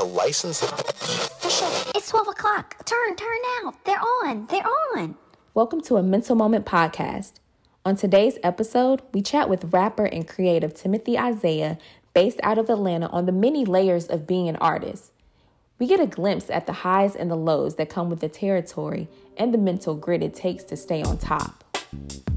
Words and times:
to 0.00 0.06
license 0.06 0.62
it. 0.62 0.70
Bishop, 1.42 1.68
it's 1.94 2.08
12 2.08 2.28
o'clock. 2.28 2.86
Turn, 2.86 3.16
turn 3.16 3.36
now. 3.62 3.74
They're 3.84 4.00
on. 4.00 4.46
They're 4.46 4.64
on. 4.96 5.14
Welcome 5.52 5.82
to 5.82 5.98
a 5.98 6.02
Mental 6.02 6.34
Moment 6.34 6.64
podcast. 6.64 7.32
On 7.84 7.96
today's 7.96 8.38
episode, 8.42 9.02
we 9.12 9.20
chat 9.20 9.50
with 9.50 9.74
rapper 9.74 10.06
and 10.06 10.26
creative 10.26 10.72
Timothy 10.72 11.18
Isaiah, 11.18 11.76
based 12.14 12.40
out 12.42 12.56
of 12.56 12.70
Atlanta, 12.70 13.08
on 13.08 13.26
the 13.26 13.32
many 13.32 13.66
layers 13.66 14.06
of 14.06 14.26
being 14.26 14.48
an 14.48 14.56
artist. 14.56 15.12
We 15.78 15.86
get 15.86 16.00
a 16.00 16.06
glimpse 16.06 16.48
at 16.48 16.64
the 16.64 16.72
highs 16.72 17.14
and 17.14 17.30
the 17.30 17.36
lows 17.36 17.74
that 17.74 17.90
come 17.90 18.08
with 18.08 18.20
the 18.20 18.28
territory 18.30 19.06
and 19.36 19.52
the 19.52 19.58
mental 19.58 19.94
grit 19.94 20.22
it 20.22 20.34
takes 20.34 20.64
to 20.64 20.78
stay 20.78 21.02
on 21.02 21.18
top. 21.18 21.62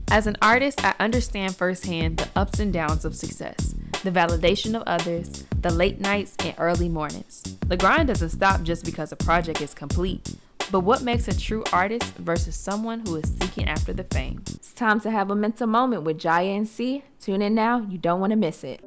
As 0.09 0.27
an 0.27 0.35
artist, 0.41 0.83
I 0.83 0.95
understand 0.99 1.55
firsthand 1.55 2.17
the 2.17 2.27
ups 2.35 2.59
and 2.59 2.73
downs 2.73 3.05
of 3.05 3.15
success, 3.15 3.73
the 4.03 4.11
validation 4.11 4.75
of 4.75 4.83
others, 4.85 5.45
the 5.63 5.71
late 5.71 5.99
nights 5.99 6.35
and 6.39 6.53
early 6.57 6.89
mornings. 6.89 7.41
The 7.67 7.77
grind 7.77 8.09
doesn't 8.09 8.29
stop 8.29 8.63
just 8.63 8.83
because 8.83 9.13
a 9.13 9.15
project 9.15 9.61
is 9.61 9.73
complete. 9.73 10.35
But 10.71 10.81
what 10.81 11.03
makes 11.03 11.27
a 11.27 11.37
true 11.37 11.63
artist 11.71 12.13
versus 12.15 12.55
someone 12.55 12.99
who 13.05 13.15
is 13.15 13.33
seeking 13.39 13.69
after 13.69 13.93
the 13.93 14.03
fame? 14.03 14.41
It's 14.47 14.73
time 14.73 14.99
to 15.01 15.11
have 15.11 15.31
a 15.31 15.35
mental 15.35 15.67
moment 15.67 16.03
with 16.03 16.19
Jaya 16.19 16.51
and 16.51 16.67
C. 16.67 17.03
Tune 17.21 17.41
in 17.41 17.55
now, 17.55 17.79
you 17.89 17.97
don't 17.97 18.19
want 18.19 18.31
to 18.31 18.37
miss 18.37 18.63
it. 18.63 18.83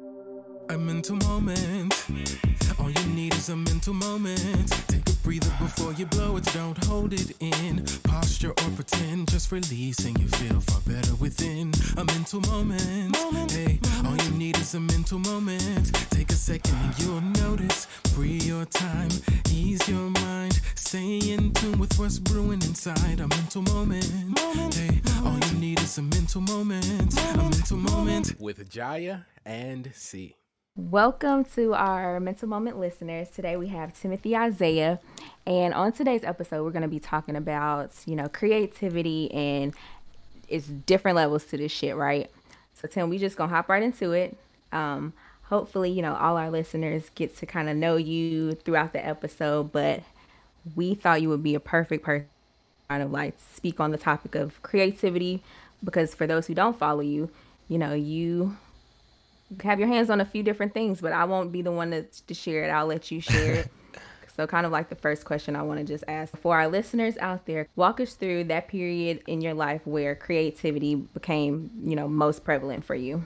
A 0.69 0.77
mental 0.77 1.15
moment. 1.17 1.95
All 3.37 3.39
is 3.39 3.49
a 3.49 3.55
mental 3.55 3.93
moment. 3.93 4.71
Take 4.87 5.07
a 5.07 5.13
breather 5.23 5.51
before 5.59 5.93
you 5.93 6.07
blow 6.07 6.37
it. 6.37 6.45
Don't 6.55 6.83
hold 6.85 7.13
it 7.13 7.35
in. 7.39 7.85
Posture 8.03 8.49
or 8.49 8.69
pretend. 8.75 9.29
Just 9.29 9.51
release 9.51 9.99
and 10.05 10.17
you 10.19 10.27
feel 10.27 10.59
far 10.61 10.81
better 10.87 11.13
within. 11.15 11.71
A 11.97 12.05
mental 12.05 12.41
moment. 12.41 13.15
Hey, 13.51 13.79
all 14.05 14.15
you 14.17 14.31
need 14.31 14.57
is 14.57 14.73
a 14.73 14.79
mental 14.79 15.19
moment. 15.19 15.93
Take 16.09 16.31
a 16.31 16.35
second 16.35 16.73
and 16.77 16.99
you'll 16.99 17.21
notice. 17.21 17.85
Free 18.15 18.39
your 18.39 18.65
time. 18.65 19.09
Ease 19.51 19.87
your 19.87 20.09
mind. 20.09 20.59
Stay 20.73 21.19
in 21.19 21.53
tune 21.53 21.77
with 21.77 21.97
what's 21.99 22.17
brewing 22.17 22.63
inside. 22.63 23.19
A 23.19 23.27
mental 23.27 23.61
moment. 23.61 24.09
Hey, 24.73 24.99
all 25.23 25.37
you 25.37 25.59
need 25.59 25.79
is 25.81 25.97
a 25.99 26.01
mental 26.01 26.41
moment. 26.41 27.13
A 27.19 27.37
mental 27.37 27.77
moment. 27.77 28.33
With 28.39 28.67
Jaya 28.67 29.25
and 29.45 29.91
C. 29.93 30.35
Welcome 30.77 31.45
to 31.55 31.73
our 31.73 32.19
Mental 32.19 32.47
Moment 32.47 32.79
listeners. 32.79 33.31
Today 33.31 33.57
we 33.57 33.69
have 33.69 33.99
Timothy 33.99 34.37
Isaiah, 34.37 34.99
and 35.47 35.73
on 35.73 35.91
today's 35.91 36.23
episode, 36.23 36.63
we're 36.63 36.69
going 36.69 36.83
to 36.83 36.87
be 36.87 36.99
talking 36.99 37.35
about 37.35 37.93
you 38.05 38.15
know 38.15 38.27
creativity 38.29 39.33
and 39.33 39.73
it's 40.47 40.67
different 40.67 41.15
levels 41.15 41.45
to 41.45 41.57
this 41.57 41.71
shit, 41.71 41.95
right? 41.95 42.29
So 42.75 42.87
Tim, 42.87 43.09
we 43.09 43.17
just 43.17 43.37
gonna 43.37 43.49
hop 43.49 43.69
right 43.69 43.81
into 43.81 44.11
it. 44.11 44.37
Um, 44.71 45.13
hopefully, 45.45 45.89
you 45.89 46.03
know 46.03 46.13
all 46.13 46.37
our 46.37 46.51
listeners 46.51 47.09
get 47.15 47.35
to 47.37 47.47
kind 47.47 47.69
of 47.69 47.75
know 47.75 47.95
you 47.95 48.53
throughout 48.53 48.93
the 48.93 49.03
episode, 49.03 49.71
but 49.71 50.03
we 50.75 50.93
thought 50.93 51.23
you 51.23 51.29
would 51.29 51.41
be 51.41 51.55
a 51.55 51.59
perfect 51.59 52.05
person, 52.05 52.27
to 52.27 52.87
kind 52.87 53.01
of 53.01 53.09
like 53.09 53.33
speak 53.51 53.79
on 53.79 53.89
the 53.89 53.97
topic 53.97 54.35
of 54.35 54.61
creativity, 54.61 55.41
because 55.83 56.13
for 56.13 56.27
those 56.27 56.45
who 56.45 56.53
don't 56.53 56.77
follow 56.77 57.01
you, 57.01 57.31
you 57.67 57.79
know 57.79 57.95
you 57.95 58.55
have 59.63 59.79
your 59.79 59.87
hands 59.87 60.09
on 60.09 60.21
a 60.21 60.25
few 60.25 60.43
different 60.43 60.73
things, 60.73 61.01
but 61.01 61.13
I 61.13 61.25
won't 61.25 61.51
be 61.51 61.61
the 61.61 61.71
one 61.71 61.91
to, 61.91 62.03
to 62.03 62.33
share 62.33 62.63
it. 62.63 62.69
I'll 62.69 62.87
let 62.87 63.11
you 63.11 63.21
share 63.21 63.53
it. 63.53 63.71
so, 64.35 64.45
kind 64.47 64.65
of 64.65 64.71
like 64.71 64.89
the 64.89 64.95
first 64.95 65.25
question 65.25 65.55
I 65.55 65.61
want 65.61 65.79
to 65.79 65.85
just 65.85 66.03
ask 66.07 66.37
for 66.37 66.55
our 66.57 66.67
listeners 66.67 67.17
out 67.17 67.45
there, 67.45 67.67
walk 67.75 67.99
us 67.99 68.13
through 68.13 68.45
that 68.45 68.67
period 68.67 69.23
in 69.27 69.41
your 69.41 69.53
life 69.53 69.81
where 69.85 70.15
creativity 70.15 70.95
became, 70.95 71.71
you 71.83 71.95
know, 71.95 72.07
most 72.07 72.43
prevalent 72.43 72.85
for 72.85 72.95
you. 72.95 73.25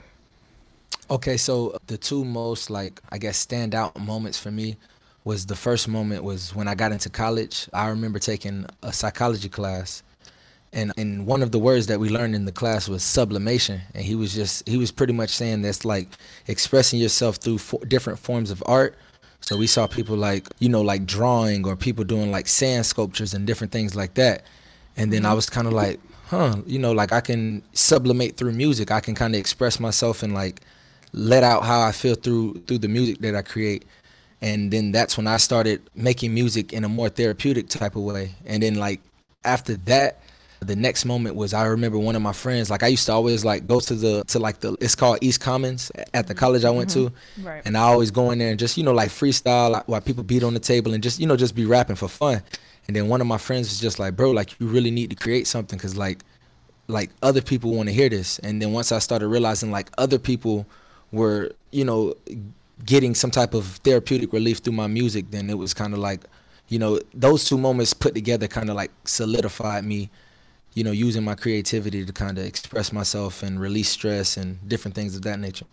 Okay, 1.10 1.36
so 1.36 1.76
the 1.88 1.98
two 1.98 2.24
most 2.24 2.70
like 2.70 3.00
I 3.10 3.18
guess 3.18 3.44
standout 3.44 3.98
moments 3.98 4.38
for 4.38 4.50
me 4.50 4.76
was 5.24 5.46
the 5.46 5.56
first 5.56 5.88
moment 5.88 6.24
was 6.24 6.54
when 6.54 6.68
I 6.68 6.74
got 6.74 6.92
into 6.92 7.10
college. 7.10 7.68
I 7.72 7.88
remember 7.88 8.18
taking 8.18 8.66
a 8.82 8.92
psychology 8.92 9.48
class 9.48 10.02
and 10.72 10.92
and 10.96 11.26
one 11.26 11.42
of 11.42 11.52
the 11.52 11.58
words 11.58 11.86
that 11.88 12.00
we 12.00 12.08
learned 12.08 12.34
in 12.34 12.46
the 12.46 12.52
class 12.52 12.88
was 12.88 13.02
sublimation. 13.02 13.80
And 13.94 14.04
he 14.04 14.14
was 14.14 14.34
just 14.34 14.66
he 14.68 14.76
was 14.76 14.90
pretty 14.90 15.12
much 15.12 15.30
saying 15.30 15.62
that's 15.62 15.84
like 15.84 16.08
expressing 16.46 16.98
yourself 16.98 17.36
through 17.36 17.58
fo- 17.58 17.78
different 17.78 18.18
forms 18.18 18.50
of 18.50 18.62
art. 18.66 18.96
So 19.40 19.56
we 19.56 19.66
saw 19.66 19.86
people 19.86 20.16
like 20.16 20.48
you 20.60 20.68
know 20.68 20.82
like 20.82 21.04
drawing 21.04 21.66
or 21.66 21.76
people 21.76 22.04
doing 22.04 22.30
like 22.30 22.48
sand 22.48 22.86
sculptures 22.86 23.34
and 23.34 23.46
different 23.46 23.72
things 23.72 23.94
like 23.94 24.14
that. 24.14 24.46
And 24.96 25.12
then 25.12 25.24
i 25.24 25.32
was 25.32 25.48
kind 25.48 25.66
of 25.66 25.72
like 25.72 25.98
huh 26.26 26.56
you 26.66 26.78
know 26.78 26.92
like 26.92 27.12
i 27.12 27.20
can 27.20 27.62
sublimate 27.72 28.36
through 28.36 28.52
music. 28.52 28.90
I 28.90 29.00
can 29.00 29.14
kind 29.14 29.34
of 29.34 29.40
express 29.40 29.78
myself 29.78 30.22
and 30.22 30.32
like 30.32 30.62
let 31.12 31.42
out 31.42 31.64
how 31.64 31.82
i 31.82 31.92
feel 31.92 32.14
through 32.14 32.62
through 32.66 32.78
the 32.78 32.88
music 32.88 33.18
that 33.20 33.36
i 33.36 33.42
create. 33.42 33.84
And 34.40 34.72
then 34.72 34.90
that's 34.90 35.18
when 35.18 35.26
i 35.26 35.36
started 35.36 35.82
making 35.94 36.32
music 36.32 36.72
in 36.72 36.84
a 36.84 36.88
more 36.88 37.10
therapeutic 37.10 37.68
type 37.68 37.94
of 37.94 38.02
way. 38.02 38.34
And 38.46 38.62
then 38.62 38.76
like 38.76 39.00
after 39.44 39.76
that 39.76 40.21
the 40.66 40.76
next 40.76 41.04
moment 41.04 41.34
was 41.34 41.54
I 41.54 41.64
remember 41.66 41.98
one 41.98 42.14
of 42.14 42.22
my 42.22 42.32
friends 42.32 42.70
like 42.70 42.82
I 42.82 42.88
used 42.88 43.06
to 43.06 43.12
always 43.12 43.44
like 43.44 43.66
go 43.66 43.80
to 43.80 43.94
the 43.94 44.24
to 44.28 44.38
like 44.38 44.60
the 44.60 44.76
it's 44.80 44.94
called 44.94 45.18
East 45.20 45.40
Commons 45.40 45.90
at 46.14 46.26
the 46.26 46.34
college 46.34 46.64
I 46.64 46.70
went 46.70 46.90
to. 46.90 47.10
Mm-hmm. 47.10 47.46
Right. 47.46 47.62
and 47.64 47.76
I 47.76 47.82
always 47.82 48.10
go 48.10 48.30
in 48.30 48.38
there 48.38 48.50
and 48.50 48.58
just 48.58 48.76
you 48.76 48.84
know 48.84 48.92
like 48.92 49.10
freestyle 49.10 49.70
like, 49.70 49.88
while 49.88 50.00
people 50.00 50.22
beat 50.22 50.42
on 50.42 50.54
the 50.54 50.60
table 50.60 50.94
and 50.94 51.02
just 51.02 51.18
you 51.18 51.26
know 51.26 51.36
just 51.36 51.54
be 51.54 51.64
rapping 51.64 51.96
for 51.96 52.08
fun. 52.08 52.42
And 52.86 52.96
then 52.96 53.08
one 53.08 53.20
of 53.20 53.26
my 53.26 53.38
friends 53.38 53.68
was 53.68 53.80
just 53.80 53.98
like 53.98 54.16
bro 54.16 54.30
like 54.30 54.58
you 54.60 54.66
really 54.66 54.90
need 54.90 55.10
to 55.10 55.16
create 55.16 55.46
something 55.46 55.78
cuz 55.78 55.96
like 55.96 56.24
like 56.88 57.10
other 57.22 57.40
people 57.40 57.74
want 57.74 57.88
to 57.88 57.94
hear 57.94 58.08
this. 58.08 58.38
And 58.40 58.60
then 58.60 58.72
once 58.72 58.92
I 58.92 58.98
started 58.98 59.28
realizing 59.28 59.70
like 59.70 59.90
other 59.98 60.18
people 60.18 60.66
were 61.10 61.52
you 61.70 61.84
know 61.84 62.14
getting 62.84 63.14
some 63.14 63.30
type 63.30 63.54
of 63.54 63.66
therapeutic 63.84 64.32
relief 64.32 64.58
through 64.58 64.72
my 64.72 64.88
music 64.88 65.30
then 65.30 65.48
it 65.48 65.56
was 65.56 65.72
kind 65.72 65.92
of 65.92 66.00
like 66.00 66.20
you 66.68 66.78
know 66.78 66.98
those 67.14 67.44
two 67.44 67.58
moments 67.58 67.92
put 67.92 68.14
together 68.14 68.48
kind 68.48 68.70
of 68.70 68.76
like 68.76 68.90
solidified 69.04 69.84
me 69.84 70.10
you 70.74 70.82
know 70.84 70.90
using 70.90 71.22
my 71.24 71.34
creativity 71.34 72.04
to 72.04 72.12
kind 72.12 72.38
of 72.38 72.44
express 72.44 72.92
myself 72.92 73.42
and 73.42 73.60
release 73.60 73.88
stress 73.90 74.36
and 74.36 74.66
different 74.68 74.94
things 74.94 75.14
of 75.16 75.22
that 75.22 75.38
nature 75.38 75.66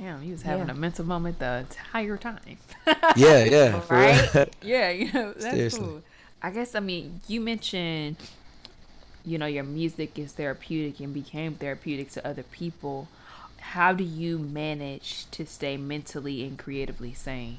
Damn, 0.00 0.22
he 0.22 0.30
was 0.30 0.42
having 0.42 0.66
Yeah. 0.68 0.72
a 0.74 0.76
mental 0.76 1.04
moment 1.04 1.40
the 1.40 1.58
entire 1.66 2.16
time. 2.16 2.58
yeah 3.16 3.44
yeah 3.44 3.80
for 3.80 3.94
real. 3.96 4.28
right? 4.44 4.54
yeah, 4.62 4.90
you 4.90 5.12
know, 5.12 5.32
that's 5.32 5.44
Seriously. 5.44 5.80
cool. 5.80 6.02
I 6.40 6.50
guess 6.50 6.74
I 6.76 6.80
mean 6.80 7.20
you 7.26 7.40
mentioned 7.40 8.16
you 9.24 9.38
know 9.38 9.46
your 9.46 9.64
music 9.64 10.16
is 10.18 10.32
therapeutic 10.32 11.00
and 11.00 11.12
became 11.12 11.54
therapeutic 11.54 12.10
to 12.12 12.24
other 12.26 12.44
people. 12.44 13.08
How 13.74 13.92
do 13.92 14.04
you 14.04 14.38
manage 14.38 15.26
to 15.32 15.44
stay 15.46 15.76
mentally 15.76 16.44
and 16.44 16.56
creatively 16.56 17.12
sane? 17.12 17.58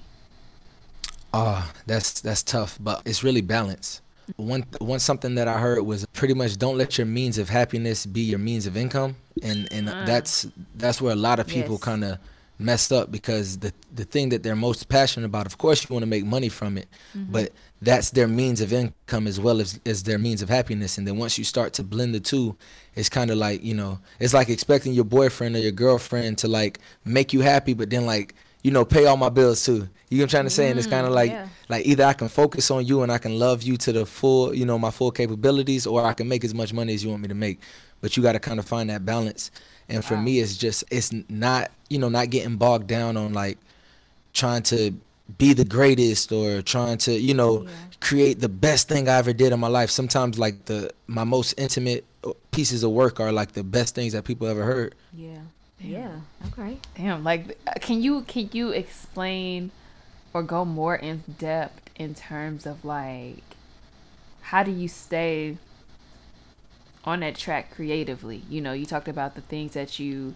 Ah, 1.34 1.72
that's 1.86 2.22
that's 2.22 2.42
tough, 2.44 2.78
but 2.80 3.02
it's 3.06 3.24
really 3.24 3.42
balance. 3.42 4.02
One 4.38 4.66
one 4.80 5.00
something 5.00 5.36
that 5.36 5.48
I 5.48 5.60
heard 5.60 5.82
was 5.82 6.06
pretty 6.14 6.34
much 6.34 6.58
don't 6.58 6.78
let 6.78 6.98
your 6.98 7.08
means 7.08 7.38
of 7.38 7.50
happiness 7.50 8.06
be 8.06 8.22
your 8.22 8.40
means 8.40 8.68
of 8.68 8.78
income, 8.78 9.16
and 9.42 9.68
and 9.72 9.90
ah. 9.90 10.06
that's 10.06 10.48
that's 10.76 11.02
where 11.02 11.14
a 11.14 11.18
lot 11.18 11.40
of 11.40 11.48
people 11.48 11.76
Yes. 11.76 11.84
kind 11.84 12.04
of 12.04 12.20
messed 12.60 12.92
up 12.92 13.10
because 13.12 13.58
the 13.60 13.74
the 13.96 14.04
thing 14.04 14.30
that 14.30 14.44
they're 14.44 14.56
most 14.56 14.90
passionate 14.90 15.26
about, 15.26 15.46
of 15.46 15.58
course, 15.58 15.84
you 15.84 15.94
want 15.94 16.04
to 16.04 16.08
make 16.08 16.26
money 16.26 16.50
from 16.50 16.78
it, 16.78 16.88
mm-hmm. 17.18 17.32
but 17.32 17.54
that's 17.82 18.12
their 18.12 18.28
means 18.28 18.60
of 18.60 18.74
income 18.74 19.26
as 19.26 19.40
well 19.40 19.62
as 19.62 19.80
as 19.86 20.04
their 20.04 20.20
means 20.20 20.42
of 20.42 20.50
happiness. 20.50 20.98
And 20.98 21.08
then 21.08 21.18
once 21.18 21.38
you 21.38 21.44
start 21.46 21.74
to 21.74 21.84
blend 21.84 22.14
the 22.14 22.20
two, 22.20 22.56
it's 22.96 23.10
kind 23.10 23.32
of 23.32 23.38
like 23.38 23.64
you 23.64 23.74
know, 23.74 24.00
it's 24.20 24.34
like 24.34 24.50
expecting 24.50 24.94
your 24.94 25.06
boyfriend 25.06 25.56
or 25.56 25.60
your 25.60 25.72
girlfriend 25.72 26.38
to 26.40 26.48
like 26.48 26.80
make 27.06 27.34
you 27.34 27.42
happy, 27.42 27.74
but 27.74 27.90
then 27.90 28.06
like 28.06 28.36
you 28.64 28.72
know, 28.72 28.84
pay 28.84 29.06
all 29.06 29.18
my 29.18 29.30
bills 29.30 29.64
too. 29.66 29.88
You 30.10 30.18
know 30.18 30.24
what 30.24 30.26
I'm 30.26 30.30
trying 30.30 30.44
to 30.46 30.50
say? 30.50 30.70
And 30.70 30.80
it's 30.80 30.88
kind 30.88 31.06
of 31.06 31.14
like 31.14 31.30
yeah. 31.30 31.48
like 31.70 31.86
either 31.86 32.04
I 32.04 32.14
can 32.14 32.30
focus 32.30 32.72
on 32.72 32.86
you 32.86 33.04
and 33.04 33.12
I 33.12 33.20
can 33.20 33.38
love 33.38 33.62
you 33.62 33.78
to 33.78 33.92
the 33.92 34.06
full, 34.06 34.56
you 34.56 34.66
know, 34.66 34.80
my 34.80 34.90
full 34.90 35.12
capabilities, 35.12 35.86
or 35.86 36.04
I 36.04 36.14
can 36.14 36.28
make 36.28 36.44
as 36.44 36.54
much 36.54 36.74
money 36.74 36.94
as 36.96 37.04
you 37.04 37.12
want 37.12 37.22
me 37.22 37.28
to 37.28 37.36
make. 37.36 37.60
But 38.02 38.18
you 38.18 38.24
got 38.24 38.32
to 38.32 38.40
kind 38.40 38.60
of 38.60 38.66
find 38.66 38.90
that 38.90 39.06
balance. 39.06 39.52
And 39.88 40.04
for 40.06 40.18
me, 40.18 40.40
it's 40.40 40.58
just 40.58 40.84
it's 40.92 41.12
not 41.30 41.72
you 41.90 42.00
know 42.00 42.10
not 42.10 42.30
getting 42.30 42.58
bogged 42.58 42.88
down 42.88 43.18
on 43.18 43.34
like 43.34 43.58
trying 44.34 44.64
to 44.64 44.94
be 45.38 45.54
the 45.54 45.66
greatest 45.66 46.32
or 46.32 46.62
trying 46.62 46.98
to 46.98 47.12
you 47.12 47.34
know 47.34 47.68
create 48.00 48.40
the 48.40 48.50
best 48.50 48.88
thing 48.88 49.08
I 49.08 49.18
ever 49.18 49.34
did 49.34 49.52
in 49.52 49.60
my 49.60 49.68
life. 49.68 49.90
Sometimes 49.90 50.40
like 50.40 50.66
the 50.66 50.92
my 51.08 51.24
most 51.24 51.54
intimate 51.58 52.06
uh, 52.24 52.32
pieces 52.52 52.84
of 52.84 52.92
work 52.92 53.20
are 53.20 53.32
like 53.32 53.52
the 53.52 53.64
best 53.64 53.96
things 53.96 54.14
that 54.14 54.24
people 54.24 54.48
ever 54.48 54.64
heard. 54.64 54.96
Yeah. 55.14 55.40
Yeah. 55.80 56.12
Okay. 56.48 56.78
Damn, 56.96 57.24
like 57.24 57.58
uh, 57.68 57.74
can 57.80 58.02
you 58.02 58.22
can 58.24 58.50
you 58.52 58.72
explain 58.72 59.72
or 60.34 60.44
go 60.44 60.66
more 60.66 60.96
in 60.96 61.24
depth 61.38 61.90
in 61.96 62.16
terms 62.16 62.66
of 62.66 62.86
like 62.86 63.44
how 64.42 64.64
do 64.64 64.72
you 64.72 64.88
stay 64.88 65.58
on 67.06 67.20
that 67.20 67.36
track 67.36 67.72
creatively? 67.72 68.42
You 68.50 68.62
know, 68.62 68.74
you 68.74 68.86
talked 68.86 69.08
about 69.08 69.36
the 69.36 69.42
things 69.42 69.74
that 69.74 70.00
you 70.00 70.36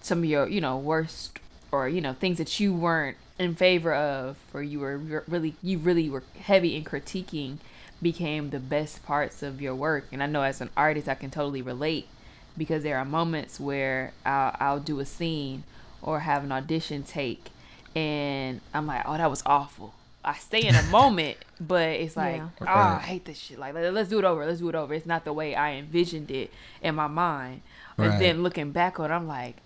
some 0.00 0.20
of 0.20 0.24
your, 0.24 0.48
you 0.48 0.60
know, 0.60 0.78
worst 0.78 1.38
or 1.70 1.88
you 1.88 2.00
know, 2.00 2.14
things 2.14 2.38
that 2.38 2.58
you 2.58 2.72
weren't 2.72 3.16
in 3.38 3.54
favor 3.54 3.94
of 3.94 4.36
or 4.54 4.62
you 4.62 4.80
were 4.80 4.96
really 5.28 5.54
you 5.62 5.78
really 5.78 6.08
were 6.08 6.24
heavy 6.40 6.74
in 6.74 6.84
critiquing 6.84 7.58
became 8.00 8.50
the 8.50 8.60
best 8.60 9.04
parts 9.04 9.42
of 9.42 9.60
your 9.60 9.74
work. 9.74 10.06
And 10.12 10.22
I 10.22 10.26
know 10.26 10.42
as 10.42 10.60
an 10.60 10.70
artist 10.76 11.08
I 11.08 11.14
can 11.14 11.30
totally 11.30 11.62
relate 11.62 12.08
because 12.56 12.82
there 12.82 12.98
are 12.98 13.04
moments 13.04 13.60
where 13.60 14.12
I'll, 14.24 14.56
I'll 14.58 14.80
do 14.80 15.00
a 15.00 15.04
scene 15.04 15.64
or 16.02 16.20
have 16.20 16.44
an 16.44 16.52
audition 16.52 17.02
take 17.02 17.50
and 17.98 18.60
I'm 18.74 18.86
like, 18.86 19.02
oh, 19.06 19.16
that 19.16 19.30
was 19.30 19.42
awful. 19.46 19.94
I 20.24 20.34
stay 20.34 20.62
in 20.66 20.74
a 20.74 20.82
moment, 20.98 21.36
but 21.60 21.88
it's 21.88 22.16
like, 22.16 22.36
Yeah. 22.36 22.48
oh, 22.60 22.64
I 22.66 22.98
hate 23.00 23.24
this 23.24 23.38
shit. 23.38 23.58
Like, 23.58 23.74
let- 23.74 23.92
let's 23.94 24.08
do 24.08 24.18
it 24.18 24.24
over. 24.24 24.44
Let's 24.46 24.60
do 24.60 24.68
it 24.68 24.74
over. 24.74 24.92
It's 24.94 25.06
not 25.06 25.24
the 25.24 25.32
way 25.32 25.54
I 25.54 25.72
envisioned 25.74 26.30
it 26.30 26.52
in 26.82 26.94
my 26.94 27.06
mind. 27.06 27.62
And 27.96 28.08
Right. 28.08 28.18
then 28.20 28.42
looking 28.42 28.70
back 28.72 29.00
on, 29.00 29.10
it, 29.10 29.14
I'm 29.14 29.26
like, 29.26 29.56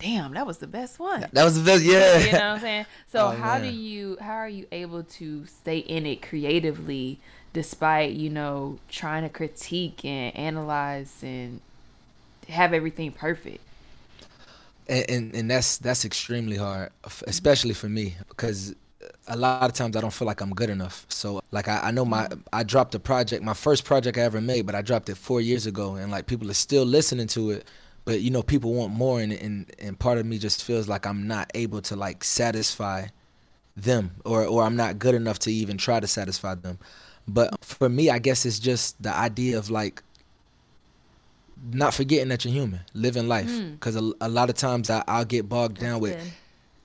damn, 0.00 0.32
that 0.34 0.46
was 0.46 0.58
the 0.58 0.66
best 0.66 0.98
one. 0.98 1.26
That 1.32 1.44
was 1.44 1.56
the 1.62 1.64
best. 1.64 1.82
Yeah. 1.84 2.18
you 2.26 2.32
know 2.32 2.38
what 2.38 2.42
I'm 2.56 2.60
saying? 2.60 2.86
So 3.12 3.26
Oh, 3.28 3.30
how 3.30 3.58
do 3.58 3.66
you 3.68 4.16
how 4.20 4.34
are 4.34 4.48
you 4.48 4.66
able 4.72 5.02
to 5.02 5.46
stay 5.46 5.78
in 5.78 6.04
it 6.06 6.22
creatively 6.22 7.18
despite, 7.52 8.12
you 8.12 8.28
know, 8.30 8.78
trying 8.88 9.22
to 9.22 9.28
critique 9.28 10.04
and 10.04 10.34
analyze 10.36 11.14
and 11.22 11.60
have 12.48 12.72
everything 12.72 13.12
perfect? 13.12 13.60
And, 14.86 15.10
and 15.10 15.34
and 15.34 15.50
that's 15.50 15.78
that's 15.78 16.04
extremely 16.04 16.56
hard, 16.56 16.90
especially 17.26 17.74
for 17.74 17.88
me, 17.88 18.16
because 18.28 18.74
a 19.26 19.36
lot 19.36 19.62
of 19.62 19.72
times 19.72 19.96
I 19.96 20.00
don't 20.00 20.12
feel 20.12 20.26
like 20.26 20.40
I'm 20.40 20.52
good 20.54 20.70
enough. 20.70 21.06
So 21.08 21.42
like 21.50 21.68
I, 21.68 21.80
I 21.84 21.90
know 21.90 22.04
my 22.04 22.28
I 22.52 22.62
dropped 22.62 22.94
a 22.94 23.00
project, 23.00 23.42
my 23.42 23.54
first 23.54 23.84
project 23.84 24.18
I 24.18 24.22
ever 24.22 24.40
made, 24.40 24.66
but 24.66 24.74
I 24.74 24.82
dropped 24.82 25.08
it 25.08 25.16
four 25.16 25.40
years 25.40 25.66
ago, 25.66 25.94
and 25.94 26.10
like 26.10 26.26
people 26.26 26.50
are 26.50 26.54
still 26.54 26.84
listening 26.84 27.26
to 27.28 27.50
it, 27.52 27.66
but 28.04 28.20
you 28.20 28.30
know 28.30 28.42
people 28.42 28.74
want 28.74 28.92
more, 28.92 29.20
and 29.20 29.32
and 29.32 29.70
and 29.78 29.98
part 29.98 30.18
of 30.18 30.26
me 30.26 30.38
just 30.38 30.64
feels 30.64 30.88
like 30.88 31.06
I'm 31.06 31.26
not 31.26 31.50
able 31.54 31.80
to 31.82 31.96
like 31.96 32.24
satisfy 32.24 33.06
them, 33.76 34.12
or 34.24 34.44
or 34.44 34.62
I'm 34.62 34.76
not 34.76 34.98
good 34.98 35.14
enough 35.14 35.38
to 35.40 35.52
even 35.52 35.78
try 35.78 36.00
to 36.00 36.06
satisfy 36.06 36.54
them. 36.54 36.78
But 37.26 37.64
for 37.64 37.88
me, 37.88 38.10
I 38.10 38.18
guess 38.18 38.44
it's 38.44 38.58
just 38.58 39.02
the 39.02 39.14
idea 39.14 39.56
of 39.58 39.70
like 39.70 40.02
not 41.72 41.94
forgetting 41.94 42.28
that 42.28 42.44
you're 42.44 42.54
human, 42.54 42.80
living 42.92 43.28
life. 43.28 43.50
Hmm. 43.50 43.72
Because 43.72 43.96
a, 43.96 44.12
a 44.20 44.28
lot 44.28 44.50
of 44.50 44.56
times 44.56 44.90
I, 44.90 45.02
I'll 45.08 45.24
get 45.24 45.48
bogged 45.48 45.80
down 45.80 46.00
with 46.00 46.16
Good. 46.16 46.32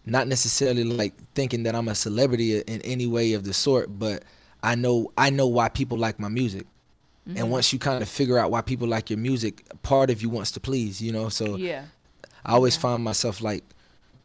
not 0.05 0.27
necessarily 0.27 0.83
like 0.83 1.13
thinking 1.35 1.63
that 1.63 1.75
I'm 1.75 1.87
a 1.87 1.95
celebrity 1.95 2.59
in 2.59 2.81
any 2.81 3.07
way 3.07 3.33
of 3.33 3.43
the 3.43 3.53
sort, 3.53 3.99
but 3.99 4.23
I 4.63 4.75
know 4.75 5.11
I 5.17 5.29
know 5.29 5.47
why 5.47 5.69
people 5.69 5.97
like 5.97 6.19
my 6.19 6.29
music. 6.29 6.65
And 7.25 7.37
mm-hmm. 7.37 7.49
once 7.49 7.71
you 7.71 7.77
kind 7.77 8.01
of 8.01 8.09
figure 8.09 8.39
out 8.39 8.49
why 8.49 8.61
people 8.61 8.87
like 8.87 9.11
your 9.11 9.19
music, 9.19 9.63
part 9.83 10.09
of 10.09 10.21
you 10.21 10.29
wants 10.29 10.51
to 10.51 10.59
please, 10.59 10.99
you 10.99 11.11
know. 11.11 11.29
So 11.29 11.57
Yeah. 11.57 11.83
I 12.45 12.53
always 12.53 12.75
find 12.75 13.03
myself 13.03 13.41
like 13.41 13.63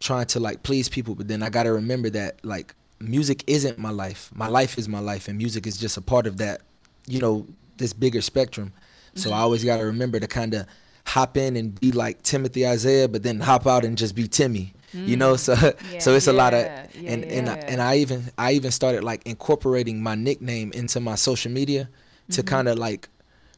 trying 0.01 0.27
to 0.27 0.41
like 0.41 0.63
please 0.63 0.89
people, 0.89 1.15
but 1.15 1.29
then 1.29 1.43
I 1.43 1.51
got 1.51 1.65
to 1.65 1.73
remember 1.73 2.09
that 2.11 2.43
like 2.45 2.75
music 3.01 3.45
isn't 3.47 3.79
my 3.79 3.91
life. 3.91 4.31
My 4.35 4.49
life 4.49 4.79
is 4.79 4.89
my 4.89 5.01
life, 5.01 5.29
and 5.29 5.37
music 5.37 5.67
is 5.67 5.77
just 5.77 5.97
a 5.97 6.01
part 6.01 6.27
of 6.27 6.39
that, 6.39 6.63
you 7.07 7.21
know, 7.21 7.47
this 7.77 7.93
bigger 7.93 8.23
spectrum. 8.23 8.73
So 9.15 9.33
I 9.33 9.39
always 9.41 9.65
got 9.65 9.79
to 9.79 9.85
remember 9.85 10.21
to 10.21 10.27
kind 10.27 10.55
of 10.55 10.67
hop 11.07 11.37
in 11.37 11.57
and 11.57 11.79
be 11.79 11.93
like 11.93 12.23
Timothy 12.23 12.67
Isaiah, 12.67 13.09
but 13.09 13.23
then 13.23 13.41
hop 13.41 13.67
out 13.67 13.85
and 13.85 13.97
just 13.99 14.15
be 14.15 14.27
Timmy. 14.29 14.75
You 14.93 15.17
know, 15.17 15.37
so 15.37 15.55
so 15.99 16.15
it's 16.15 16.29
a 16.29 16.33
lot 16.33 16.55
of 16.55 16.63
Yeah, 16.65 16.87
yeah, 16.95 17.11
and 17.13 17.25
and 17.25 17.51
I, 17.51 17.55
and 17.67 17.83
I 17.83 17.97
even 17.97 18.31
I 18.39 18.53
even 18.53 18.71
started 18.71 19.03
like 19.05 19.27
incorporating 19.27 20.03
my 20.03 20.15
nickname 20.15 20.73
into 20.73 21.01
my 21.01 21.17
social 21.17 21.51
media 21.51 21.89
to 22.31 22.43
Mm-hmm. 22.43 22.49
kind 22.49 22.69
of 22.69 22.79
like 22.79 23.09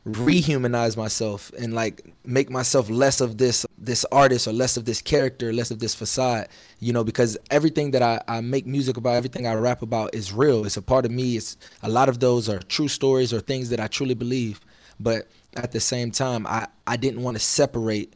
rehumanize 0.06 0.96
myself 0.96 1.50
and 1.58 1.74
like 1.74 2.00
make 2.24 2.48
myself 2.48 2.88
less 2.88 3.20
of 3.20 3.38
this 3.38 3.66
this 3.76 4.04
artist 4.12 4.46
or 4.46 4.52
less 4.52 4.76
of 4.76 4.84
this 4.84 5.02
character 5.02 5.52
less 5.52 5.70
of 5.72 5.80
this 5.80 5.94
facade 5.94 6.48
you 6.78 6.92
know? 6.92 7.02
Because 7.04 7.36
everything 7.50 7.90
that 7.92 8.02
I, 8.02 8.20
I 8.28 8.40
make 8.40 8.66
music 8.66 8.96
about 8.96 9.14
everything 9.14 9.46
i 9.46 9.54
rap 9.54 9.80
about 9.82 10.14
is 10.14 10.32
real. 10.32 10.64
It's 10.66 10.76
a 10.76 10.82
part 10.82 11.06
of 11.06 11.10
me. 11.10 11.36
It's 11.36 11.56
a 11.82 11.88
lot 11.88 12.08
of 12.08 12.20
those 12.20 12.48
are 12.48 12.58
true 12.58 12.88
stories 12.88 13.32
or 13.32 13.40
things 13.40 13.70
that 13.70 13.80
i 13.80 13.86
truly 13.86 14.14
believe. 14.14 14.60
But 15.00 15.28
at 15.58 15.72
the 15.72 15.80
same 15.80 16.10
time 16.10 16.46
i 16.46 16.66
i 16.86 16.96
didn't 16.96 17.22
want 17.22 17.36
to 17.36 17.42
separate 17.42 18.12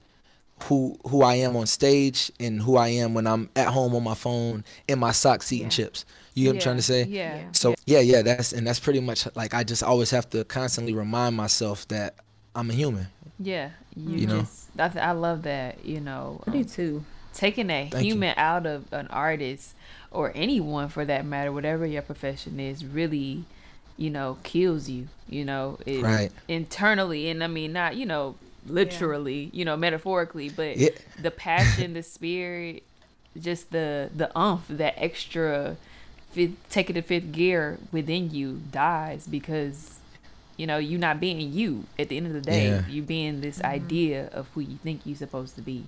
who 0.65 0.99
who 1.07 1.23
I 1.23 1.37
am 1.37 1.57
on 1.57 1.67
stage 1.67 2.31
and 2.39 2.61
who 2.61 2.77
I 2.77 2.89
am 2.89 3.15
when 3.15 3.27
I'm 3.27 3.49
at 3.57 3.69
home 3.69 3.95
on 3.95 4.05
my 4.05 4.15
phone 4.15 4.65
in 4.89 4.99
my 4.99 5.13
socks 5.13 5.53
eating 5.53 5.71
chips. 5.71 6.05
You 6.35 6.45
know 6.45 6.51
what 6.51 6.57
I'm 6.57 6.61
trying 6.61 6.77
to 6.77 6.83
say? 6.83 7.05
Yeah. 7.05 7.37
Yeah. 7.37 7.49
So 7.53 7.75
yeah, 7.87 8.01
yeah, 8.01 8.23
that's 8.23 8.53
and 8.53 8.67
that's 8.67 8.81
pretty 8.81 9.01
much 9.01 9.27
like 9.35 9.55
I 9.55 9.65
just 9.65 9.83
always 9.83 10.11
have 10.11 10.29
to 10.31 10.45
constantly 10.45 10.93
remind 10.93 11.37
myself 11.37 11.89
that 11.89 12.15
I'm 12.55 12.71
a 12.71 12.75
human. 12.75 13.09
Yeah. 13.39 13.71
You, 13.97 14.19
You 14.19 14.27
know? 14.27 14.41
just 14.41 14.77
that's 14.77 14.97
I 14.97 15.13
love 15.13 15.43
that, 15.43 15.85
you 15.85 16.01
know. 16.01 16.43
I 16.47 16.51
do 16.51 16.59
um, 16.59 16.65
too. 16.65 17.05
taking 17.33 17.69
that 17.69 17.91
Thank 17.93 18.05
you. 18.05 18.13
human 18.13 18.35
out 18.37 18.67
of 18.67 18.93
an 18.93 19.07
artist 19.09 19.75
or 20.11 20.33
anyone 20.35 20.89
for 20.89 21.05
that 21.05 21.25
matter, 21.25 21.53
whatever 21.53 21.87
your 21.87 22.03
profession 22.03 22.61
is, 22.61 22.85
really, 22.85 23.45
you 24.01 24.11
know, 24.11 24.39
kills 24.43 24.89
you. 24.89 25.09
You 25.29 25.45
know, 25.45 25.79
it, 25.87 26.03
Right. 26.03 26.33
internally, 26.49 27.29
and 27.31 27.45
I 27.45 27.47
mean 27.47 27.73
not 27.73 27.97
you 27.97 28.07
know 28.07 28.35
literally, 28.67 29.51
you 29.53 29.65
know, 29.65 29.77
metaphorically, 29.77 30.49
but 30.49 30.77
Yeah. 30.77 30.89
the 31.21 31.31
passion, 31.31 31.93
the 31.95 32.03
spirit, 32.03 32.83
just 33.41 33.71
the 33.71 34.11
the 34.17 34.37
umph, 34.37 34.67
that 34.69 34.95
extra 34.97 35.77
fifth, 36.33 36.57
taking 36.71 36.95
the 36.95 37.03
fifth 37.03 37.31
gear 37.31 37.79
within 37.93 38.31
you 38.31 38.63
dies 38.73 39.27
because. 39.29 39.97
You 40.57 40.67
know, 40.67 40.77
you 40.77 40.99
not 40.99 41.21
being 41.21 41.41
you 41.41 41.87
at 41.99 42.11
the 42.11 42.19
end 42.19 42.27
of 42.27 42.35
the 42.35 42.43
day. 42.43 42.69
Yeah. 42.69 42.87
You 42.87 43.01
being 43.01 43.41
this 43.41 43.61
mm-hmm. 43.61 43.67
idea 43.67 44.29
of 44.31 44.47
who 44.49 44.61
you 44.61 44.77
think 44.77 45.01
you're 45.07 45.17
supposed 45.17 45.55
to 45.55 45.63
be. 45.63 45.87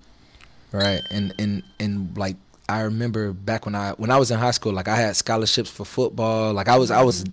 Right. 0.73 1.03
And 1.11 1.35
and 1.39 1.63
and 1.79 2.17
like 2.17 2.37
I 2.69 2.83
remember 2.83 3.33
back 3.33 3.67
when 3.67 3.75
I 3.75 3.93
when 3.93 4.11
I 4.11 4.19
was 4.19 4.31
in 4.31 4.39
high 4.39 4.53
school, 4.53 4.73
like 4.73 4.89
I 4.89 4.97
had 4.97 5.17
scholarships 5.17 5.71
for 5.71 5.85
football. 5.85 6.53
Like 6.53 6.69
I 6.69 6.79
was 6.79 6.91
I 6.91 7.03
was 7.03 7.25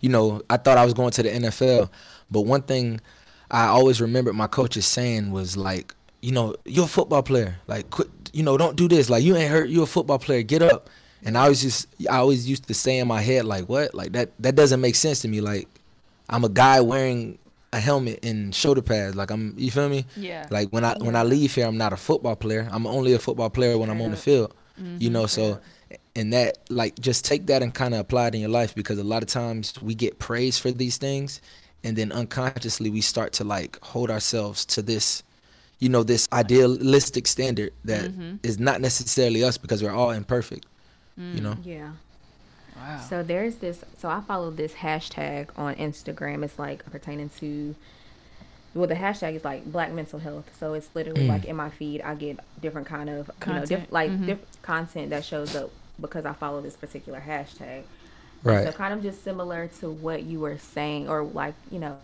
you 0.00 0.08
know, 0.08 0.42
I 0.48 0.56
thought 0.56 0.78
I 0.78 0.84
was 0.84 0.94
going 0.94 1.10
to 1.12 1.22
the 1.22 1.30
NFL. 1.30 1.90
But 2.30 2.42
one 2.42 2.62
thing 2.62 3.00
I 3.50 3.66
always 3.66 4.00
remembered 4.00 4.34
my 4.34 4.46
coaches 4.46 4.86
saying 4.86 5.30
was 5.30 5.56
like, 5.56 5.94
you 6.20 6.32
know, 6.32 6.56
you're 6.64 6.84
a 6.84 6.88
football 6.88 7.22
player. 7.22 7.56
Like 7.66 7.90
quit 7.90 8.08
you 8.32 8.42
know, 8.42 8.56
don't 8.56 8.76
do 8.76 8.88
this. 8.88 9.10
Like 9.10 9.22
you 9.22 9.36
ain't 9.36 9.50
hurt, 9.50 9.68
you're 9.68 9.84
a 9.84 9.86
football 9.86 10.18
player. 10.18 10.42
Get 10.42 10.62
up. 10.62 10.88
And 11.24 11.36
I 11.36 11.48
was 11.48 11.60
just 11.60 11.88
I 12.10 12.16
always 12.16 12.48
used 12.48 12.66
to 12.68 12.74
say 12.74 12.98
in 12.98 13.08
my 13.08 13.20
head 13.20 13.44
like, 13.44 13.68
what? 13.68 13.94
Like 13.94 14.12
that 14.12 14.30
that 14.40 14.54
doesn't 14.54 14.80
make 14.80 14.94
sense 14.94 15.20
to 15.22 15.28
me. 15.28 15.40
Like 15.40 15.68
I'm 16.28 16.44
a 16.44 16.48
guy 16.48 16.80
wearing 16.80 17.38
a 17.72 17.80
helmet 17.80 18.24
and 18.24 18.54
shoulder 18.54 18.82
pads. 18.82 19.14
Like 19.14 19.30
I'm 19.30 19.54
you 19.56 19.70
feel 19.70 19.88
me? 19.88 20.06
Yeah. 20.16 20.46
Like 20.50 20.70
when 20.70 20.84
I 20.84 20.96
when 20.98 21.16
I 21.16 21.22
leave 21.22 21.54
here, 21.54 21.66
I'm 21.66 21.76
not 21.76 21.92
a 21.92 21.96
football 21.96 22.36
player. 22.36 22.68
I'm 22.70 22.86
only 22.86 23.12
a 23.12 23.18
football 23.18 23.50
player 23.50 23.76
when 23.76 23.90
I'm 23.90 24.00
on 24.00 24.10
the 24.10 24.16
field. 24.16 24.54
Mm-hmm. 24.78 24.96
You 25.00 25.10
know, 25.10 25.26
so 25.26 25.60
and 26.14 26.32
that 26.32 26.58
like 26.68 26.98
just 26.98 27.24
take 27.24 27.46
that 27.46 27.62
and 27.62 27.72
kind 27.74 27.94
of 27.94 28.00
apply 28.00 28.28
it 28.28 28.34
in 28.34 28.40
your 28.40 28.50
life 28.50 28.74
because 28.74 28.98
a 28.98 29.04
lot 29.04 29.22
of 29.22 29.28
times 29.28 29.74
we 29.80 29.94
get 29.94 30.18
praise 30.18 30.58
for 30.58 30.70
these 30.70 30.96
things, 30.96 31.40
and 31.84 31.96
then 31.96 32.12
unconsciously 32.12 32.90
we 32.90 33.00
start 33.00 33.32
to 33.34 33.44
like 33.44 33.78
hold 33.82 34.10
ourselves 34.10 34.64
to 34.66 34.82
this, 34.82 35.22
you 35.78 35.88
know, 35.88 36.02
this 36.02 36.28
idealistic 36.32 37.26
standard 37.26 37.72
that 37.84 38.10
mm-hmm. 38.10 38.36
is 38.42 38.58
not 38.58 38.80
necessarily 38.80 39.44
us 39.44 39.58
because 39.58 39.82
we're 39.82 39.92
all 39.92 40.10
imperfect. 40.10 40.66
You 41.16 41.40
mm, 41.40 41.42
know. 41.42 41.56
Yeah. 41.64 41.90
Wow. 42.76 43.00
So 43.08 43.22
there's 43.22 43.56
this. 43.56 43.84
So 43.98 44.08
I 44.08 44.20
follow 44.20 44.50
this 44.50 44.72
hashtag 44.72 45.48
on 45.56 45.74
Instagram. 45.76 46.44
It's 46.44 46.58
like 46.58 46.84
pertaining 46.90 47.30
to. 47.40 47.74
Well, 48.74 48.86
the 48.86 48.94
hashtag 48.94 49.34
is 49.34 49.44
like 49.44 49.64
Black 49.64 49.92
mental 49.92 50.18
health. 50.18 50.50
So 50.58 50.74
it's 50.74 50.88
literally 50.94 51.24
mm. 51.24 51.28
like 51.28 51.44
in 51.44 51.56
my 51.56 51.70
feed, 51.70 52.02
I 52.02 52.14
get 52.14 52.38
different 52.60 52.86
kind 52.86 53.08
of 53.08 53.30
you 53.46 53.52
know, 53.52 53.60
diff- 53.60 53.68
Content. 53.68 53.92
like 53.92 54.10
mm-hmm. 54.10 54.26
different 54.26 54.62
content 54.62 55.10
that 55.10 55.24
shows 55.24 55.56
up 55.56 55.70
because 56.00 56.26
I 56.26 56.32
follow 56.32 56.60
this 56.60 56.76
particular 56.76 57.20
hashtag. 57.20 57.82
Right. 58.44 58.64
So 58.64 58.72
kind 58.72 58.94
of 58.94 59.02
just 59.02 59.24
similar 59.24 59.68
to 59.80 59.90
what 59.90 60.22
you 60.22 60.40
were 60.40 60.58
saying, 60.58 61.08
or 61.08 61.24
like 61.24 61.54
you 61.70 61.80
know, 61.80 61.96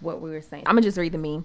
what 0.00 0.20
we 0.20 0.30
were 0.30 0.42
saying. 0.42 0.64
I'm 0.66 0.74
gonna 0.74 0.82
just 0.82 0.98
read 0.98 1.12
the 1.12 1.18
meme. 1.18 1.44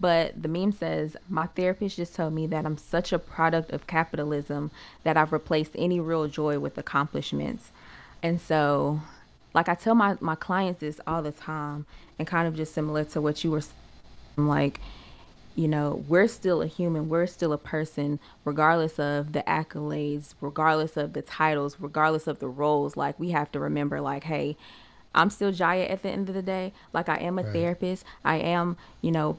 But 0.00 0.42
the 0.42 0.48
meme 0.48 0.72
says, 0.72 1.16
My 1.28 1.46
therapist 1.46 1.96
just 1.96 2.14
told 2.14 2.32
me 2.32 2.46
that 2.48 2.66
I'm 2.66 2.76
such 2.76 3.12
a 3.12 3.18
product 3.18 3.70
of 3.72 3.86
capitalism 3.86 4.70
that 5.04 5.16
I've 5.16 5.32
replaced 5.32 5.72
any 5.76 6.00
real 6.00 6.26
joy 6.28 6.58
with 6.58 6.76
accomplishments. 6.78 7.70
And 8.22 8.40
so, 8.40 9.00
like, 9.52 9.68
I 9.68 9.74
tell 9.74 9.94
my, 9.94 10.16
my 10.20 10.34
clients 10.34 10.80
this 10.80 11.00
all 11.06 11.22
the 11.22 11.32
time, 11.32 11.86
and 12.18 12.26
kind 12.26 12.48
of 12.48 12.56
just 12.56 12.74
similar 12.74 13.04
to 13.04 13.20
what 13.20 13.44
you 13.44 13.50
were 13.50 13.60
saying, 13.60 13.76
like, 14.36 14.80
you 15.56 15.68
know, 15.68 16.04
we're 16.08 16.26
still 16.26 16.62
a 16.62 16.66
human, 16.66 17.08
we're 17.08 17.26
still 17.26 17.52
a 17.52 17.58
person, 17.58 18.18
regardless 18.44 18.98
of 18.98 19.32
the 19.32 19.42
accolades, 19.46 20.34
regardless 20.40 20.96
of 20.96 21.12
the 21.12 21.22
titles, 21.22 21.76
regardless 21.78 22.26
of 22.26 22.40
the 22.40 22.48
roles. 22.48 22.96
Like, 22.96 23.18
we 23.20 23.30
have 23.30 23.52
to 23.52 23.60
remember, 23.60 24.00
like, 24.00 24.24
hey, 24.24 24.56
I'm 25.14 25.30
still 25.30 25.52
Jaya 25.52 25.84
at 25.84 26.02
the 26.02 26.10
end 26.10 26.28
of 26.28 26.34
the 26.34 26.42
day. 26.42 26.72
Like, 26.92 27.08
I 27.08 27.18
am 27.18 27.38
a 27.38 27.44
therapist, 27.44 28.04
I 28.24 28.36
am, 28.36 28.76
you 29.00 29.12
know, 29.12 29.38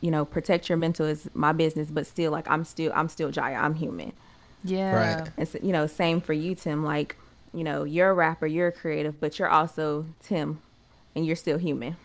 you 0.00 0.10
know, 0.10 0.24
protect 0.24 0.68
your 0.68 0.78
mental 0.78 1.06
is 1.06 1.30
my 1.32 1.52
business, 1.52 1.88
but 1.90 2.08
still, 2.08 2.32
like, 2.32 2.50
I'm 2.50 2.64
still, 2.64 2.90
I'm 2.92 3.08
still 3.08 3.30
Jaya, 3.30 3.54
I'm 3.54 3.74
human. 3.74 4.12
Yeah. 4.64 5.18
Right. 5.20 5.30
And 5.36 5.46
so, 5.46 5.60
you 5.62 5.70
know, 5.70 5.86
same 5.86 6.20
for 6.20 6.32
you, 6.32 6.56
Tim. 6.56 6.84
Like, 6.84 7.14
you 7.54 7.62
know, 7.62 7.84
you're 7.84 8.10
a 8.10 8.14
rapper, 8.14 8.46
you're 8.48 8.68
a 8.68 8.72
creative, 8.72 9.20
but 9.20 9.38
you're 9.38 9.48
also 9.48 10.06
Tim, 10.20 10.60
and 11.14 11.24
you're 11.24 11.36
still 11.36 11.58
human, 11.58 11.96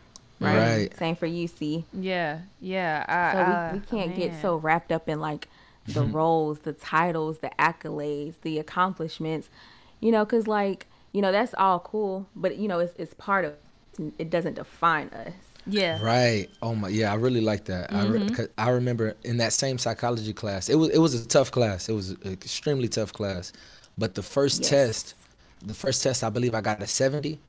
right? 0.42 0.58
Right. 0.58 0.98
Same 0.98 1.16
for 1.16 1.26
you, 1.26 1.48
C. 1.48 1.86
Yeah. 1.94 2.40
Yeah. 2.60 3.06
I, 3.08 3.34
So 3.34 3.74
we, 3.74 3.80
we 3.80 3.86
can't 3.86 4.16
get 4.16 4.42
so 4.42 4.58
wrapped 4.58 4.92
up 4.92 5.08
in 5.08 5.20
like 5.20 5.48
the 5.88 6.02
mm-hmm. 6.02 6.12
roles, 6.12 6.60
the 6.60 6.74
titles, 6.74 7.40
the 7.40 7.52
accolades, 7.60 8.36
the 8.42 8.60
accomplishments, 8.60 9.50
you 10.00 10.12
know, 10.12 10.26
because 10.26 10.48
like 10.48 10.88
you 11.12 11.22
know 11.22 11.32
that's 11.32 11.54
all 11.58 11.80
cool, 11.80 12.28
but 12.36 12.58
you 12.58 12.68
know 12.68 12.80
it's 12.80 12.94
it's 12.98 13.14
part 13.16 13.46
of. 13.46 13.54
It 14.18 14.30
doesn't 14.30 14.56
define 14.56 15.10
us. 15.10 15.34
Yeah. 15.68 16.02
Right. 16.02 16.48
Oh 16.62 16.74
my. 16.76 16.88
Yeah, 16.88 17.12
I 17.12 17.16
really 17.16 17.42
like 17.42 17.66
that. 17.66 17.94
I 17.94 18.06
re- 18.08 18.20
mm-hmm. 18.20 18.46
I 18.58 18.70
remember 18.70 19.16
in 19.24 19.38
that 19.38 19.54
same 19.54 19.78
psychology 19.78 20.34
class. 20.34 20.70
It 20.70 20.76
was 20.76 20.90
it 20.90 21.00
was 21.00 21.14
a 21.14 21.28
tough 21.28 21.52
class. 21.52 21.90
It 21.90 21.94
was 21.94 22.12
an 22.12 22.32
extremely 22.32 22.88
tough 22.88 23.14
class. 23.14 23.52
But 23.98 24.16
the 24.16 24.24
first 24.24 24.62
Yes. 24.62 24.70
test, 24.70 25.16
the 25.64 25.74
first 25.74 26.02
test 26.02 26.24
I 26.24 26.30
believe 26.30 26.56
I 26.56 26.62
got 26.62 26.82
a 26.82 26.88
70, 26.88 27.40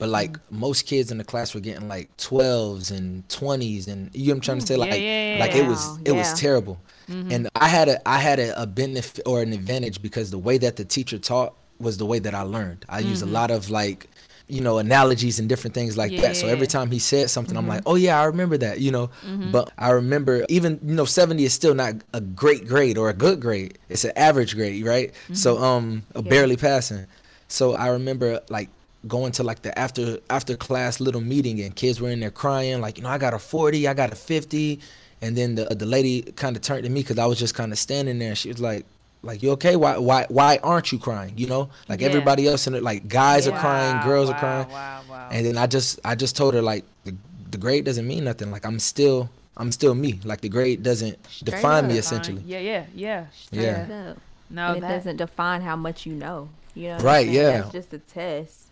but 0.00 0.08
like 0.08 0.32
mm. 0.32 0.40
most 0.50 0.86
kids 0.86 1.12
in 1.12 1.18
the 1.18 1.24
class 1.24 1.54
were 1.54 1.60
getting 1.60 1.86
like 1.86 2.16
12s 2.16 2.90
and 2.90 3.28
20s 3.28 3.86
and 3.86 4.10
you 4.14 4.28
know 4.28 4.30
what 4.30 4.36
I'm 4.36 4.40
trying 4.40 4.58
to 4.58 4.64
mm, 4.64 4.68
say 4.68 4.76
like 4.76 4.88
yeah, 4.88 5.36
like 5.38 5.54
yeah. 5.54 5.62
it 5.62 5.68
was 5.68 5.98
it 5.98 6.12
yeah. 6.12 6.18
was 6.18 6.40
terrible. 6.40 6.80
Mm-hmm. 7.08 7.30
And 7.30 7.48
I 7.54 7.68
had 7.68 7.88
a 7.88 8.08
I 8.08 8.18
had 8.18 8.40
a, 8.40 8.62
a 8.62 8.66
benefit 8.66 9.22
or 9.26 9.42
an 9.42 9.52
advantage 9.52 10.00
because 10.00 10.30
the 10.30 10.38
way 10.38 10.56
that 10.58 10.76
the 10.76 10.86
teacher 10.86 11.18
taught 11.18 11.54
was 11.78 11.98
the 11.98 12.06
way 12.06 12.18
that 12.18 12.34
I 12.34 12.42
learned. 12.42 12.86
I 12.88 13.00
used 13.00 13.22
a 13.22 13.26
mm-hmm. 13.26 13.34
lot 13.34 13.50
of 13.50 13.68
like 13.68 14.08
you 14.48 14.62
know 14.62 14.78
analogies 14.78 15.38
and 15.38 15.50
different 15.50 15.74
things 15.74 15.98
like 15.98 16.16
that. 16.16 16.34
So 16.34 16.48
every 16.48 16.66
time 16.66 16.90
he 16.90 16.98
said 16.98 17.28
something 17.28 17.54
I'm 17.54 17.68
like, 17.68 17.80
mm-hmm. 17.80 17.90
"Oh 17.90 17.96
yeah, 17.96 18.18
I 18.18 18.24
remember 18.24 18.56
that." 18.56 18.80
You 18.80 18.92
know, 18.92 19.10
but 19.52 19.70
I 19.76 19.90
remember 19.90 20.46
even 20.48 20.80
you 20.82 20.94
know 20.94 21.04
70 21.04 21.44
is 21.44 21.52
still 21.52 21.74
not 21.74 21.96
a 22.14 22.22
great 22.22 22.66
grade 22.66 22.96
or 22.96 23.10
a 23.10 23.14
good 23.14 23.38
grade. 23.38 23.78
It's 23.90 24.04
an 24.04 24.12
average 24.16 24.54
grade, 24.54 24.82
right? 24.86 25.12
So 25.34 25.58
um 25.58 26.04
barely 26.14 26.56
passing. 26.56 27.04
So 27.48 27.74
I 27.74 27.88
remember 27.88 28.40
like 28.48 28.70
going 29.08 29.32
to 29.32 29.42
like 29.42 29.62
the 29.62 29.76
after 29.78 30.18
after 30.28 30.56
class 30.56 31.00
little 31.00 31.20
meeting 31.22 31.60
and 31.60 31.74
kids 31.74 32.00
were 32.00 32.10
in 32.10 32.20
there 32.20 32.30
crying 32.30 32.80
like 32.82 32.98
you 32.98 33.02
know 33.04 33.08
I 33.08 33.16
got 33.18 33.32
a 33.32 33.38
40 33.38 33.88
I 33.88 33.94
got 33.94 34.12
a 34.12 34.14
50 34.16 34.78
and 35.22 35.36
then 35.36 35.54
the 35.54 35.64
the 35.74 35.86
lady 35.86 36.22
kind 36.22 36.54
of 36.54 36.62
turned 36.62 36.84
to 36.84 36.90
me 36.90 37.00
because 37.00 37.18
I 37.18 37.24
was 37.26 37.38
just 37.38 37.54
kind 37.54 37.72
of 37.72 37.78
standing 37.78 38.18
there 38.18 38.28
and 38.28 38.38
she 38.38 38.48
was 38.48 38.60
like 38.60 38.84
like 39.22 39.42
you 39.42 39.52
okay 39.52 39.76
why 39.76 39.96
why 39.96 40.26
why 40.28 40.58
aren't 40.62 40.92
you 40.92 40.98
crying 40.98 41.32
you 41.36 41.46
know 41.46 41.70
like 41.88 42.00
Yeah. 42.00 42.08
everybody 42.08 42.46
else 42.46 42.66
in 42.66 42.74
it 42.74 42.82
like 42.82 43.08
guys 43.08 43.48
are 43.48 43.58
crying 43.58 43.96
Wow, 43.96 44.04
girls 44.04 44.28
wow, 44.28 44.34
are 44.34 44.38
crying 44.38 44.68
Wow, 44.68 45.00
wow. 45.08 45.28
and 45.32 45.46
then 45.46 45.56
I 45.56 45.66
just 45.66 45.98
I 46.04 46.14
just 46.14 46.36
told 46.36 46.52
her 46.54 46.62
like 46.62 46.84
the, 47.04 47.14
the 47.50 47.58
grade 47.58 47.84
doesn't 47.86 48.06
mean 48.06 48.24
nothing 48.24 48.50
like 48.50 48.66
I'm 48.66 48.78
still 48.78 49.30
I'm 49.56 49.72
still 49.72 49.94
me 49.94 50.20
like 50.24 50.40
the 50.42 50.48
grade 50.50 50.82
doesn't 50.82 51.18
define 51.42 51.86
me 51.88 51.94
up. 51.94 52.00
essentially 52.00 52.42
Yeah, 52.44 52.58
yeah, 52.60 52.84
yeah. 52.94 53.26
Yeah. 53.50 54.10
Up. 54.10 54.18
No, 54.50 54.66
and 54.68 54.78
it 54.78 54.80
that, 54.80 54.88
doesn't 54.96 55.16
define 55.16 55.60
how 55.62 55.76
much 55.76 56.04
you 56.06 56.12
know. 56.14 56.48
You 56.74 56.88
know, 56.88 56.98
Right, 56.98 57.28
yeah. 57.28 57.62
That's 57.62 57.72
just 57.72 57.92
a 57.92 57.98
test. 57.98 58.69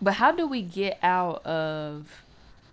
But 0.00 0.14
how 0.14 0.32
do 0.32 0.46
we 0.46 0.62
get 0.62 0.98
out 1.02 1.44
of 1.46 2.22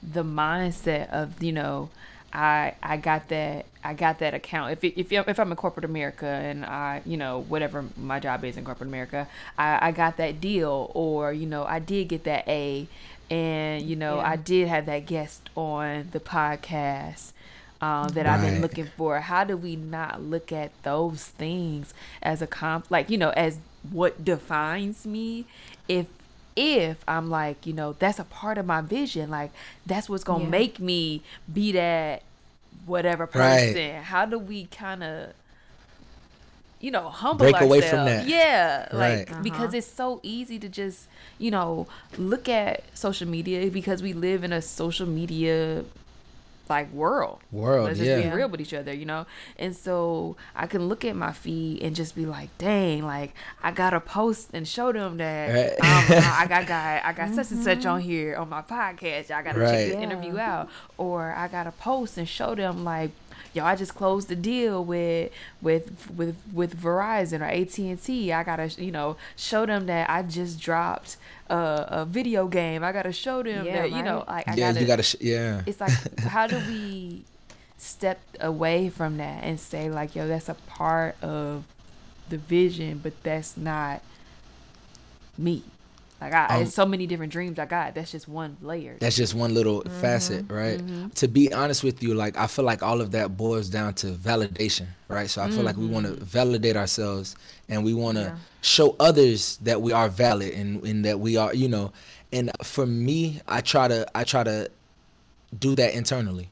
the 0.02 0.24
mindset 0.24 1.10
of 1.12 1.42
you 1.44 1.52
know, 1.52 1.90
I 2.34 2.74
I 2.82 2.98
got 2.98 3.30
that 3.30 3.66
I 3.84 3.94
got 3.94 4.20
that 4.20 4.34
account. 4.34 4.72
If 4.72 4.84
if 4.98 5.12
if 5.12 5.40
I'm 5.40 5.52
in 5.52 5.56
corporate 5.58 5.86
America 5.86 6.26
and 6.26 6.66
I 6.66 7.02
you 7.06 7.18
know 7.18 7.42
whatever 7.42 7.86
my 7.98 8.20
job 8.20 8.44
is 8.46 8.58
in 8.58 8.66
corporate 8.66 8.90
America, 8.90 9.28
I 9.58 9.90
I 9.90 9.92
got 9.92 10.18
that 10.18 10.40
deal 10.42 10.92
or 10.94 11.34
you 11.34 11.46
know 11.46 11.66
I 11.66 11.80
did 11.80 12.08
get 12.10 12.24
that 12.26 12.48
A, 12.48 12.88
and 13.30 13.84
you 13.86 13.96
know 13.96 14.18
Yeah. 14.18 14.30
I 14.32 14.36
did 14.38 14.68
have 14.68 14.86
that 14.88 15.06
guest 15.06 15.50
on 15.56 16.10
the 16.12 16.20
podcast. 16.20 17.34
Um, 17.82 18.10
that 18.10 18.26
I've 18.26 18.42
been 18.42 18.60
looking 18.60 18.88
for. 18.98 19.22
How 19.22 19.46
do 19.46 19.56
we 19.56 19.78
not 19.78 20.22
look 20.22 20.52
at 20.52 20.72
those 20.84 21.24
things 21.28 21.94
as 22.22 22.42
a 22.42 22.48
comp, 22.48 22.92
like 22.92 23.10
you 23.10 23.18
know, 23.18 23.30
as 23.30 23.60
what 23.90 24.26
defines 24.26 25.06
me? 25.06 25.46
If 25.88 26.08
if 26.60 26.98
I'm 27.08 27.30
like, 27.30 27.66
you 27.66 27.74
know, 27.74 27.94
that's 27.94 28.20
a 28.20 28.24
part 28.26 28.58
of 28.58 28.66
my 28.66 28.82
vision. 28.82 29.30
Like 29.30 29.52
that's 29.86 30.10
what's 30.10 30.24
gonna 30.26 30.44
Yeah. 30.44 30.50
make 30.50 30.80
me 30.80 31.22
be 31.52 31.72
that 31.72 32.24
whatever 32.86 33.24
Right. 33.26 33.74
person. 33.74 34.04
How 34.04 34.26
do 34.26 34.38
we 34.38 34.66
kind 34.66 35.04
of, 35.04 35.34
you 36.80 36.92
know, 36.92 37.10
humble 37.10 37.46
Break 37.46 37.56
ourselves? 37.56 37.72
away 37.76 37.82
from 37.90 38.06
that. 38.06 38.28
Yeah, 38.28 38.88
like 38.92 39.30
Right. 39.32 39.44
because 39.44 39.74
it's 39.74 39.88
so 39.88 40.20
easy 40.24 40.60
to 40.60 40.70
just, 40.70 41.08
you 41.38 41.52
know, 41.52 41.88
look 42.18 42.50
at 42.50 42.84
social 42.94 43.28
media 43.28 43.70
because 43.72 44.02
we 44.04 44.14
live 44.14 44.44
in 44.44 44.52
a 44.54 44.62
social 44.62 45.08
media 45.08 45.84
like 46.70 46.92
world. 46.94 47.40
World, 47.52 47.86
Let's 47.88 47.98
just 48.00 48.10
yeah. 48.10 48.30
be 48.30 48.36
real 48.36 48.48
with 48.48 48.62
each 48.62 48.74
other, 48.74 48.94
you 48.94 49.06
know. 49.06 49.26
And 49.58 49.76
so 49.76 50.38
I 50.56 50.68
can 50.68 50.88
look 50.88 51.04
at 51.04 51.16
my 51.16 51.32
feed 51.32 51.82
and 51.82 51.96
just 51.96 52.16
be 52.16 52.26
like, 52.26 52.50
"Dang, 52.58 53.06
like 53.06 53.34
I 53.64 53.72
gotta 53.72 54.00
post 54.00 54.50
and 54.54 54.68
show 54.68 54.92
them 54.92 55.18
that 55.18 55.48
Right. 55.54 55.72
um, 55.72 56.24
I 56.38 56.46
got 56.48 56.68
got 56.68 57.04
I 57.06 57.14
got 57.14 57.30
such 57.36 57.52
and 57.52 57.64
such 57.64 57.86
on 57.86 58.02
here 58.02 58.36
on 58.36 58.50
my 58.50 58.62
podcast. 58.62 59.32
I 59.32 59.42
gotta 59.42 59.60
check 59.60 59.74
Right. 59.74 59.90
this 59.90 59.96
interview 59.96 60.38
out, 60.38 60.70
or 60.98 61.34
I 61.36 61.48
gotta 61.48 61.72
post 61.72 62.18
and 62.18 62.28
show 62.30 62.56
them 62.56 62.84
like." 62.84 63.12
Yo, 63.54 63.66
I 63.66 63.76
just 63.76 63.96
closed 63.96 64.28
the 64.28 64.36
deal 64.36 64.84
with 64.84 65.32
with 65.62 66.10
with 66.16 66.36
with 66.54 66.80
Verizon 66.82 67.42
or 67.42 67.46
AT 67.46 67.78
and 67.80 68.02
T. 68.02 68.32
I 68.32 68.44
gotta 68.44 68.68
you 68.82 68.92
know 68.92 69.18
show 69.36 69.66
them 69.66 69.86
that 69.88 70.10
I 70.10 70.22
just 70.24 70.60
dropped 70.60 71.18
a, 71.50 71.56
a 71.90 72.06
video 72.06 72.48
game. 72.48 72.84
I 72.84 72.92
gotta 72.92 73.12
show 73.12 73.42
them 73.42 73.66
Yeah, 73.66 73.82
that 73.82 73.92
you 73.92 74.04
know 74.04 74.24
like 74.28 74.48
I 74.48 74.54
yeah 74.56 74.68
gotta 74.72 74.82
you 74.82 74.88
gotta 74.88 75.04
sh- 75.04 75.16
yeah 75.20 75.62
it's 75.66 75.82
like 75.82 75.92
how 76.20 76.46
do 76.48 76.58
we 76.68 77.24
step 77.78 78.20
away 78.40 78.90
from 78.90 79.18
that 79.18 79.44
and 79.44 79.60
say 79.60 79.90
like 79.90 80.16
yo 80.16 80.28
that's 80.28 80.50
a 80.50 80.54
part 80.54 81.16
of 81.24 81.64
the 82.30 82.38
vision 82.38 83.00
but 83.02 83.14
that's 83.24 83.56
not 83.58 84.02
me 85.38 85.64
like 86.22 86.34
i 86.34 86.56
Um, 86.56 86.64
it's 86.64 86.74
so 86.74 86.86
many 86.86 87.08
different 87.08 87.32
dreams 87.32 87.60
i 87.60 87.66
got. 87.66 87.96
That's 87.96 88.12
just 88.12 88.28
one 88.28 88.58
layer. 88.62 88.98
That's 89.00 89.16
just 89.16 89.34
one 89.34 89.54
little 89.54 89.82
mm-hmm. 89.82 90.02
facet, 90.02 90.46
right? 90.50 90.80
Mm-hmm. 90.80 91.10
To 91.10 91.28
be 91.28 91.54
honest 91.54 91.84
with 91.84 92.04
you, 92.04 92.14
like 92.14 92.38
I 92.38 92.48
feel 92.48 92.66
like 92.66 92.84
all 92.84 93.02
of 93.02 93.12
that 93.12 93.38
boils 93.38 93.70
down 93.70 93.94
to 93.96 94.08
validation, 94.08 94.88
right? 95.08 95.30
So 95.30 95.42
I 95.42 95.50
feel 95.50 95.64
like 95.64 95.78
we 95.78 95.88
want 95.88 96.06
to 96.08 96.14
mm-hmm. 96.14 96.24
validate 96.24 96.76
ourselves 96.76 97.36
and 97.68 97.84
we 97.84 97.94
want 97.94 98.18
to 98.18 98.36
show 98.62 98.96
others 99.00 99.58
that 99.58 99.82
we 99.82 99.92
are 99.92 100.10
valid 100.10 100.54
and, 100.54 100.84
and 100.84 101.06
that 101.06 101.20
we 101.20 101.38
are, 101.38 101.54
you 101.54 101.68
know. 101.68 101.92
And 102.32 102.52
for 102.64 102.86
me, 102.86 103.42
I 103.48 103.62
try 103.62 103.88
to 103.88 104.06
I 104.14 104.24
try 104.24 104.44
to 104.44 104.70
do 105.58 105.76
that 105.76 105.94
internally 105.94 106.50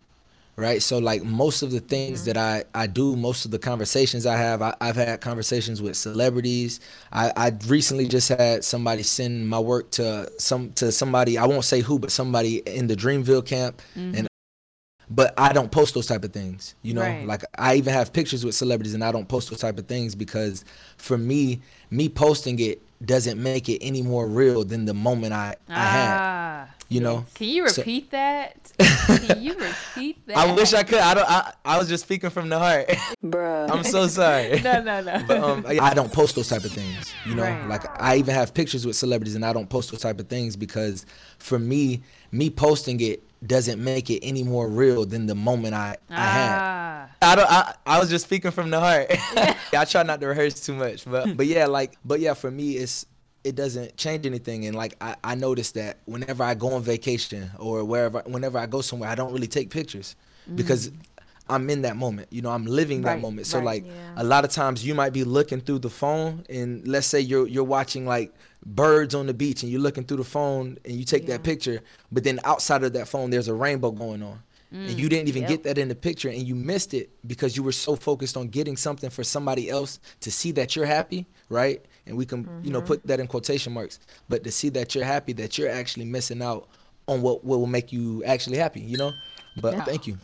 right? 0.57 0.81
So 0.81 0.97
like 0.97 1.23
most 1.23 1.61
of 1.61 1.71
the 1.71 1.79
things 1.79 2.21
mm-hmm. 2.21 2.33
that 2.33 2.37
i 2.37 2.63
i 2.73 2.87
do 2.87 3.15
most 3.15 3.45
of 3.45 3.51
the 3.51 3.59
conversations 3.59 4.25
i 4.25 4.35
have 4.35 4.61
I, 4.61 4.75
i've 4.81 4.95
had 4.95 5.21
conversations 5.21 5.81
with 5.81 5.95
celebrities. 5.95 6.79
I 7.11 7.31
i 7.37 7.51
recently 7.67 8.07
just 8.07 8.29
had 8.29 8.65
somebody 8.65 9.03
send 9.03 9.47
my 9.47 9.59
work 9.59 9.91
to 9.91 10.29
some 10.39 10.73
to 10.73 10.91
somebody 10.91 11.37
i 11.37 11.45
won't 11.45 11.63
say 11.63 11.81
who 11.81 11.99
but 11.99 12.11
somebody 12.11 12.57
in 12.57 12.87
the 12.87 12.95
dreamville 12.95 13.45
camp 13.45 13.81
mm-hmm. 13.95 14.15
and 14.15 14.27
but 15.09 15.33
i 15.37 15.53
don't 15.53 15.71
post 15.71 15.93
those 15.93 16.07
type 16.07 16.23
of 16.23 16.33
things 16.33 16.75
you 16.81 16.93
know? 16.93 17.01
Right. 17.01 17.25
like 17.25 17.43
i 17.57 17.75
even 17.75 17.93
have 17.93 18.11
pictures 18.11 18.43
with 18.43 18.55
celebrities 18.55 18.93
and 18.93 19.03
i 19.03 19.11
don't 19.11 19.29
post 19.29 19.49
those 19.49 19.59
type 19.59 19.77
of 19.77 19.85
things 19.85 20.15
because 20.15 20.65
for 20.97 21.17
me 21.17 21.61
me 21.91 22.09
posting 22.09 22.59
it 22.59 22.81
doesn't 23.03 23.41
make 23.41 23.69
it 23.69 23.79
any 23.83 24.01
more 24.01 24.27
real 24.27 24.63
than 24.63 24.85
the 24.85 24.93
moment 24.93 25.33
i 25.33 25.55
i 25.69 25.73
had 25.79 26.17
ah 26.19 26.67
you 26.89 26.99
know 27.01 27.25
can 27.35 27.47
you 27.47 27.67
So- 27.69 27.81
repeat 27.81 28.11
that 28.11 28.71
can 28.79 29.41
you 29.41 29.53
repeat 29.53 30.25
that 30.27 30.37
I 30.37 30.51
wish 30.53 30.73
I 30.73 30.83
could. 30.83 30.99
I 30.99 31.13
don't. 31.15 31.27
I, 31.29 31.53
I 31.65 31.77
was 31.79 31.87
just 31.89 32.03
speaking 32.03 32.29
from 32.29 32.47
the 32.49 32.59
heart. 32.59 32.87
Bruh. 33.25 33.71
I'm 33.71 33.83
so 33.83 34.05
sorry. 34.07 34.59
no 34.63 34.83
no 34.83 35.01
no 35.01 35.23
But 35.27 35.39
um, 35.41 35.65
I 35.67 35.79
I 35.79 35.93
don't 35.95 36.13
post 36.13 36.35
those 36.35 36.47
type 36.47 36.63
of 36.63 36.71
things. 36.71 37.11
You 37.25 37.33
know, 37.33 37.41
Right. 37.41 37.67
like 37.67 37.85
I 37.99 38.17
even 38.17 38.35
have 38.35 38.53
pictures 38.53 38.85
with 38.85 38.95
celebrities, 38.95 39.33
and 39.35 39.43
I 39.43 39.51
don't 39.51 39.67
post 39.67 39.89
those 39.91 40.01
type 40.01 40.19
of 40.19 40.27
things 40.27 40.55
because 40.55 41.07
for 41.39 41.57
me, 41.57 42.03
me 42.31 42.51
posting 42.51 42.99
it 43.01 43.23
doesn't 43.45 43.83
make 43.83 44.09
it 44.09 44.23
any 44.23 44.43
more 44.43 44.67
real 44.67 45.05
than 45.05 45.27
the 45.27 45.35
moment 45.35 45.73
I 45.73 45.97
I 46.15 46.27
had. 46.27 46.61
ah 46.61 47.09
I 47.21 47.35
don't. 47.35 47.49
I, 47.49 47.73
I 47.85 47.99
was 47.99 48.09
just 48.09 48.25
speaking 48.25 48.51
from 48.51 48.69
the 48.69 48.79
heart. 48.79 49.07
I 49.73 49.85
try 49.85 50.03
not 50.03 50.21
to 50.21 50.27
rehearse 50.27 50.65
too 50.65 50.73
much, 50.75 51.05
but 51.05 51.35
but 51.35 51.45
yeah, 51.47 51.65
like 51.65 51.97
but 52.05 52.19
yeah, 52.19 52.33
for 52.33 52.51
me, 52.51 52.73
it's 52.77 53.05
it 53.43 53.55
doesn't 53.55 53.95
change 53.97 54.25
anything. 54.25 54.65
And 54.65 54.75
like 54.75 54.95
I 55.01 55.15
I 55.23 55.35
noticed 55.35 55.75
that 55.75 55.97
whenever 56.05 56.43
I 56.43 56.53
go 56.55 56.73
on 56.73 56.81
vacation 56.83 57.49
or 57.59 57.83
wherever, 57.85 58.21
whenever 58.25 58.57
I 58.57 58.65
go 58.65 58.81
somewhere, 58.81 59.09
I 59.09 59.15
don't 59.15 59.33
really 59.33 59.47
take 59.47 59.69
pictures 59.69 60.15
because 60.55 60.91
I'm 61.49 61.69
in 61.69 61.81
that 61.83 61.95
moment. 61.95 62.27
You 62.31 62.41
know, 62.41 62.49
I'm 62.51 62.65
living 62.65 63.01
that 63.03 63.13
Right, 63.13 63.21
moment. 63.21 63.47
So 63.47 63.59
right. 63.59 63.65
like 63.65 63.85
Yeah. 63.85 63.91
a 64.17 64.23
lot 64.23 64.43
of 64.45 64.51
times 64.51 64.85
you 64.85 64.93
might 64.93 65.13
be 65.13 65.23
looking 65.23 65.61
through 65.61 65.79
the 65.79 65.89
phone, 65.89 66.43
and 66.49 66.87
let's 66.87 67.07
say 67.07 67.19
you're 67.21 67.47
you're 67.47 67.63
watching 67.63 68.05
like 68.05 68.33
birds 68.65 69.15
on 69.15 69.27
the 69.27 69.33
beach, 69.33 69.63
and 69.63 69.71
you're 69.71 69.81
looking 69.81 70.03
through 70.03 70.17
the 70.17 70.23
phone, 70.23 70.77
and 70.85 70.93
you 70.95 71.03
take 71.05 71.27
that 71.27 71.43
picture, 71.43 71.81
but 72.11 72.23
then 72.23 72.39
outside 72.43 72.83
of 72.83 72.93
that 72.93 73.07
phone, 73.07 73.29
there's 73.29 73.47
a 73.47 73.53
rainbow 73.53 73.91
going 73.91 74.21
on. 74.23 74.39
and 74.71 74.99
you 74.99 75.07
didn't 75.07 75.29
even 75.29 75.43
mm, 75.43 75.49
Yep. 75.49 75.49
get 75.49 75.63
that 75.63 75.77
in 75.77 75.87
the 75.87 75.95
picture 75.95 76.27
and 76.27 76.43
you 76.45 76.53
missed 76.53 76.93
it 76.93 77.09
because 77.25 77.55
you 77.55 77.63
were 77.63 77.71
so 77.71 77.95
focused 77.95 78.35
on 78.35 78.49
getting 78.49 78.75
something 78.75 79.09
for 79.09 79.23
somebody 79.23 79.69
else 79.69 79.97
to 80.19 80.29
see 80.29 80.51
that 80.51 80.75
you're 80.75 80.85
happy 80.85 81.25
right 81.47 81.85
and 82.05 82.17
we 82.17 82.25
can 82.25 82.39
you 82.65 82.69
know 82.71 82.79
mm-hmm. 82.79 82.87
put 82.87 83.07
that 83.07 83.21
in 83.21 83.27
quotation 83.27 83.71
marks 83.71 83.97
but 84.27 84.43
to 84.43 84.51
see 84.51 84.67
that 84.67 84.93
you're 84.93 85.05
happy 85.05 85.31
that 85.31 85.57
you're 85.57 85.69
actually 85.69 86.03
missing 86.03 86.41
out 86.41 86.67
on 87.07 87.21
what, 87.21 87.45
what 87.45 87.59
will 87.59 87.65
make 87.65 87.93
you 87.93 88.21
actually 88.25 88.57
happy 88.57 88.81
you 88.81 88.97
know 88.97 89.13
but 89.61 89.71
Yeah. 89.73 89.85
thank 89.85 90.05
you 90.05 90.17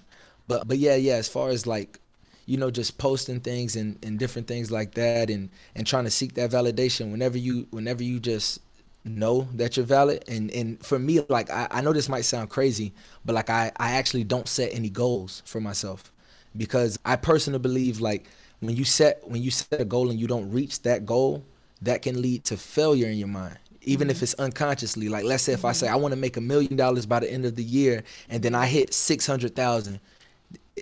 but 0.49 0.67
but 0.67 0.77
yeah 0.77 0.95
yeah 0.95 1.15
as 1.15 1.29
far 1.29 1.47
as 1.47 1.65
like 1.65 2.01
you 2.45 2.57
know 2.57 2.69
just 2.69 2.97
posting 2.97 3.39
things 3.39 3.75
and, 3.75 3.97
and 4.03 4.19
different 4.19 4.47
things 4.47 4.71
like 4.71 4.93
that 4.95 5.29
and 5.29 5.49
and 5.75 5.87
trying 5.87 6.03
to 6.03 6.11
seek 6.11 6.33
that 6.33 6.51
validation 6.51 7.11
whenever 7.11 7.37
you 7.37 7.67
whenever 7.71 8.03
you 8.03 8.19
just 8.19 8.59
know 9.05 9.47
that 9.53 9.77
you're 9.77 9.85
valid. 9.85 10.23
And 10.27 10.51
and 10.51 10.83
for 10.85 10.99
me 10.99 11.21
like 11.29 11.49
I, 11.49 11.67
I 11.71 11.81
know 11.81 11.93
this 11.93 12.09
might 12.09 12.25
sound 12.25 12.49
crazy 12.49 12.93
but 13.25 13.33
like 13.33 13.49
I, 13.49 13.71
I 13.77 13.93
actually 13.93 14.23
don't 14.23 14.47
set 14.47 14.73
any 14.73 14.89
goals 14.89 15.41
for 15.45 15.59
myself 15.59 16.11
because 16.55 16.99
I 17.05 17.15
personally 17.15 17.59
believe 17.59 17.99
like 17.99 18.27
when 18.59 18.75
you 18.75 18.83
set 18.83 19.27
when 19.27 19.41
you 19.41 19.51
set 19.51 19.81
a 19.81 19.85
goal 19.85 20.09
and 20.09 20.19
you 20.19 20.27
don't 20.27 20.49
reach 20.51 20.81
that 20.83 21.05
goal 21.05 21.45
that 21.81 22.01
can 22.01 22.21
lead 22.21 22.45
to 22.45 22.57
failure 22.57 23.07
in 23.07 23.17
your 23.17 23.27
mind 23.27 23.57
even 23.85 24.09
if 24.09 24.17
mm-hmm. 24.17 24.23
it's 24.23 24.33
unconsciously. 24.35 25.09
Like 25.09 25.25
let's 25.25 25.43
say 25.43 25.53
if 25.53 25.65
I 25.65 25.71
mm-hmm. 25.71 25.85
say 25.85 25.87
I 25.89 25.95
want 25.95 26.13
to 26.13 26.19
make 26.19 26.37
a 26.37 26.41
million 26.41 26.75
dollars 26.75 27.05
by 27.05 27.19
the 27.19 27.31
end 27.31 27.45
of 27.45 27.55
the 27.55 27.63
year 27.63 28.03
and 28.29 28.41
then 28.41 28.55
I 28.55 28.65
hit 28.65 28.93
600,000 28.93 29.99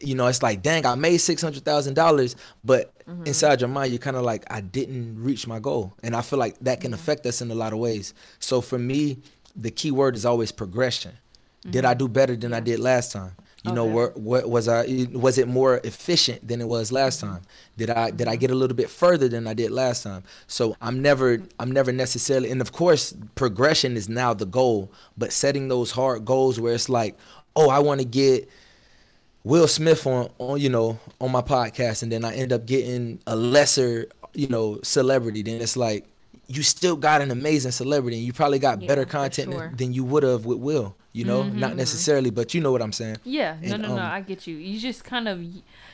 you 0.01 0.15
know, 0.15 0.27
it's 0.27 0.41
like, 0.41 0.61
dang, 0.61 0.85
I 0.85 0.95
made 0.95 1.17
six 1.17 1.41
hundred 1.41 1.65
thousand 1.65 1.95
dollars, 1.95 2.35
but 2.63 2.93
mm-hmm. 3.05 3.25
inside 3.25 3.61
your 3.61 3.67
mind, 3.67 3.91
you're 3.91 3.99
kind 3.99 4.17
of 4.17 4.23
like, 4.23 4.45
I 4.49 4.61
didn't 4.61 5.21
reach 5.21 5.47
my 5.47 5.59
goal, 5.59 5.93
and 6.03 6.15
I 6.15 6.21
feel 6.21 6.39
like 6.39 6.57
that 6.59 6.81
can 6.81 6.93
affect 6.93 7.25
us 7.25 7.41
in 7.41 7.51
a 7.51 7.55
lot 7.55 7.73
of 7.73 7.79
ways. 7.79 8.13
So 8.39 8.61
for 8.61 8.79
me, 8.79 9.17
the 9.55 9.71
key 9.71 9.91
word 9.91 10.15
is 10.15 10.25
always 10.25 10.51
progression. 10.51 11.11
Did 11.69 11.85
I 11.85 11.91
mm-hmm. 11.91 11.99
do 11.99 12.07
better 12.07 12.35
than 12.35 12.53
I 12.53 12.59
did 12.59 12.79
last 12.79 13.11
time? 13.11 13.33
You 13.63 13.73
know, 13.73 13.83
Okay. 13.83 13.93
where, 13.93 14.09
what 14.15 14.49
was 14.49 14.67
I? 14.67 15.07
Was 15.11 15.37
it 15.37 15.47
more 15.47 15.79
efficient 15.83 16.47
than 16.47 16.61
it 16.61 16.67
was 16.67 16.91
last 16.91 17.21
mm-hmm. 17.21 17.33
time? 17.33 17.41
Did 17.77 17.89
I 17.91 18.09
did 18.09 18.27
I 18.27 18.35
get 18.35 18.49
a 18.49 18.55
little 18.55 18.75
bit 18.75 18.89
further 18.89 19.27
than 19.27 19.45
I 19.45 19.53
did 19.53 19.69
last 19.69 20.01
time? 20.01 20.23
So 20.47 20.75
I'm 20.81 21.03
never 21.03 21.43
I'm 21.59 21.71
never 21.71 21.91
necessarily, 21.91 22.49
and 22.49 22.59
of 22.59 22.71
course, 22.71 23.13
progression 23.35 23.95
is 23.95 24.09
now 24.09 24.33
the 24.33 24.47
goal. 24.47 24.91
But 25.15 25.31
setting 25.31 25.67
those 25.67 25.91
hard 25.91 26.25
goals 26.25 26.59
where 26.59 26.73
it's 26.73 26.89
like, 26.89 27.15
oh, 27.55 27.69
I 27.69 27.77
want 27.77 28.01
to 28.01 28.07
get 28.07 28.49
Will 29.43 29.67
Smith 29.67 30.05
on 30.05 30.29
on 30.37 30.59
you 30.59 30.69
know 30.69 30.99
on 31.19 31.31
my 31.31 31.41
podcast, 31.41 32.03
and 32.03 32.11
then 32.11 32.23
I 32.25 32.35
end 32.35 32.53
up 32.53 32.65
getting 32.65 33.19
a 33.27 33.35
lesser 33.35 34.07
you 34.33 34.47
know 34.47 34.79
celebrity. 34.83 35.41
Then 35.41 35.61
it's 35.61 35.75
like 35.77 36.05
you 36.47 36.63
still 36.63 36.95
got 36.97 37.21
an 37.21 37.31
amazing 37.31 37.71
celebrity, 37.71 38.17
and 38.17 38.25
you 38.25 38.33
probably 38.33 38.59
got 38.59 38.81
Yeah, 38.81 38.87
better 38.87 39.05
content 39.05 39.51
sure. 39.53 39.71
than, 39.75 39.93
you 39.93 40.03
would 40.03 40.23
have 40.23 40.45
with 40.45 40.57
Will. 40.57 40.95
You 41.13 41.23
know, 41.25 41.43
not 41.43 41.75
necessarily, 41.77 42.29
but 42.29 42.53
you 42.53 42.59
know 42.61 42.71
what 42.71 42.81
I'm 42.81 42.91
saying. 42.93 43.17
Yeah, 43.25 43.57
no, 43.61 43.73
And, 43.73 43.81
no, 43.83 43.87
no. 43.89 43.93
um, 43.95 44.11
I 44.11 44.21
get 44.21 44.47
you. 44.47 44.55
You 44.57 44.79
just 44.79 45.03
kind 45.03 45.27
of, 45.27 45.43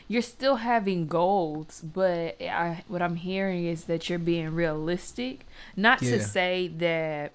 you're 0.08 0.22
still 0.22 0.58
having 0.58 1.08
goals, 1.08 1.82
but 1.84 2.40
I, 2.42 2.84
what 2.88 3.02
I'm 3.02 3.16
hearing 3.16 3.66
is 3.66 3.86
that 3.86 4.10
you're 4.10 4.20
being 4.20 4.50
realistic. 4.54 5.46
Not 5.76 6.00
to 6.00 6.22
say 6.24 6.68
that 6.78 7.32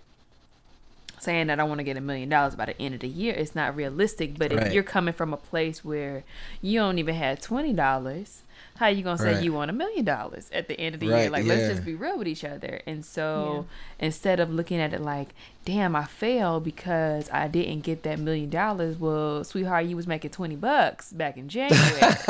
saying 1.23 1.47
that 1.47 1.61
I 1.61 1.65
want 1.65 1.79
to 1.79 1.85
get 1.85 1.97
a 1.97 2.01
million 2.01 2.29
dollars 2.29 2.55
by 2.57 2.67
the 2.67 2.81
end 2.81 2.95
of 2.95 3.01
the 3.01 3.09
year 3.09 3.35
It's 3.35 3.55
not 3.55 3.77
realistic, 3.77 4.39
but 4.39 4.53
if 4.53 4.73
you're 4.73 4.83
coming 4.83 5.15
from 5.15 5.33
a 5.33 5.37
place 5.37 5.85
where 5.85 6.25
you 6.61 6.81
don't 6.81 6.99
even 6.99 7.15
have 7.15 7.41
twenty 7.41 7.73
dollars, 7.73 8.43
how 8.77 8.89
you 8.89 9.03
gonna 9.03 9.19
say 9.19 9.35
Right. 9.35 9.43
you 9.45 9.53
want 9.53 9.71
a 9.71 9.75
million 9.75 10.05
dollars 10.05 10.49
at 10.53 10.67
the 10.69 10.79
end 10.81 10.95
of 10.95 11.01
the 11.01 11.07
year? 11.07 11.31
Like 11.31 11.45
yeah. 11.45 11.55
let's 11.55 11.69
just 11.69 11.85
be 11.85 11.95
real 11.95 12.19
with 12.19 12.27
each 12.29 12.45
other. 12.45 12.81
And 12.87 13.05
so 13.05 13.67
instead 14.01 14.41
of 14.41 14.51
looking 14.51 14.81
at 14.81 14.93
it 14.93 15.01
like, 15.01 15.29
damn, 15.65 15.95
I 15.95 16.05
failed 16.05 16.65
because 16.65 17.31
I 17.31 17.47
didn't 17.49 17.81
get 17.83 18.03
that 18.03 18.19
million 18.19 18.51
dollars. 18.51 18.99
Well, 18.99 19.45
sweetheart, 19.45 19.87
you 19.87 19.97
was 19.97 20.07
making 20.07 20.31
twenty 20.33 20.57
bucks 20.57 21.13
back 21.13 21.37
in 21.37 21.49
January. 21.49 22.01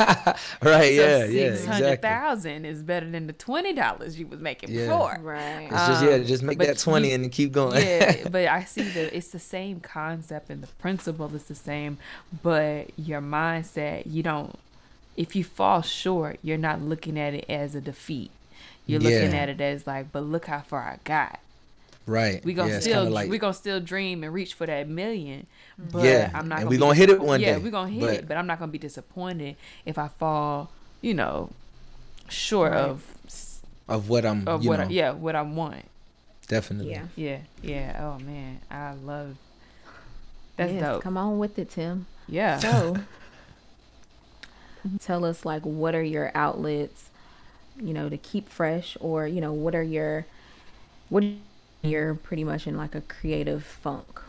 right? 0.61 0.93
yeah, 0.93 1.19
so 1.21 1.25
yeah, 1.25 1.49
six 1.55 1.65
hundred 1.65 1.85
exactly. 1.93 1.97
thousand 2.09 2.65
is 2.65 2.83
better 2.83 3.09
than 3.09 3.27
the 3.27 3.33
twenty 3.33 3.73
dollars 3.73 4.19
you 4.19 4.27
was 4.27 4.39
making 4.39 4.69
Yeah. 4.71 4.85
before. 4.87 5.17
Right. 5.21 5.69
It's 5.71 5.87
just 5.87 6.03
yeah, 6.03 6.11
Um, 6.15 6.25
just 6.25 6.43
make 6.43 6.59
that 6.59 6.77
twenty 6.77 7.09
you- 7.09 7.15
and 7.15 7.23
then 7.23 7.29
keep 7.31 7.51
going. 7.51 7.81
yeah, 7.83 8.27
but 8.29 8.47
I 8.47 8.63
see 8.65 8.83
that 8.83 9.15
it's 9.15 9.29
the 9.29 9.39
same 9.39 9.79
concept 9.79 10.49
and 10.49 10.61
the 10.61 10.67
principle 10.67 11.33
is 11.35 11.45
the 11.45 11.55
same, 11.55 11.97
but 12.43 12.87
your 12.99 13.21
mindset, 13.21 14.03
you 14.05 14.21
don't. 14.23 14.59
If 15.15 15.35
you 15.35 15.43
fall 15.43 15.81
short, 15.81 16.39
you're 16.41 16.57
not 16.57 16.81
looking 16.81 17.19
at 17.19 17.33
it 17.33 17.45
as 17.49 17.75
a 17.75 17.81
defeat. 17.81 18.31
You're 18.85 18.99
looking 18.99 19.33
at 19.33 19.47
it 19.49 19.61
as 19.61 19.85
like, 19.87 20.11
but 20.11 20.21
look 20.21 20.45
how 20.47 20.61
far 20.61 20.81
I 20.81 20.97
got. 21.03 21.39
right. 22.05 22.43
We 22.43 22.53
gonna 22.53 22.73
yeah, 22.73 22.79
still 22.81 23.09
like 23.09 23.29
we 23.29 23.37
gonna 23.37 23.53
still 23.53 23.79
dream 23.79 24.23
and 24.23 24.33
reach 24.33 24.53
for 24.55 24.65
that 24.65 24.89
million. 24.89 25.47
But 25.77 26.03
Yeah, 26.03 26.29
I'm 26.33 26.47
not 26.49 26.59
and 26.59 26.63
gonna 26.63 26.69
we 26.69 26.75
be 26.75 26.79
gonna 26.81 26.95
hit 26.95 27.09
it 27.09 27.21
one 27.21 27.39
yeah, 27.39 27.45
day, 27.45 27.51
Yeah, 27.53 27.63
we 27.63 27.69
gonna 27.71 27.89
hit 27.91 27.99
but- 28.01 28.13
it, 28.13 28.27
but 28.27 28.37
I'm 28.37 28.45
not 28.47 28.59
gonna 28.59 28.71
be 28.71 28.77
disappointed 28.77 29.55
if 29.85 29.97
I 29.97 30.07
fall, 30.09 30.69
you 31.01 31.13
know, 31.13 31.49
short 32.29 32.71
Right. 32.73 32.81
of 32.81 33.03
of 33.87 34.09
what 34.09 34.25
I'm. 34.25 34.47
of 34.47 34.63
you 34.63 34.69
what 34.69 34.79
know, 34.79 34.85
I, 34.85 34.89
yeah 34.89 35.11
what 35.11 35.35
I 35.35 35.41
want. 35.43 35.85
definitely. 36.47 36.91
Yeah. 36.91 37.05
Yeah, 37.15 37.37
yeah. 37.61 37.99
Oh 38.01 38.19
man, 38.23 38.59
I 38.71 38.93
love. 38.95 39.37
That's 40.57 40.73
yes, 40.73 40.81
dope. 40.81 41.03
Come 41.03 41.17
on 41.17 41.39
with 41.39 41.57
it, 41.57 41.69
Tim. 41.71 42.05
Yeah. 42.27 42.59
So, 42.59 42.97
tell 44.99 45.25
us 45.25 45.45
like 45.45 45.63
what 45.63 45.95
are 45.95 46.03
your 46.03 46.31
outlets, 46.35 47.09
you 47.81 47.93
know, 47.93 48.09
to 48.09 48.17
keep 48.17 48.49
fresh, 48.49 48.97
or 48.99 49.27
you 49.27 49.41
know, 49.41 49.53
what 49.53 49.75
are 49.75 49.83
your, 49.83 50.25
what 51.09 51.23
you're 51.81 52.15
pretty 52.15 52.43
much 52.43 52.65
in 52.67 52.77
like 52.77 52.95
a 52.95 53.01
creative 53.01 53.63
funk. 53.63 54.21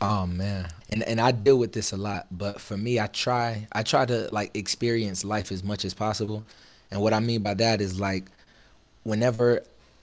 Oh 0.00 0.26
man, 0.26 0.68
and 0.90 1.02
and 1.02 1.20
I 1.20 1.32
deal 1.32 1.58
with 1.58 1.72
this 1.72 1.92
a 1.92 1.96
lot, 1.96 2.26
but 2.30 2.60
for 2.60 2.76
me, 2.76 3.00
I 3.00 3.08
try 3.08 3.66
I 3.72 3.82
try 3.82 4.06
to 4.06 4.28
like 4.30 4.56
experience 4.56 5.24
life 5.24 5.50
as 5.50 5.64
much 5.64 5.84
as 5.84 5.92
possible, 5.92 6.44
and 6.90 7.00
what 7.00 7.12
I 7.12 7.18
mean 7.20 7.42
by 7.42 7.54
that 7.54 7.80
is 7.80 7.98
like, 7.98 8.26
whenever, 9.02 9.62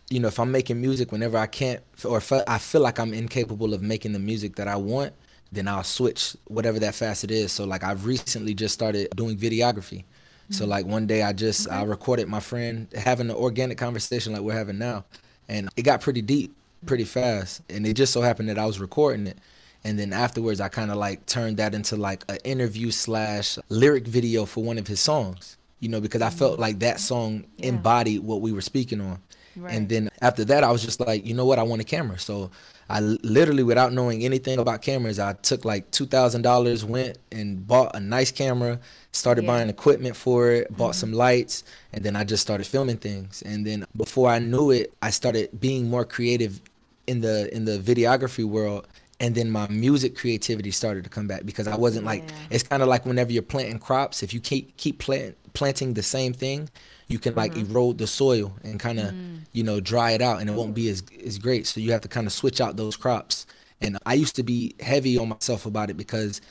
you 0.09 0.19
know, 0.19 0.27
if 0.27 0.37
I'm 0.39 0.51
making 0.51 0.81
music, 0.81 1.13
whenever 1.13 1.37
I 1.37 1.47
can't 1.47 1.81
or 2.03 2.17
if 2.17 2.31
I 2.33 2.57
feel 2.57 2.81
like 2.81 2.99
I'm 2.99 3.13
incapable 3.13 3.73
of 3.73 3.81
making 3.81 4.11
the 4.11 4.19
music 4.19 4.55
that 4.57 4.67
I 4.67 4.75
want, 4.75 5.13
then 5.51 5.67
I'll 5.67 5.83
switch 5.83 6.35
whatever 6.45 6.79
that 6.79 6.95
facet 6.95 7.31
is. 7.31 7.51
So 7.51 7.65
like 7.65 7.83
I've 7.83 8.05
recently 8.05 8.53
just 8.53 8.73
started 8.73 9.09
doing 9.15 9.37
videography. 9.37 10.03
So 10.49 10.61
mm-hmm. 10.61 10.71
like 10.71 10.85
one 10.85 11.07
day 11.07 11.23
I 11.23 11.33
just 11.33 11.69
I 11.69 11.83
recorded 11.83 12.27
my 12.27 12.39
friend 12.39 12.87
having 12.95 13.29
an 13.29 13.35
organic 13.35 13.77
conversation 13.77 14.33
like 14.33 14.41
we're 14.41 14.53
having 14.53 14.77
now, 14.77 15.05
and 15.49 15.69
it 15.75 15.83
got 15.83 16.01
pretty 16.01 16.21
deep 16.21 16.55
pretty 16.85 17.03
fast. 17.03 17.61
And 17.69 17.85
it 17.85 17.93
just 17.95 18.13
so 18.13 18.21
happened 18.21 18.49
that 18.49 18.59
I 18.59 18.65
was 18.65 18.79
recording 18.79 19.27
it, 19.27 19.39
and 19.83 19.97
then 19.97 20.13
afterwards 20.13 20.61
I 20.61 20.69
kind 20.69 20.91
of 20.91 20.97
like 20.97 21.25
turned 21.25 21.57
that 21.57 21.73
into 21.73 21.95
like 21.95 22.23
an 22.29 22.37
interview 22.43 22.91
slash 22.91 23.57
lyric 23.69 24.05
video 24.05 24.45
for 24.45 24.63
one 24.63 24.77
of 24.77 24.87
his 24.87 24.99
songs. 24.99 25.57
You 25.79 25.89
know, 25.89 25.99
because 26.01 26.21
I 26.21 26.29
felt 26.29 26.53
mm-hmm. 26.53 26.61
like 26.61 26.79
that 26.79 26.99
song 26.99 27.45
Yeah. 27.57 27.69
embodied 27.69 28.23
what 28.23 28.41
we 28.41 28.51
were 28.51 28.61
speaking 28.61 29.01
on. 29.01 29.19
Right. 29.57 29.73
And 29.73 29.87
then 29.89 30.09
after 30.21 30.43
that, 30.45 30.63
I 30.63 30.71
was 30.71 30.83
just 30.83 30.99
like, 30.99 31.25
you 31.25 31.33
know 31.33 31.45
what? 31.45 31.59
I 31.59 31.63
want 31.63 31.81
a 31.81 31.85
camera. 31.85 32.19
So 32.19 32.51
I 32.89 32.99
literally, 32.99 33.63
without 33.63 33.93
knowing 33.93 34.23
anything 34.23 34.59
about 34.59 34.81
cameras, 34.81 35.17
I 35.17 35.33
took 35.33 35.65
like 35.65 35.89
two 35.91 36.05
thousand 36.05 36.41
dollars, 36.43 36.83
went 36.85 37.17
and 37.31 37.65
bought 37.65 37.95
a 37.95 37.99
nice 37.99 38.31
camera, 38.31 38.79
started 39.11 39.43
Yeah. 39.43 39.51
buying 39.51 39.69
equipment 39.69 40.15
for 40.15 40.51
it, 40.51 40.75
bought 40.75 40.91
mm-hmm. 40.91 40.99
some 40.99 41.13
lights, 41.13 41.63
and 41.93 42.03
then 42.03 42.15
I 42.15 42.23
just 42.23 42.41
started 42.41 42.67
filming 42.67 42.97
things. 42.97 43.41
And 43.43 43.65
then 43.65 43.85
before 43.95 44.29
I 44.29 44.39
knew 44.39 44.71
it, 44.71 44.93
I 45.01 45.09
started 45.09 45.49
being 45.59 45.89
more 45.89 46.05
creative 46.05 46.61
in 47.07 47.21
the 47.21 47.53
in 47.55 47.65
the 47.65 47.77
videography 47.79 48.43
world. 48.45 48.87
And 49.21 49.33
then 49.33 49.49
my 49.49 49.65
music 49.69 50.15
creativity 50.17 50.71
started 50.71 51.05
to 51.05 51.09
come 51.09 51.25
back 51.25 51.45
because 51.45 51.67
I 51.69 51.77
wasn't 51.77 52.05
like 52.05 52.23
Yeah. 52.27 52.35
it's 52.49 52.63
kind 52.63 52.83
of 52.83 52.89
like 52.89 53.05
whenever 53.05 53.31
you're 53.31 53.41
planting 53.43 53.79
crops, 53.79 54.21
if 54.21 54.33
you 54.33 54.41
keep 54.41 54.75
keep 54.75 54.99
plant, 54.99 55.37
planting 55.53 55.93
the 55.93 56.03
same 56.03 56.33
thing, 56.33 56.69
you 57.07 57.19
can 57.19 57.35
like 57.35 57.53
mm-hmm. 57.53 57.71
erode 57.71 57.97
the 57.97 58.07
soil 58.07 58.53
and 58.63 58.79
kind 58.79 58.99
of 58.99 59.07
mm-hmm. 59.07 59.35
you 59.53 59.63
know 59.63 59.79
dry 59.79 60.11
it 60.11 60.21
out 60.21 60.41
and 60.41 60.49
it 60.49 60.53
won't 60.53 60.73
be 60.73 60.89
as 60.89 61.03
as 61.25 61.37
great. 61.37 61.67
So 61.67 61.79
you 61.79 61.91
have 61.91 62.01
to 62.01 62.07
kind 62.07 62.27
of 62.27 62.33
switch 62.33 62.59
out 62.61 62.77
those 62.77 62.95
crops. 62.95 63.45
And 63.81 63.97
I 64.05 64.13
used 64.13 64.35
to 64.37 64.43
be 64.43 64.73
heavy 64.79 65.17
on 65.17 65.29
myself 65.29 65.65
about 65.65 65.89
it 65.89 65.97
because 65.97 66.41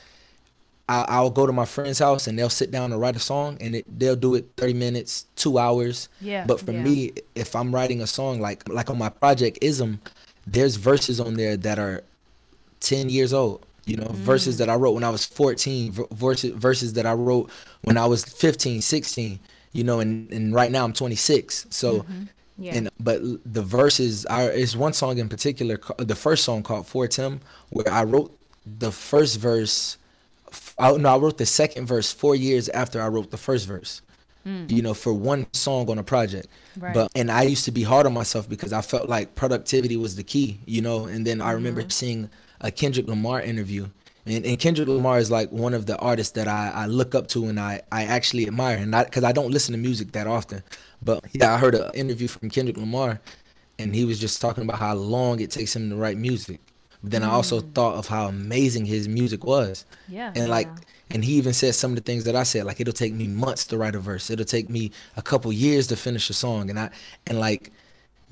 I, 0.87 1.05
I'll 1.07 1.31
go 1.31 1.45
to 1.45 1.51
my 1.51 1.65
friend's 1.65 1.99
house 1.99 2.27
and 2.27 2.37
they'll 2.37 2.49
sit 2.49 2.71
down 2.71 2.91
and 2.91 3.01
write 3.01 3.15
a 3.15 3.19
song 3.19 3.57
and 3.59 3.75
it, 3.75 3.99
they'll 3.99 4.15
do 4.15 4.35
it 4.35 4.51
30 4.57 4.73
minutes, 4.73 5.25
two 5.35 5.57
hours. 5.57 6.07
Yeah, 6.21 6.45
But 6.45 6.59
for 6.59 6.71
yeah. 6.71 6.83
me, 6.83 7.11
if 7.33 7.55
I'm 7.55 7.73
writing 7.73 8.01
a 8.01 8.07
song 8.07 8.39
like 8.39 8.67
like 8.69 8.89
on 8.89 8.97
my 8.97 9.09
project 9.09 9.59
Ism, 9.61 9.99
there's 10.47 10.75
verses 10.75 11.19
on 11.19 11.33
there 11.35 11.57
that 11.57 11.79
are 11.79 12.03
10 12.81 13.09
years 13.09 13.33
old. 13.33 13.65
You 13.85 13.97
know, 13.97 14.07
verses 14.09 14.55
mm. 14.55 14.59
that 14.59 14.69
I 14.69 14.75
wrote 14.75 14.91
when 14.91 15.03
I 15.03 15.11
was 15.11 15.25
14, 15.25 15.91
ver- 15.91 16.07
verses 16.11 16.51
verses 16.51 16.93
that 16.93 17.05
I 17.05 17.13
wrote 17.13 17.51
when 17.83 17.97
I 17.97 18.07
was 18.07 18.25
15, 18.25 18.81
16. 18.81 19.39
You 19.75 19.83
know, 19.83 19.99
and 19.99 20.31
and 20.31 20.53
right 20.53 20.71
now 20.71 20.83
I'm 20.85 20.93
26. 20.93 21.67
So. 21.69 21.99
Mm-hmm. 21.99 22.23
Yeah. 22.57 22.75
And 22.75 22.89
but 23.01 23.21
the 23.21 23.61
verses 23.61 24.25
are 24.27 24.49
is 24.49 24.77
one 24.77 24.93
song 24.93 25.17
in 25.17 25.27
particular, 25.27 25.77
the 25.97 26.15
first 26.15 26.45
song 26.45 26.63
called 26.63 26.87
For 26.87 27.05
Tim, 27.05 27.41
where 27.69 27.91
I 27.91 28.05
wrote 28.05 28.31
the 28.65 28.93
first 28.93 29.41
verse. 29.41 29.97
I, 30.79 30.95
no, 30.95 31.13
I 31.13 31.17
wrote 31.17 31.37
the 31.37 31.45
second 31.45 31.85
verse 31.85 32.13
four 32.13 32.33
years 32.33 32.69
after 32.69 33.01
I 33.01 33.09
wrote 33.09 33.29
the 33.29 33.37
first 33.37 33.67
verse. 33.67 34.01
Mm. 34.47 34.71
You 34.71 34.81
know, 34.81 34.93
for 34.93 35.11
one 35.11 35.47
song 35.51 35.89
on 35.89 35.97
a 35.97 36.03
project. 36.03 36.47
Right. 36.77 36.93
But 36.93 37.11
and 37.13 37.29
I 37.29 37.43
used 37.43 37.65
to 37.65 37.71
be 37.71 37.83
hard 37.83 38.05
on 38.05 38.13
myself 38.13 38.47
because 38.47 38.71
I 38.71 38.81
felt 38.81 39.09
like 39.09 39.35
productivity 39.35 39.97
was 39.97 40.15
the 40.15 40.23
key. 40.23 40.59
You 40.65 40.81
know, 40.81 41.07
and 41.07 41.27
then 41.27 41.41
I 41.41 41.47
mm-hmm. 41.47 41.55
remember 41.55 41.89
seeing 41.89 42.29
a 42.61 42.71
Kendrick 42.71 43.07
Lamar 43.07 43.41
interview. 43.41 43.89
And, 44.25 44.45
and 44.45 44.59
Kendrick 44.59 44.87
Lamar 44.87 45.19
is 45.19 45.29
like 45.29 45.51
one 45.51 45.73
of 45.73 45.85
the 45.85 45.97
artists 45.97 46.33
that 46.33 46.47
I, 46.47 46.71
I 46.73 46.85
look 46.87 47.13
up 47.13 47.27
to 47.29 47.45
and 47.45 47.59
I, 47.59 47.81
I 47.91 48.05
actually 48.05 48.47
admire. 48.47 48.77
And 48.77 48.91
because 48.91 49.23
I 49.23 49.31
don't 49.31 49.51
listen 49.51 49.73
to 49.73 49.77
music 49.77 50.13
that 50.13 50.27
often. 50.27 50.63
But 51.01 51.23
yeah, 51.33 51.53
I 51.53 51.57
heard 51.57 51.75
an 51.75 51.91
interview 51.93 52.27
from 52.27 52.49
Kendrick 52.49 52.77
Lamar 52.77 53.19
and 53.77 53.93
he 53.93 54.05
was 54.05 54.19
just 54.19 54.41
talking 54.41 54.63
about 54.63 54.79
how 54.79 54.95
long 54.95 55.39
it 55.39 55.51
takes 55.51 55.75
him 55.75 55.89
to 55.89 55.95
write 55.95 56.17
music. 56.17 56.59
But 57.03 57.11
then 57.11 57.23
I 57.23 57.29
also 57.29 57.61
mm. 57.61 57.73
thought 57.73 57.95
of 57.95 58.07
how 58.07 58.27
amazing 58.27 58.85
his 58.85 59.07
music 59.07 59.43
was. 59.43 59.85
Yeah. 60.07 60.31
And 60.35 60.49
like 60.49 60.67
Yeah. 60.67 60.83
and 61.11 61.25
he 61.25 61.33
even 61.33 61.53
said 61.53 61.75
some 61.75 61.91
of 61.91 61.95
the 61.95 62.01
things 62.01 62.23
that 62.23 62.35
I 62.35 62.43
said, 62.43 62.65
like 62.65 62.79
it'll 62.79 62.93
take 62.93 63.13
me 63.13 63.27
months 63.27 63.65
to 63.67 63.77
write 63.77 63.95
a 63.95 63.99
verse. 63.99 64.29
It'll 64.29 64.45
take 64.45 64.69
me 64.69 64.91
a 65.17 65.21
couple 65.21 65.51
years 65.53 65.87
to 65.87 65.95
finish 65.95 66.29
a 66.29 66.33
song. 66.33 66.69
And 66.69 66.79
I 66.79 66.89
and 67.27 67.39
like 67.39 67.71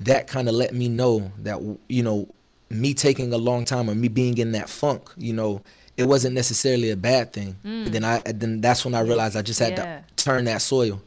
that 0.00 0.26
kind 0.26 0.48
of 0.48 0.54
let 0.54 0.74
me 0.74 0.88
know 0.88 1.30
that 1.38 1.60
you 1.88 2.02
know 2.02 2.28
me 2.70 2.94
taking 2.94 3.32
a 3.32 3.38
long 3.38 3.64
time 3.64 3.88
or 3.88 3.94
me 3.94 4.08
being 4.08 4.38
in 4.38 4.52
that 4.52 4.68
funk, 4.68 5.08
you 5.16 5.32
know, 5.32 5.62
it 5.96 6.04
wasn't 6.04 6.34
necessarily 6.34 6.90
a 6.90 6.96
bad 6.96 7.32
thing. 7.32 7.56
But 7.62 7.92
then 7.92 8.02
mm. 8.02 8.26
I 8.26 8.32
then 8.32 8.60
that's 8.60 8.84
when 8.84 8.94
I 8.94 9.00
realized 9.00 9.36
I 9.36 9.42
just 9.42 9.60
had 9.60 9.72
Yeah. 9.78 10.00
to 10.16 10.24
turn 10.24 10.44
that 10.46 10.60
soil. 10.62 11.00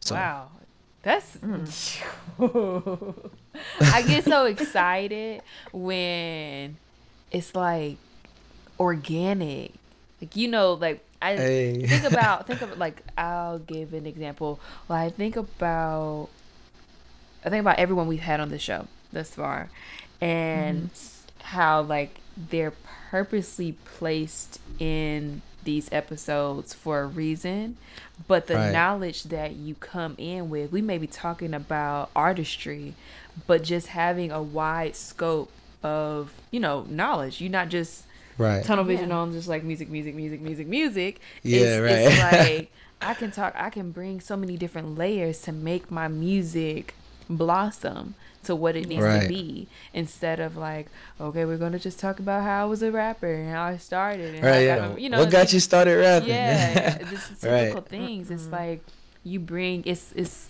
So 0.00 0.14
Wow. 0.14 0.48
That's 1.02 1.36
mm. 1.36 1.66
Mm. 2.38 3.30
I 3.80 4.02
get 4.02 4.24
so 4.24 4.46
excited 4.46 5.42
when 5.72 6.76
it's 7.30 7.54
like 7.54 7.96
organic. 8.80 9.72
Like 10.20 10.36
you 10.36 10.48
know, 10.48 10.72
like 10.74 11.04
I 11.22 11.36
Hey. 11.36 11.86
think 11.86 12.04
about 12.12 12.46
think 12.46 12.62
of 12.62 12.78
like 12.78 13.02
I'll 13.16 13.58
give 13.58 13.92
an 13.94 14.06
example. 14.06 14.60
Well, 14.88 14.98
I 14.98 15.10
think 15.10 15.36
about 15.36 16.28
I 17.44 17.50
think 17.50 17.60
about 17.60 17.78
everyone 17.78 18.06
we've 18.08 18.20
had 18.20 18.40
on 18.40 18.48
the 18.50 18.58
show 18.58 18.86
thus 19.12 19.30
far, 19.30 19.68
and 20.20 20.90
s- 20.92 21.24
how 21.42 21.82
like 21.82 22.18
they're 22.36 22.72
purposely 23.18 23.70
placed 23.84 24.58
in 24.80 25.40
these 25.62 25.88
episodes 25.92 26.74
for 26.74 27.02
a 27.02 27.06
reason, 27.06 27.76
but 28.26 28.48
the 28.48 28.56
Right. 28.56 28.72
knowledge 28.72 29.22
that 29.24 29.54
you 29.54 29.76
come 29.76 30.16
in 30.18 30.50
with, 30.50 30.72
we 30.72 30.82
may 30.82 30.98
be 30.98 31.06
talking 31.06 31.54
about 31.54 32.10
artistry, 32.16 32.94
but 33.46 33.62
just 33.62 33.86
having 33.86 34.32
a 34.32 34.42
wide 34.42 34.96
scope 34.96 35.52
of 35.84 36.32
you 36.50 36.58
know 36.58 36.84
knowledge. 36.90 37.40
You're 37.40 37.52
not 37.52 37.68
just 37.68 38.02
Right. 38.36 38.64
tunnel 38.64 38.82
vision 38.84 39.10
Yeah. 39.10 39.18
on 39.18 39.32
just 39.32 39.46
like 39.46 39.62
music, 39.62 39.88
music, 39.88 40.16
music, 40.16 40.40
music, 40.40 40.66
music. 40.66 41.20
Yeah, 41.44 41.60
it's, 41.60 41.92
It's 42.08 42.18
right. 42.20 42.32
like 42.58 42.72
I 43.00 43.14
can 43.14 43.30
talk. 43.30 43.54
I 43.56 43.70
can 43.70 43.92
bring 43.92 44.20
so 44.20 44.36
many 44.36 44.56
different 44.56 44.98
layers 44.98 45.40
to 45.42 45.52
make 45.52 45.88
my 45.88 46.08
music 46.08 46.96
blossom 47.30 48.16
to 48.44 48.54
what 48.54 48.76
it 48.76 48.86
needs 48.88 49.02
to 49.04 49.26
be 49.28 49.66
instead 49.92 50.40
of 50.40 50.56
like 50.56 50.86
okay 51.20 51.44
we're 51.44 51.56
gonna 51.56 51.78
just 51.78 51.98
talk 51.98 52.18
about 52.18 52.42
how 52.42 52.62
i 52.62 52.64
was 52.64 52.82
a 52.82 52.90
rapper 52.90 53.32
and 53.32 53.50
how 53.50 53.64
i 53.64 53.76
started 53.76 54.34
and 54.34 54.44
Right. 54.44 54.60
Yeah. 54.66 54.88
my- 54.88 54.96
you 54.98 55.08
know 55.08 55.20
what 55.20 55.30
got 55.30 55.52
you 55.52 55.60
started 55.60 55.96
rapping? 55.98 56.28
yeah 56.28 56.98
this 57.10 57.30
is 57.30 57.42
Right. 57.44 57.84
things 57.88 58.30
it's 58.30 58.44
mm-hmm. 58.44 58.52
like 58.54 58.80
you 59.24 59.40
bring 59.40 59.82
it's 59.86 60.12
it's 60.14 60.48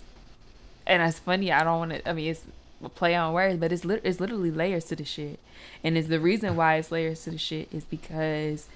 and 0.87 1.01
it's 1.01 1.19
funny 1.19 1.51
i 1.51 1.63
don't 1.63 1.79
want 1.79 1.91
to 1.91 2.09
i 2.09 2.13
mean 2.13 2.29
it's 2.31 2.43
a 2.83 2.89
play 2.89 3.15
on 3.15 3.33
words 3.33 3.57
but 3.59 3.71
it's 3.71 3.85
lit- 3.85 4.01
it's 4.03 4.19
literally 4.19 4.51
layers 4.51 4.85
to 4.85 4.95
the 4.95 5.05
shit 5.05 5.39
and 5.83 5.97
it's 5.97 6.07
the 6.09 6.19
reason 6.19 6.55
why 6.55 6.75
it's 6.75 6.91
layers 6.91 7.23
to 7.23 7.31
the 7.31 7.37
shit 7.37 7.67
is 7.73 7.83
because 7.85 8.67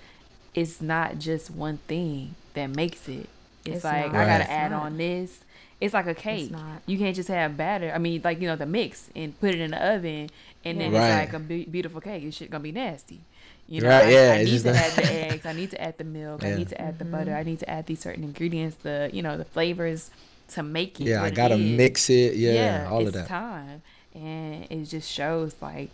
it's 0.55 0.81
not 0.81 1.19
just 1.19 1.51
one 1.51 1.77
thing 1.87 2.33
that 2.53 2.67
makes 2.67 3.07
it 3.07 3.27
it's, 3.65 3.75
It's 3.77 3.83
like 3.83 4.11
not. 4.13 4.21
i 4.21 4.25
gotta 4.25 4.43
Right. 4.45 4.49
add 4.49 4.71
It's 4.71 4.81
on 4.81 4.97
this 4.97 5.39
it's 5.81 5.93
like 5.93 6.07
a 6.07 6.13
cake 6.13 6.51
not. 6.51 6.81
you 6.85 6.97
can't 6.97 7.15
just 7.15 7.29
have 7.29 7.55
batter 7.55 7.91
i 7.93 7.97
mean 7.97 8.21
like 8.23 8.41
you 8.41 8.47
know 8.47 8.55
the 8.55 8.65
mix 8.65 9.09
and 9.15 9.39
put 9.39 9.53
it 9.53 9.59
in 9.61 9.71
the 9.71 9.77
oven 9.93 10.29
and 10.65 10.79
then 10.81 10.91
Right. 10.91 11.21
it's 11.23 11.33
like 11.33 11.41
a 11.41 11.43
be- 11.43 11.65
beautiful 11.65 12.01
cake 12.01 12.23
It's 12.23 12.37
shit 12.37 12.49
gonna 12.51 12.63
be 12.63 12.71
nasty 12.71 13.21
you 13.69 13.81
know, 13.81 13.89
Right, 13.89 14.05
I, 14.05 14.09
yeah, 14.09 14.31
I 14.39 14.43
need 14.45 14.61
to 14.63 14.69
add 14.75 14.91
the 14.93 15.13
eggs. 15.13 15.45
I 15.45 15.53
need 15.53 15.69
to 15.69 15.79
add 15.79 15.99
the 15.99 16.03
milk. 16.03 16.43
I 16.43 16.55
need 16.55 16.69
to 16.69 16.81
add 16.81 16.97
the 16.97 17.05
butter. 17.05 17.35
I 17.35 17.41
mm-hmm. 17.41 17.49
need 17.51 17.59
to 17.59 17.69
add 17.69 17.85
these 17.85 17.99
certain 17.99 18.23
ingredients, 18.23 18.77
the 18.77 19.11
you 19.13 19.21
know, 19.21 19.37
the 19.37 19.45
flavors 19.45 20.09
to 20.49 20.63
make 20.63 20.99
it. 20.99 21.03
Yeah, 21.03 21.21
I 21.21 21.29
gotta 21.29 21.53
is. 21.53 21.77
mix 21.77 22.09
it. 22.09 22.35
Yeah, 22.35 22.87
all 22.89 23.05
of 23.05 23.13
that. 23.13 23.27
time, 23.27 23.83
and 24.15 24.65
it 24.71 24.85
just 24.85 25.07
shows 25.07 25.55
like 25.61 25.91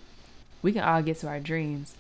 we 0.61 0.71
can 0.71 0.83
all 0.83 1.01
get 1.01 1.17
to 1.19 1.27
our 1.27 1.41
dreams, 1.41 1.95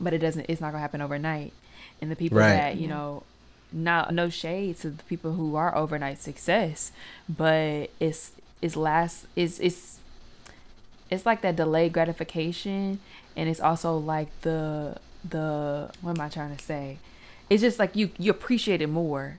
but 0.00 0.12
it 0.14 0.18
doesn't. 0.18 0.46
It's 0.48 0.60
not 0.60 0.70
gonna 0.70 0.82
happen 0.82 1.00
overnight. 1.00 1.52
And 2.00 2.08
the 2.08 2.14
people 2.14 2.38
Right. 2.38 2.52
that 2.52 2.76
you 2.76 2.86
know, 2.86 3.24
not 3.72 4.12
no 4.14 4.28
shade 4.28 4.78
to 4.80 4.90
the 4.90 5.02
people 5.04 5.32
who 5.34 5.54
are 5.56 5.74
overnight 5.76 6.20
success, 6.20 6.92
but 7.28 7.90
it's 8.00 8.32
it's 8.62 8.76
last 8.76 9.26
it's 9.36 9.58
it's 9.60 9.98
it's 11.10 11.26
like 11.26 11.40
that 11.42 11.56
delayed 11.56 11.92
gratification 11.92 13.00
and 13.36 13.48
it's 13.48 13.60
also 13.60 13.96
like 13.96 14.28
the 14.42 14.96
the 15.28 15.90
what 16.02 16.16
am 16.18 16.20
I 16.20 16.28
trying 16.28 16.56
to 16.56 16.62
say? 16.64 16.98
It's 17.48 17.60
just 17.62 17.78
like 17.78 17.96
you 17.96 18.10
you 18.18 18.30
appreciate 18.30 18.80
it 18.82 18.88
more. 18.88 19.38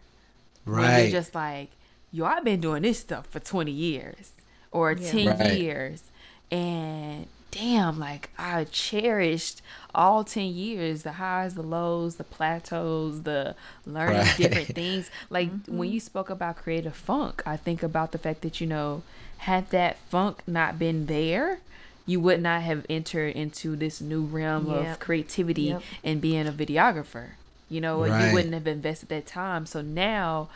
Right. 0.66 1.04
you're 1.04 1.12
just 1.12 1.34
like, 1.34 1.70
yo, 2.12 2.26
I've 2.26 2.44
been 2.44 2.62
doing 2.62 2.84
this 2.84 3.00
stuff 3.00 3.26
for 3.28 3.40
twenty 3.40 3.72
years 3.72 4.32
or 4.72 4.92
Yeah. 4.94 5.12
ten 5.12 5.28
Right. 5.40 5.54
years. 5.58 6.04
And 6.52 7.28
damn, 7.52 7.98
like 8.00 8.30
I 8.38 8.66
cherished 8.66 9.62
all 9.94 10.24
ten 10.24 10.48
years, 10.54 11.04
the 11.04 11.14
highs, 11.14 11.56
the 11.56 11.62
lows, 11.62 12.16
the 12.16 12.24
plateaus, 12.24 13.24
the 13.24 13.56
learning 13.86 14.18
Right. 14.20 14.38
different 14.38 14.68
things. 14.76 15.10
Like 15.30 15.50
when 15.50 15.62
mm-hmm. 15.62 15.84
you 15.84 16.00
spoke 16.00 16.30
about 16.30 16.58
creative 16.58 16.96
funk, 16.96 17.44
I 17.46 17.58
think 17.58 17.84
about 17.84 18.12
the 18.12 18.18
fact 18.18 18.42
that, 18.42 18.62
you 18.62 18.68
know, 18.68 19.04
had 19.40 19.70
that 19.72 19.98
funk 20.10 20.44
not 20.48 20.78
been 20.78 21.08
there, 21.08 21.60
you 22.06 22.20
would 22.20 22.42
not 22.42 22.62
have 22.62 22.86
entered 22.90 23.36
into 23.36 23.76
this 23.76 24.02
new 24.02 24.24
realm 24.24 24.70
of 24.70 25.00
creativity 25.00 25.64
Yep. 25.64 25.84
and 26.04 26.22
being 26.22 26.48
a 26.48 26.52
videographer. 26.52 27.30
You 27.70 27.82
know, 27.82 28.02
Right. 28.06 28.28
you 28.28 28.34
wouldn't 28.34 28.54
have 28.54 28.68
invested 28.68 29.10
that 29.10 29.26
time. 29.26 29.66
So 29.66 29.82
now, 29.82 30.50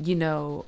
you 0.00 0.14
know, 0.14 0.64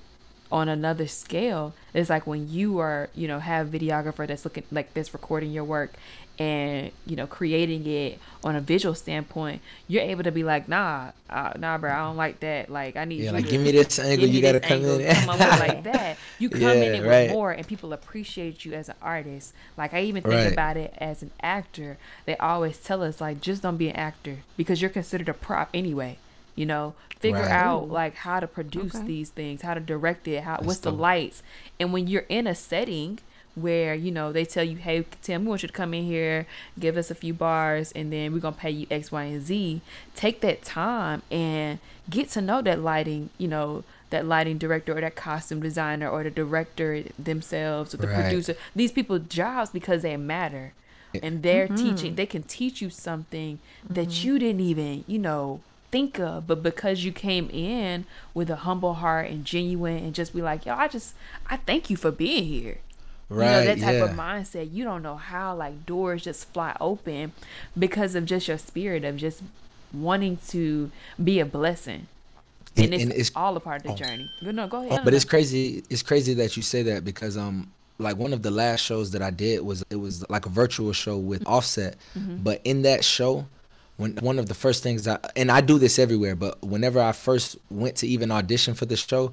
on 0.52 0.68
another 0.68 1.06
scale, 1.06 1.74
it's 1.94 2.10
like 2.10 2.26
when 2.26 2.48
you 2.48 2.78
are, 2.78 3.08
you 3.14 3.26
know, 3.26 3.38
have 3.40 3.68
videographer 3.68 4.26
that's 4.26 4.44
looking 4.44 4.64
like 4.70 4.94
this 4.94 5.12
recording 5.12 5.50
your 5.50 5.64
work 5.64 5.94
and, 6.38 6.90
you 7.07 7.16
know, 7.16 7.27
creating 7.27 7.87
it 7.87 8.18
on 8.42 8.57
a 8.57 8.61
visual 8.61 8.94
standpoint, 8.94 9.62
you're 9.87 10.03
able 10.03 10.25
to 10.25 10.33
be 10.33 10.42
like, 10.42 10.68
nah, 10.68 11.12
uh, 11.31 11.53
nah, 11.59 11.79
bro, 11.79 11.92
I 11.92 11.99
don't 11.99 12.16
like 12.16 12.40
that. 12.40 12.70
Like, 12.70 12.97
I 12.97 13.05
need 13.05 13.20
Yeah, 13.23 13.27
you 13.27 13.33
like 13.33 13.44
to 13.44 13.51
give 13.51 13.61
me 13.61 13.70
this 13.73 13.99
angle. 13.99 14.27
me 14.27 14.33
You 14.35 14.42
gotta 14.42 14.59
this 14.59 14.68
come 14.68 14.79
angle, 14.79 14.99
in. 14.99 15.14
come 15.14 15.31
up 15.31 15.38
with 15.44 15.57
like 15.59 15.83
that. 15.85 16.18
You 16.38 16.51
come 16.51 16.83
in 16.83 16.94
Yeah, 16.94 17.01
it 17.01 17.05
right. 17.07 17.20
with 17.27 17.31
more, 17.31 17.53
and 17.53 17.66
people 17.66 17.92
appreciate 17.92 18.64
you 18.64 18.73
as 18.73 18.88
an 18.88 18.97
artist. 19.01 19.55
Like 19.77 19.94
I 19.94 20.03
even 20.03 20.23
think 20.23 20.33
Right. 20.33 20.53
about 20.53 20.77
it 20.77 20.94
as 20.99 21.23
an 21.23 21.31
actor. 21.40 21.99
They 22.27 22.37
always 22.38 22.79
tell 22.79 23.03
us 23.03 23.20
like, 23.20 23.40
just 23.40 23.62
don't 23.62 23.77
be 23.77 23.88
an 23.90 23.97
actor 23.97 24.38
because 24.57 24.81
you're 24.81 24.90
considered 24.90 25.29
a 25.29 25.35
prop 25.35 25.70
anyway. 25.73 26.18
You 26.57 26.66
know, 26.66 26.94
figure 27.18 27.42
Right. 27.42 27.51
out 27.51 27.90
like 27.90 28.14
how 28.16 28.38
to 28.40 28.47
produce 28.47 28.94
Okay. 28.94 29.07
these 29.07 29.31
things, 29.31 29.62
how 29.62 29.75
to 29.75 29.81
direct 29.81 30.29
it, 30.29 30.44
how 30.44 30.59
what's 30.62 30.79
the 30.81 30.90
dope. 30.90 31.01
lights, 31.01 31.42
and 31.81 31.92
when 31.92 32.07
you're 32.07 32.27
in 32.29 32.47
a 32.47 32.55
setting 32.55 33.18
where 33.54 33.94
you 33.94 34.10
know 34.10 34.32
they 34.32 34.44
tell 34.44 34.64
you, 34.64 34.76
hey 34.76 35.04
Tim, 35.22 35.42
we 35.42 35.48
want 35.48 35.62
you 35.62 35.68
to 35.68 35.74
come 35.74 35.94
in 35.94 36.04
here, 36.04 36.46
give 36.78 36.96
us 36.96 37.10
a 37.10 37.14
few 37.14 37.34
bars, 37.34 37.92
and 37.92 38.12
then 38.12 38.32
we're 38.32 38.40
gonna 38.40 38.56
pay 38.56 38.70
you 38.70 38.86
X, 38.90 39.12
Y, 39.12 39.22
and 39.24 39.42
Z. 39.42 39.80
Take 40.14 40.40
that 40.40 40.62
time 40.62 41.22
and 41.30 41.78
get 42.08 42.30
to 42.30 42.40
know 42.40 42.62
that 42.62 42.80
lighting. 42.80 43.30
You 43.38 43.48
know 43.48 43.84
that 44.10 44.26
lighting 44.26 44.58
director 44.58 44.96
or 44.96 45.00
that 45.00 45.16
costume 45.16 45.60
designer 45.60 46.08
or 46.08 46.22
the 46.22 46.30
director 46.30 47.04
themselves 47.18 47.94
or 47.94 47.96
the 47.96 48.06
Right. 48.06 48.22
producer. 48.22 48.54
These 48.74 48.92
people 48.92 49.18
jobs 49.18 49.70
because 49.70 50.02
they 50.02 50.16
matter, 50.16 50.72
and 51.22 51.42
they're 51.42 51.66
mm-hmm. 51.66 51.76
teaching. 51.76 52.14
They 52.14 52.26
can 52.26 52.42
teach 52.42 52.80
you 52.80 52.90
something 52.90 53.58
that 53.88 54.08
mm-hmm. 54.08 54.26
you 54.26 54.38
didn't 54.38 54.60
even 54.60 55.04
you 55.06 55.18
know 55.18 55.60
think 55.94 56.18
of, 56.18 56.48
but 56.48 56.60
because 56.60 57.04
you 57.04 57.12
came 57.12 57.48
in 57.50 58.04
with 58.34 58.50
a 58.50 58.56
humble 58.56 58.94
heart 58.94 59.30
and 59.30 59.44
genuine 59.44 59.98
and 59.98 60.12
just 60.12 60.34
be 60.34 60.42
like, 60.42 60.66
yo, 60.66 60.74
I 60.74 60.88
just 60.88 61.14
I 61.46 61.56
thank 61.58 61.88
you 61.88 61.96
for 61.96 62.10
being 62.10 62.46
here. 62.46 62.78
Right. 63.28 63.46
You 63.46 63.50
know, 63.68 63.74
that 63.74 63.78
type 63.80 63.94
yeah. 63.94 64.04
of 64.04 64.10
mindset. 64.10 64.72
You 64.72 64.84
don't 64.84 65.02
know 65.02 65.16
how 65.16 65.54
like 65.56 65.87
doors 65.87 66.22
just 66.24 66.52
fly 66.52 66.76
open 66.80 67.32
because 67.78 68.14
of 68.14 68.26
just 68.26 68.48
your 68.48 68.58
spirit 68.58 69.04
of 69.04 69.16
just 69.16 69.42
wanting 69.92 70.38
to 70.48 70.90
be 71.22 71.40
a 71.40 71.46
blessing. 71.46 72.06
And, 72.76 72.87
And- 72.87 72.94
it's, 72.94 73.02
and 73.04 73.12
it's- 73.12 73.32
all 73.37 73.56
a 73.56 73.60
part 73.60 73.84
of 73.84 73.90
oh. 73.92 73.94
the 73.94 74.04
journey. 74.04 74.30
No, 74.42 74.50
no, 74.50 74.66
go 74.66 74.78
ahead. 74.80 74.92
Oh, 74.92 75.04
but 75.04 75.10
no, 75.12 75.16
it's 75.16 75.24
crazy. 75.24 75.82
It's 75.90 76.02
crazy 76.02 76.34
that 76.34 76.56
you 76.56 76.62
say 76.62 76.82
that 76.82 77.04
because 77.04 77.37
um, 77.37 77.70
like 77.98 78.16
one 78.16 78.32
of 78.32 78.42
the 78.42 78.50
last 78.50 78.80
shows 78.80 79.12
that 79.12 79.22
I 79.22 79.30
did 79.30 79.62
was 79.62 79.84
it 79.90 79.96
was 79.96 80.28
like 80.28 80.46
a 80.46 80.48
virtual 80.48 80.92
show 80.92 81.16
with 81.16 81.46
Offset, 81.46 81.96
Mm-hmm. 82.18 82.38
but 82.42 82.60
in 82.64 82.82
that 82.82 83.04
show, 83.04 83.46
when 83.96 84.16
one 84.16 84.40
of 84.40 84.48
the 84.48 84.54
first 84.54 84.82
things 84.82 85.06
I 85.06 85.18
and 85.37 85.52
I 85.52 85.60
do 85.60 85.78
this 85.78 86.00
everywhere, 86.00 86.34
but 86.34 86.60
whenever 86.64 87.00
I 87.00 87.12
first 87.12 87.56
went 87.70 87.94
to 87.98 88.08
even 88.08 88.32
audition 88.32 88.74
for 88.74 88.87
the 88.87 88.96
show, 88.96 89.30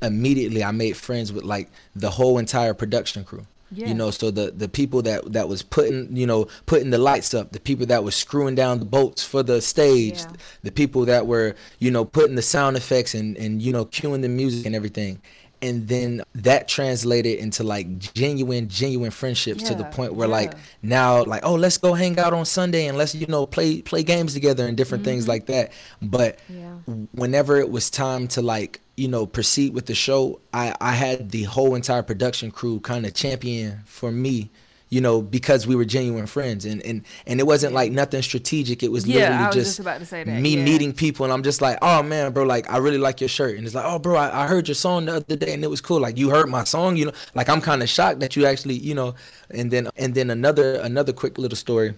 immediately 0.00 0.62
I 0.64 0.70
made 0.72 0.96
friends 0.96 1.32
with 1.32 1.44
like 1.44 1.70
the 1.94 2.10
whole 2.10 2.38
entire 2.38 2.74
production 2.74 3.24
crew. 3.24 3.46
Yeah. 3.74 3.86
You 3.88 3.94
know, 3.94 4.10
so 4.10 4.30
the 4.30 4.50
the 4.50 4.68
people 4.68 5.00
that 5.02 5.32
that 5.32 5.48
was 5.48 5.62
putting 5.62 6.14
you 6.14 6.26
know 6.26 6.46
putting 6.66 6.90
the 6.90 6.98
lights 6.98 7.32
up, 7.32 7.52
the 7.52 7.60
people 7.60 7.86
that 7.86 8.04
was 8.04 8.14
screwing 8.14 8.54
down 8.54 8.80
the 8.80 8.84
bolts 8.84 9.24
for 9.24 9.42
the 9.42 9.62
stage, 9.62 10.18
Yeah. 10.18 10.32
the 10.62 10.72
people 10.72 11.06
that 11.06 11.26
were 11.26 11.54
you 11.78 11.90
know 11.90 12.04
putting 12.04 12.34
the 12.36 12.42
sound 12.42 12.76
effects 12.76 13.14
and 13.14 13.34
and 13.38 13.62
you 13.62 13.72
know 13.72 13.86
cueing 13.86 14.20
the 14.20 14.28
music 14.28 14.66
and 14.66 14.74
everything 14.74 15.22
and 15.62 15.88
then 15.88 16.22
that 16.34 16.68
translated 16.68 17.38
into 17.38 17.62
like 17.62 17.98
genuine 18.14 18.68
genuine 18.68 19.10
friendships 19.10 19.62
to 19.62 19.74
the 19.74 19.84
point 19.84 20.14
where 20.14 20.28
like 20.28 20.54
now 20.82 21.24
like 21.24 21.42
oh 21.44 21.54
let's 21.54 21.78
go 21.78 21.94
hang 21.94 22.18
out 22.18 22.34
on 22.34 22.44
sunday 22.44 22.86
and 22.88 22.98
let's 22.98 23.14
you 23.14 23.26
know 23.28 23.46
play 23.46 23.80
play 23.80 24.02
games 24.02 24.34
together 24.34 24.66
and 24.66 24.76
different 24.76 25.04
things 25.04 25.22
Mm-hmm. 25.24 25.30
like 25.30 25.46
that 25.46 25.72
but 26.02 26.38
Yeah. 26.48 26.72
whenever 27.12 27.58
it 27.58 27.70
was 27.70 27.88
time 27.90 28.26
to 28.28 28.42
like 28.42 28.80
you 28.96 29.08
know 29.08 29.24
proceed 29.26 29.72
with 29.74 29.86
the 29.86 29.94
show 29.94 30.40
i 30.52 30.74
i 30.80 30.92
had 30.92 31.30
the 31.30 31.44
whole 31.44 31.74
entire 31.74 32.02
production 32.02 32.50
crew 32.50 32.80
kind 32.80 33.06
of 33.06 33.14
champion 33.14 33.80
for 33.86 34.10
me 34.12 34.50
you 34.92 35.00
know 35.00 35.22
because 35.22 35.66
we 35.66 35.74
were 35.74 35.86
genuine 35.86 36.26
friends. 36.26 36.66
And 36.66 36.82
and 36.82 37.02
and 37.26 37.40
it 37.40 37.44
wasn't 37.44 37.72
like 37.72 37.90
nothing 37.90 38.20
strategic. 38.20 38.82
It 38.82 38.92
was 38.92 39.06
Yeah, 39.06 39.20
literally 39.20 39.46
was 39.46 39.54
just, 39.54 39.66
just 39.70 39.80
about 39.80 40.00
to 40.00 40.06
say 40.06 40.22
that, 40.22 40.40
me 40.40 40.56
yeah. 40.56 40.64
meeting 40.64 40.92
people. 40.92 41.24
And 41.24 41.32
i'm 41.32 41.42
just 41.42 41.62
like 41.62 41.78
oh 41.80 42.02
man 42.02 42.32
bro 42.32 42.44
like 42.44 42.70
i 42.70 42.76
really 42.76 42.98
like 42.98 43.20
your 43.20 43.28
shirt. 43.28 43.56
And 43.56 43.64
it's 43.64 43.74
like 43.74 43.86
oh 43.86 43.98
bro 43.98 44.16
i, 44.16 44.44
I 44.44 44.46
heard 44.46 44.68
your 44.68 44.74
song 44.74 45.06
the 45.06 45.14
other 45.16 45.36
day 45.36 45.54
and 45.54 45.64
it 45.64 45.68
was 45.68 45.80
cool. 45.80 46.00
Like 46.00 46.18
you 46.18 46.28
heard 46.28 46.48
my 46.48 46.64
song 46.64 46.96
you 46.96 47.06
know. 47.06 47.12
Like 47.34 47.48
i'm 47.48 47.62
kind 47.62 47.82
of 47.82 47.88
shocked 47.88 48.20
that 48.20 48.36
you 48.36 48.44
actually 48.44 48.74
you 48.74 48.94
know. 48.94 49.14
And 49.50 49.70
then 49.70 49.88
and 49.96 50.14
then 50.14 50.28
another 50.30 50.74
another 50.80 51.14
quick 51.14 51.38
little 51.38 51.56
story 51.56 51.94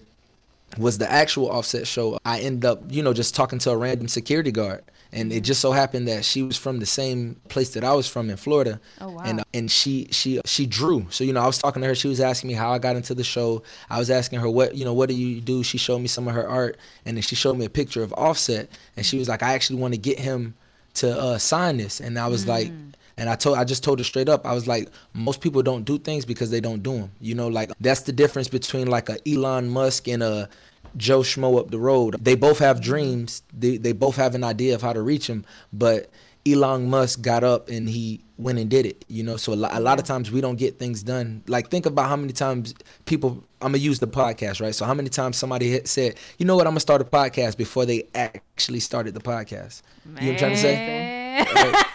was 0.77 0.97
the 0.97 1.09
actual 1.09 1.49
offset 1.49 1.87
show. 1.87 2.17
I 2.25 2.39
ended 2.39 2.65
up, 2.65 2.83
you 2.89 3.01
know, 3.01 3.13
just 3.13 3.35
talking 3.35 3.59
to 3.59 3.71
a 3.71 3.77
random 3.77 4.07
security 4.07 4.51
guard. 4.51 4.83
And 5.11 5.31
it 5.31 5.41
just 5.41 5.61
so 5.61 5.71
happened 5.71 6.09
that 6.09 6.25
she 6.25 6.43
was 6.43 6.57
from 6.57 6.79
the 6.79 6.85
same 6.85 7.39
place 7.47 7.73
that 7.75 7.85
I 7.85 7.93
was 7.93 8.05
from 8.05 8.29
in 8.29 8.35
Florida. 8.35 8.81
Oh, 8.99 9.11
wow. 9.11 9.21
And 9.23 9.43
and 9.53 9.71
she 9.71 10.09
she 10.11 10.41
she 10.45 10.65
drew. 10.65 11.07
So 11.09 11.23
you 11.23 11.31
know, 11.31 11.41
I 11.41 11.47
was 11.47 11.57
talking 11.57 11.81
to 11.81 11.87
her. 11.87 11.95
She 11.95 12.09
was 12.09 12.19
asking 12.19 12.49
me 12.49 12.53
how 12.53 12.73
I 12.73 12.79
got 12.79 12.97
into 12.97 13.15
the 13.15 13.23
show. 13.23 13.63
I 13.89 13.97
was 13.97 14.09
asking 14.09 14.39
her 14.39 14.49
what 14.49 14.75
you 14.75 14.83
know 14.83 14.93
what 14.93 15.07
do 15.07 15.15
you 15.15 15.39
do. 15.39 15.63
She 15.63 15.77
showed 15.77 15.99
me 15.99 16.07
some 16.07 16.27
of 16.27 16.33
her 16.33 16.45
art, 16.45 16.77
and 17.05 17.15
then 17.15 17.21
she 17.21 17.35
showed 17.35 17.57
me 17.57 17.63
a 17.63 17.69
picture 17.69 18.03
of 18.03 18.13
Offset. 18.13 18.69
And 18.97 19.05
she 19.05 19.17
was 19.17 19.29
like, 19.29 19.41
I 19.41 19.53
actually 19.53 19.79
want 19.79 19.93
to 19.93 19.99
get 19.99 20.19
him 20.19 20.55
to 20.95 21.17
uh, 21.17 21.37
sign 21.37 21.77
this. 21.77 22.01
And 22.01 22.17
I 22.17 22.27
was 22.27 22.47
like, 22.47 22.71
and 23.17 23.29
I 23.29 23.35
told 23.35 23.57
I 23.57 23.63
just 23.63 23.83
told 23.83 23.99
her 23.99 24.03
straight 24.03 24.29
up. 24.29 24.45
I 24.45 24.53
was 24.53 24.67
like, 24.67 24.89
most 25.13 25.41
people 25.41 25.63
don't 25.63 25.83
do 25.83 25.97
things 25.97 26.25
because 26.25 26.51
they 26.51 26.59
don't 26.59 26.83
do 26.83 26.93
them. 26.97 27.11
You 27.19 27.35
know, 27.35 27.47
like 27.47 27.71
that's 27.79 28.01
the 28.01 28.11
difference 28.11 28.47
between 28.47 28.87
like 28.87 29.09
a 29.09 29.17
Elon 29.27 29.69
Musk 29.69 30.07
and 30.07 30.21
a 30.21 30.49
Joe 30.97 31.21
Schmo 31.21 31.59
up 31.59 31.71
the 31.71 31.79
road. 31.79 32.17
They 32.21 32.35
both 32.35 32.59
have 32.59 32.81
dreams. 32.81 33.43
They 33.57 33.77
they 33.77 33.93
both 33.93 34.15
have 34.17 34.35
an 34.35 34.43
idea 34.43 34.75
of 34.75 34.81
how 34.81 34.93
to 34.93 35.01
reach 35.01 35.27
them, 35.27 35.45
but 35.71 36.09
Elon 36.47 36.89
Musk 36.89 37.21
got 37.21 37.43
up 37.43 37.69
and 37.69 37.89
he 37.89 38.21
went 38.37 38.59
and 38.59 38.69
did 38.69 38.85
it. 38.85 39.03
You 39.07 39.23
know, 39.23 39.37
so 39.37 39.53
a 39.53 39.55
lot, 39.55 39.73
a 39.73 39.79
lot 39.79 39.99
of 39.99 40.05
times 40.05 40.29
we 40.31 40.41
don't 40.41 40.57
get 40.57 40.77
things 40.77 41.01
done. 41.01 41.43
Like 41.47 41.69
think 41.69 41.85
about 41.85 42.09
how 42.09 42.15
many 42.15 42.33
times 42.33 42.73
people. 43.05 43.43
I'm 43.61 43.71
gonna 43.71 43.79
use 43.79 43.99
the 43.99 44.07
podcast, 44.07 44.61
right? 44.61 44.75
So 44.75 44.85
how 44.85 44.93
many 44.93 45.09
times 45.09 45.37
somebody 45.37 45.69
hit, 45.69 45.87
said, 45.87 46.15
"You 46.37 46.45
know 46.45 46.55
what? 46.55 46.67
I'm 46.67 46.71
gonna 46.71 46.81
start 46.81 47.01
a 47.01 47.05
podcast" 47.05 47.57
before 47.57 47.85
they 47.85 48.07
actually 48.13 48.79
started 48.79 49.13
the 49.13 49.21
podcast. 49.21 49.81
You 50.05 50.11
know 50.11 50.21
what 50.21 50.31
I'm 50.31 50.37
trying 50.37 50.51
to 50.51 50.57
say? 50.57 51.45
Right. 51.55 51.85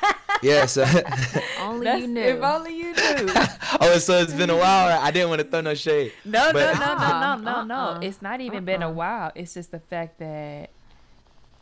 Yeah. 0.42 0.66
So, 0.66 0.82
Only 1.60 1.84
That's- 1.84 2.00
you 2.02 2.08
knew. 2.08 2.20
If 2.20 2.42
only 2.42 2.76
you 2.76 2.92
knew. 2.94 3.32
oh, 3.80 3.98
so 3.98 4.18
it's 4.22 4.32
been 4.32 4.50
a 4.50 4.56
while. 4.56 4.98
I 5.00 5.10
didn't 5.10 5.28
want 5.28 5.40
to 5.42 5.46
throw 5.46 5.60
no 5.60 5.74
shade. 5.74 6.12
No, 6.24 6.50
But- 6.52 6.74
no, 6.78 6.80
no, 6.80 6.94
no, 6.94 7.04
uh-uh, 7.04 7.36
no, 7.36 7.42
no, 7.42 7.74
Uh-uh. 7.74 7.94
no. 7.98 8.00
It's 8.06 8.22
not 8.22 8.40
even 8.40 8.64
been 8.64 8.82
a 8.82 8.86
Uh-uh. 8.88 8.92
while. 8.94 9.32
It's 9.34 9.54
just 9.54 9.70
the 9.70 9.80
fact 9.80 10.18
that 10.18 10.70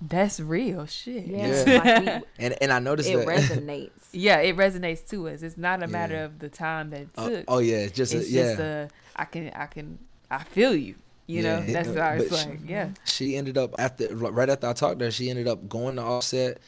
that's 0.00 0.38
real 0.38 0.86
shit. 0.86 1.26
yeah, 1.26 1.64
Yeah. 1.66 2.10
like 2.14 2.24
And 2.38 2.54
and 2.60 2.72
I 2.72 2.78
noticed 2.78 3.08
it 3.08 3.16
that. 3.16 3.26
resonates. 3.26 3.90
Yeah, 4.12 4.38
it 4.38 4.56
resonates 4.56 5.08
to 5.10 5.28
us. 5.28 5.42
It's 5.42 5.56
not 5.58 5.82
a 5.82 5.88
matter 5.88 6.14
Yeah. 6.14 6.24
of 6.26 6.38
the 6.38 6.48
time 6.48 6.90
that 6.90 7.00
it 7.02 7.08
Oh, 7.18 7.28
took. 7.28 7.44
oh 7.48 7.58
yeah, 7.58 7.78
it's 7.78 7.96
just 7.96 8.14
a, 8.14 8.18
yeah. 8.18 8.42
just 8.44 8.60
a 8.60 8.88
I 9.16 9.24
can 9.24 9.50
I 9.56 9.66
can 9.66 9.98
I 10.30 10.44
feel 10.44 10.74
you. 10.76 10.94
You 11.26 11.42
know, 11.42 11.58
Yeah, 11.66 11.72
that's 11.72 11.88
uh, 11.88 11.92
it- 11.92 11.98
why 11.98 12.14
it's 12.16 12.28
but 12.30 12.38
she- 12.38 12.48
like, 12.48 12.60
yeah. 12.66 12.88
she 13.04 13.36
ended 13.36 13.58
up 13.58 13.74
after 13.78 14.14
right 14.14 14.48
after 14.48 14.68
I 14.68 14.72
talked 14.72 15.00
to 15.00 15.06
her, 15.06 15.10
she 15.10 15.30
ended 15.30 15.48
up 15.48 15.68
going 15.68 15.96
to 15.96 16.02
Offset, 16.02 16.58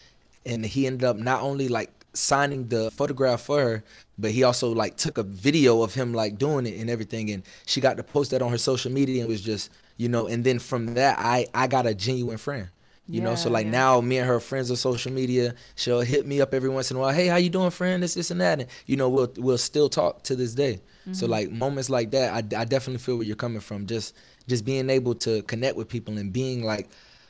and 0.44 0.66
he 0.66 0.86
ended 0.88 1.04
up 1.04 1.16
not 1.16 1.42
only 1.42 1.68
like 1.68 1.90
signing 2.12 2.68
the 2.68 2.90
photograph 2.90 3.42
for 3.42 3.60
her, 3.60 3.84
but 4.18 4.30
he 4.32 4.42
also 4.42 4.72
like 4.72 4.96
took 4.96 5.18
a 5.18 5.22
video 5.22 5.82
of 5.82 5.94
him 5.94 6.12
like 6.14 6.38
doing 6.38 6.66
it 6.66 6.78
and 6.80 6.90
everything, 6.90 7.30
and 7.30 7.42
she 7.66 7.80
got 7.80 7.96
to 7.96 8.02
post 8.02 8.30
that 8.32 8.42
on 8.42 8.50
her 8.50 8.58
social 8.58 8.92
media 8.92 9.20
and 9.22 9.28
was 9.28 9.40
just 9.42 9.70
you 9.96 10.08
know, 10.08 10.26
and 10.26 10.44
then 10.44 10.58
from 10.58 10.94
that 10.94 11.18
I 11.18 11.46
I 11.54 11.66
got 11.66 11.86
a 11.86 11.94
genuine 11.94 12.38
friend. 12.38 12.68
You 13.06 13.20
know, 13.20 13.34
so 13.34 13.50
like 13.50 13.64
yeah. 13.64 13.72
now 13.72 14.00
me 14.00 14.18
and 14.18 14.28
her 14.28 14.38
friends 14.38 14.70
on 14.70 14.76
social 14.76 15.10
media. 15.12 15.56
She'll 15.74 16.00
hit 16.00 16.26
me 16.26 16.40
up 16.40 16.54
every 16.54 16.68
once 16.68 16.92
in 16.92 16.96
a 16.96 17.00
while. 17.00 17.12
Hey, 17.12 17.26
how 17.26 17.36
you 17.36 17.50
doing, 17.50 17.70
friend? 17.70 18.04
This, 18.04 18.14
this, 18.14 18.30
and 18.30 18.40
that. 18.40 18.60
And 18.60 18.68
you 18.86 18.96
know, 18.96 19.08
we'll 19.08 19.32
we'll 19.36 19.58
still 19.58 19.88
talk 19.88 20.22
to 20.24 20.36
this 20.36 20.54
day. 20.54 20.80
So 21.12 21.26
Mm-hmm. 21.26 21.30
like 21.32 21.50
moments 21.50 21.90
like 21.90 22.12
that, 22.12 22.32
I, 22.32 22.60
I 22.60 22.64
definitely 22.64 22.98
feel 22.98 23.16
where 23.16 23.26
you're 23.26 23.34
coming 23.34 23.60
from. 23.60 23.86
Just 23.86 24.14
just 24.46 24.64
being 24.64 24.88
able 24.90 25.14
to 25.16 25.42
connect 25.42 25.76
with 25.76 25.88
people 25.88 26.18
and 26.18 26.32
being 26.32 26.62
like 26.62 26.88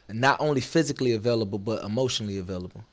not 0.08 0.38
only 0.40 0.60
physically 0.60 1.12
available 1.12 1.58
but 1.58 1.82
emotionally 1.84 2.38
available. 2.38 2.84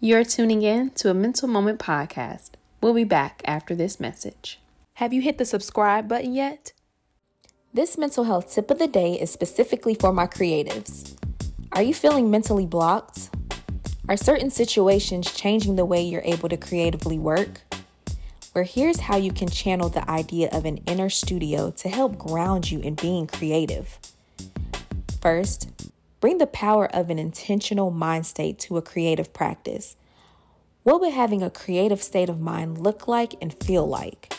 You're 0.00 0.24
tuning 0.24 0.62
in 0.62 0.90
to 0.96 1.08
a 1.08 1.14
Mental 1.14 1.48
Moment 1.48 1.78
podcast. 1.78 2.50
We'll 2.82 2.92
be 2.92 3.04
back 3.04 3.40
after 3.46 3.74
this 3.74 4.00
message. 4.00 4.60
Have 4.94 5.14
you 5.14 5.22
hit 5.22 5.38
the 5.38 5.46
subscribe 5.46 6.08
button 6.08 6.34
yet? 6.34 6.72
This 7.72 7.96
mental 7.96 8.24
health 8.24 8.52
tip 8.52 8.70
of 8.70 8.78
the 8.78 8.88
day 8.88 9.14
is 9.14 9.30
specifically 9.30 9.94
for 9.94 10.12
my 10.12 10.26
creatives. 10.26 11.16
Are 11.72 11.82
you 11.82 11.94
feeling 11.94 12.28
mentally 12.28 12.66
blocked? 12.66 13.30
Are 14.08 14.16
certain 14.16 14.50
situations 14.50 15.32
changing 15.32 15.76
the 15.76 15.86
way 15.86 16.02
you're 16.02 16.22
able 16.24 16.48
to 16.48 16.56
creatively 16.56 17.18
work? 17.18 17.60
Where 18.52 18.64
here's 18.64 19.00
how 19.00 19.16
you 19.16 19.32
can 19.32 19.48
channel 19.48 19.88
the 19.88 20.08
idea 20.10 20.50
of 20.50 20.66
an 20.66 20.78
inner 20.86 21.08
studio 21.08 21.70
to 21.70 21.88
help 21.88 22.18
ground 22.18 22.70
you 22.70 22.80
in 22.80 22.96
being 22.96 23.26
creative. 23.26 23.98
First, 25.22 25.70
bring 26.24 26.38
the 26.38 26.46
power 26.46 26.86
of 26.96 27.10
an 27.10 27.18
intentional 27.18 27.90
mind 27.90 28.24
state 28.24 28.58
to 28.58 28.78
a 28.78 28.80
creative 28.80 29.30
practice. 29.34 29.94
What 30.82 31.02
would 31.02 31.12
having 31.12 31.42
a 31.42 31.50
creative 31.50 32.02
state 32.02 32.30
of 32.30 32.40
mind 32.40 32.78
look 32.78 33.06
like 33.06 33.34
and 33.42 33.52
feel 33.52 33.86
like? 33.86 34.32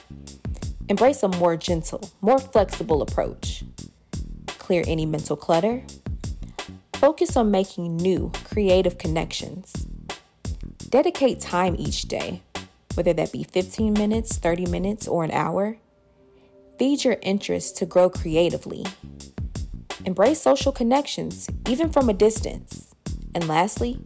Embrace 0.89 1.21
a 1.21 1.27
more 1.27 1.55
gentle, 1.55 2.09
more 2.21 2.39
flexible 2.39 3.03
approach. 3.03 3.63
Clear 4.47 4.83
any 4.87 5.05
mental 5.05 5.35
clutter. 5.35 5.83
Focus 6.93 7.37
on 7.37 7.51
making 7.51 7.97
new, 7.97 8.31
creative 8.45 8.97
connections. 8.97 9.71
Dedicate 10.89 11.39
time 11.39 11.75
each 11.77 12.07
day, 12.07 12.41
whether 12.95 13.13
that 13.13 13.31
be 13.31 13.43
15 13.43 13.93
minutes, 13.93 14.39
30 14.39 14.65
minutes, 14.71 15.07
or 15.07 15.23
an 15.23 15.29
hour. 15.29 15.77
Feed 16.79 17.03
your 17.03 17.17
interest 17.21 17.77
to 17.77 17.85
grow 17.85 18.09
creatively. 18.09 18.87
Embrace 20.05 20.39
social 20.39 20.71
connections, 20.71 21.49
even 21.67 21.89
from 21.91 22.09
a 22.09 22.13
distance. 22.13 22.93
And 23.33 23.47
lastly, 23.47 23.99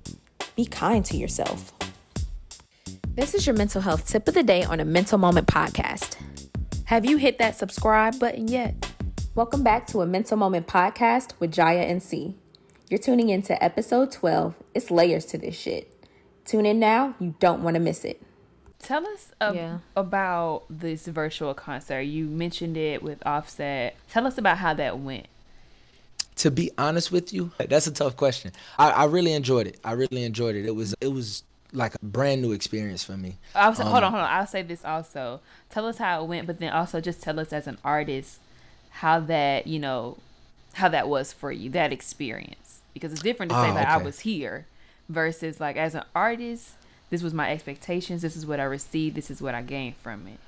be 0.55 0.65
kind 0.65 1.03
to 1.05 1.17
yourself. 1.17 1.73
This 3.15 3.33
is 3.35 3.45
your 3.45 3.55
mental 3.55 3.81
health 3.81 4.07
tip 4.07 4.27
of 4.27 4.33
the 4.33 4.43
day 4.43 4.63
on 4.63 4.79
a 4.79 4.85
Mental 4.85 5.17
Moment 5.17 5.47
podcast. 5.47 6.15
Have 6.85 7.05
you 7.05 7.17
hit 7.17 7.37
that 7.39 7.57
subscribe 7.57 8.17
button 8.17 8.47
yet? 8.47 8.75
Welcome 9.35 9.61
back 9.61 9.87
to 9.87 10.01
a 10.01 10.05
Mental 10.05 10.37
Moment 10.37 10.67
podcast 10.67 11.33
with 11.39 11.51
Jaya 11.51 11.81
and 11.81 12.01
C. 12.01 12.35
You're 12.89 12.99
tuning 12.99 13.29
into 13.29 13.61
episode 13.61 14.11
12. 14.11 14.55
It's 14.73 14.89
layers 14.89 15.25
to 15.25 15.37
this 15.37 15.55
shit. 15.59 15.93
Tune 16.45 16.65
in 16.65 16.79
now, 16.79 17.13
you 17.19 17.35
don't 17.39 17.61
want 17.61 17.75
to 17.75 17.79
miss 17.79 18.05
it. 18.05 18.21
Tell 18.79 19.05
us 19.05 19.31
ab- 19.41 19.55
Yeah. 19.55 19.79
about 19.97 20.63
this 20.69 21.05
virtual 21.07 21.53
concert. 21.53 22.01
You 22.03 22.25
mentioned 22.25 22.77
it 22.77 23.03
with 23.03 23.21
Offset. 23.25 23.95
Tell 24.09 24.25
us 24.25 24.37
about 24.37 24.59
how 24.59 24.73
that 24.75 24.97
went. 24.99 25.27
To 26.39 26.51
be 26.51 26.71
honest 26.77 27.11
with 27.11 27.33
you, 27.33 27.51
that's 27.57 27.87
a 27.87 27.91
tough 27.91 28.15
question. 28.15 28.51
I, 28.77 28.91
I 28.91 29.05
really 29.05 29.33
enjoyed 29.33 29.67
it. 29.67 29.79
I 29.83 29.91
really 29.93 30.23
enjoyed 30.23 30.55
it. 30.55 30.65
It 30.65 30.75
was 30.75 30.95
it 31.01 31.09
was 31.11 31.43
like 31.73 31.95
a 31.95 31.99
brand 32.05 32.41
new 32.41 32.51
experience 32.53 33.03
for 33.03 33.15
me. 33.17 33.37
I'll 33.53 33.75
say, 33.75 33.83
hold 33.83 33.97
Um, 33.97 34.03
on, 34.05 34.11
hold 34.13 34.23
on. 34.23 34.29
I'll 34.31 34.47
say 34.47 34.61
this 34.63 34.83
also. 34.85 35.41
Tell 35.69 35.85
us 35.85 35.97
how 35.97 36.23
it 36.23 36.27
went, 36.27 36.47
but 36.47 36.59
then 36.59 36.71
also 36.73 36.99
just 37.01 37.21
tell 37.21 37.39
us 37.39 37.51
as 37.53 37.67
an 37.67 37.77
artist 37.83 38.39
how 39.03 39.19
that 39.19 39.67
you 39.67 39.79
know 39.79 40.17
how 40.73 40.87
that 40.89 41.07
was 41.09 41.31
for 41.33 41.51
you 41.51 41.69
that 41.71 41.91
experience 41.91 42.81
because 42.93 43.11
it's 43.11 43.21
different 43.21 43.51
to 43.51 43.55
say 43.55 43.69
Ah, 43.69 43.73
that 43.73 43.87
I 43.89 43.97
was 43.97 44.21
here 44.21 44.65
versus 45.09 45.59
like 45.59 45.75
as 45.77 45.93
an 45.95 46.03
artist. 46.15 46.71
This 47.09 47.21
was 47.23 47.33
my 47.33 47.51
expectations. 47.51 48.21
This 48.21 48.37
is 48.37 48.45
what 48.45 48.59
I 48.59 48.63
received. 48.63 49.15
This 49.15 49.29
is 49.31 49.41
what 49.41 49.55
I 49.55 49.61
gained 49.63 49.95
from 49.97 50.27
it. 50.27 50.39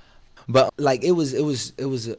but 0.48 0.74
like 0.78 1.04
it 1.04 1.12
was 1.12 1.34
it 1.34 1.44
was 1.44 1.74
it 1.78 1.86
was 1.86 2.08
a, 2.08 2.18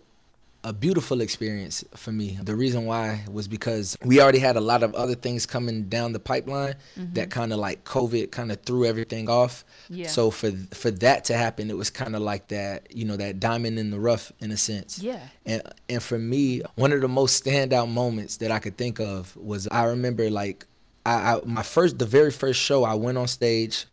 a 0.64 0.72
beautiful 0.72 1.20
experience 1.20 1.85
for 1.94 2.12
me 2.12 2.38
the 2.42 2.55
reason 2.55 2.85
why 2.87 3.25
was 3.31 3.48
because 3.48 3.98
we 4.05 4.20
already 4.20 4.38
had 4.38 4.57
a 4.57 4.61
lot 4.61 4.83
of 4.85 4.94
other 4.94 5.14
things 5.16 5.44
coming 5.44 5.85
down 5.88 6.12
the 6.12 6.20
pipeline 6.20 6.75
mm-hmm. 6.96 7.12
that 7.14 7.31
kind 7.31 7.53
of 7.53 7.59
like 7.59 7.83
covid 7.85 8.31
kind 8.31 8.53
of 8.53 8.62
threw 8.62 8.85
everything 8.85 9.29
off 9.29 9.64
Yeah. 9.88 10.07
so 10.07 10.31
for 10.31 10.53
for 10.72 10.90
that 10.92 11.25
to 11.25 11.37
happen 11.37 11.68
it 11.68 11.77
was 11.77 11.90
kind 11.90 12.14
of 12.14 12.22
like 12.22 12.48
that 12.48 12.94
you 12.94 13.05
know 13.05 13.16
that 13.16 13.40
diamond 13.40 13.79
in 13.79 13.90
the 13.90 13.98
rough 13.98 14.31
in 14.40 14.53
a 14.53 14.57
sense 14.57 15.01
Yeah. 15.01 15.20
and 15.44 15.62
and 15.88 16.03
for 16.03 16.18
me 16.18 16.62
one 16.77 16.92
of 16.92 17.01
the 17.01 17.09
most 17.09 17.44
standout 17.44 17.88
moments 17.90 18.37
that 18.37 18.51
i 18.53 18.59
could 18.61 18.77
think 18.77 19.01
of 19.01 19.37
was 19.37 19.66
i 19.68 19.85
remember 19.85 20.31
like 20.31 20.66
I, 21.05 21.35
I 21.35 21.40
my 21.44 21.64
first 21.64 21.98
the 21.98 22.07
very 22.07 22.31
first 22.31 22.61
show 22.61 22.85
i 22.85 22.94
went 22.94 23.18
on 23.18 23.27
stage 23.27 23.87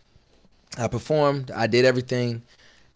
I 0.77 0.87
performed, 0.87 1.49
I 1.49 1.65
did 1.65 1.83
everything. 1.83 2.43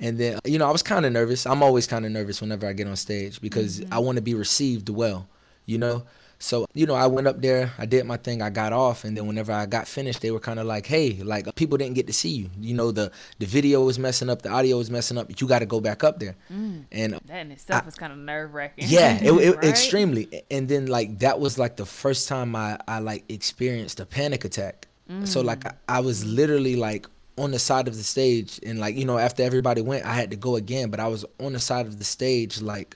And 0.04 0.18
then, 0.18 0.40
you 0.44 0.60
know, 0.60 0.68
I 0.68 0.72
was 0.72 0.84
kind 0.84 1.06
of 1.06 1.14
nervous. 1.14 1.46
I'm 1.46 1.64
always 1.64 1.88
kind 1.88 2.06
of 2.06 2.12
nervous 2.12 2.42
whenever 2.42 2.68
I 2.68 2.74
get 2.74 2.88
on 2.88 2.96
stage 2.98 3.40
because 3.40 3.80
mm-hmm. 3.80 3.94
I 3.94 4.00
want 4.00 4.18
to 4.18 4.22
be 4.22 4.34
received 4.34 4.90
well, 4.90 5.30
you 5.66 5.78
know? 5.78 6.04
So, 6.40 6.68
you 6.74 6.86
know, 6.86 6.94
I 6.94 7.08
went 7.08 7.26
up 7.26 7.42
there, 7.42 7.72
I 7.78 7.86
did 7.86 8.06
my 8.06 8.18
thing, 8.18 8.42
I 8.42 8.50
got 8.50 8.74
off, 8.74 9.06
and 9.06 9.16
then 9.16 9.28
whenever 9.28 9.54
I 9.54 9.66
got 9.66 9.88
finished, 9.88 10.20
they 10.20 10.30
were 10.30 10.42
kind 10.42 10.60
of 10.60 10.66
like, 10.66 10.86
"Hey, 10.86 11.14
like 11.24 11.56
people 11.56 11.78
didn't 11.78 11.96
get 11.96 12.06
to 12.08 12.12
see 12.12 12.32
you. 12.32 12.50
You 12.60 12.74
know, 12.74 12.92
the 12.92 13.14
the 13.40 13.46
video 13.46 13.82
was 13.86 13.98
messing 13.98 14.30
up, 14.30 14.42
the 14.42 14.50
audio 14.50 14.78
was 14.78 14.92
messing 14.92 15.18
up. 15.18 15.40
You 15.40 15.48
got 15.48 15.60
to 15.60 15.66
go 15.66 15.80
back 15.80 16.04
up 16.04 16.20
there." 16.20 16.36
Mm. 16.52 16.84
And 16.92 17.14
That 17.28 17.46
in 17.46 17.52
itself 17.54 17.88
is 17.88 17.96
kind 17.96 18.12
of 18.12 18.20
nerve 18.20 18.54
wracking. 18.54 18.90
yeah, 18.90 19.24
it, 19.24 19.32
it 19.32 19.56
Right? 19.56 19.64
extremely. 19.64 20.44
And 20.52 20.68
then 20.68 20.88
like 20.88 21.20
that 21.20 21.40
was 21.40 21.58
like 21.58 21.78
the 21.78 21.86
first 21.86 22.28
time 22.28 22.58
I 22.58 22.78
I 22.90 23.00
like 23.00 23.24
experienced 23.30 24.02
a 24.02 24.06
panic 24.06 24.44
attack. 24.44 24.90
So 25.24 25.42
like 25.42 25.62
mm. 25.62 25.74
I, 25.88 25.98
I 25.98 26.00
was 26.02 26.26
literally 26.26 26.76
like 26.76 27.08
on 27.38 27.52
the 27.52 27.60
side 27.60 27.88
of 27.88 27.98
the 27.98 28.04
stage 28.04 28.60
and 28.64 28.80
like 28.80 28.96
you 28.96 29.06
know 29.06 29.18
after 29.18 29.44
everybody 29.44 29.82
went 29.82 30.06
I 30.06 30.14
had 30.14 30.32
to 30.32 30.38
go 30.38 30.56
again, 30.56 30.90
but 30.90 31.00
I 31.00 31.08
was 31.08 31.26
on 31.40 31.54
the 31.54 31.60
side 31.60 31.88
of 31.88 31.98
the 31.98 32.04
stage 32.04 32.62
like 32.62 32.96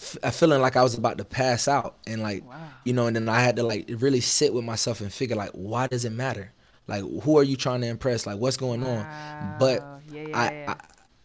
f- 0.00 0.18
I 0.22 0.30
feeling 0.30 0.60
like 0.60 0.76
I 0.76 0.82
was 0.82 0.94
about 0.94 1.18
to 1.18 1.24
pass 1.24 1.68
out 1.68 1.96
and 2.06 2.22
like 2.22 2.44
you 2.84 2.92
know 2.92 3.06
and 3.06 3.16
then 3.16 3.28
I 3.28 3.40
had 3.40 3.56
to 3.56 3.62
like 3.62 3.86
really 3.88 4.20
sit 4.20 4.52
with 4.52 4.64
myself 4.64 5.00
and 5.00 5.12
figure 5.12 5.36
like 5.36 5.50
why 5.52 5.86
does 5.86 6.04
it 6.04 6.10
matter? 6.10 6.52
Like 6.86 7.02
who 7.22 7.38
are 7.38 7.42
you 7.42 7.56
trying 7.56 7.80
to 7.80 7.86
impress? 7.86 8.26
Like 8.26 8.38
what's 8.38 8.56
going 8.56 8.84
on? 8.84 9.06
But 9.58 9.82
Yeah, 10.12 10.22
yeah, 10.22 10.38
I, 10.38 10.52
yeah. 10.52 10.74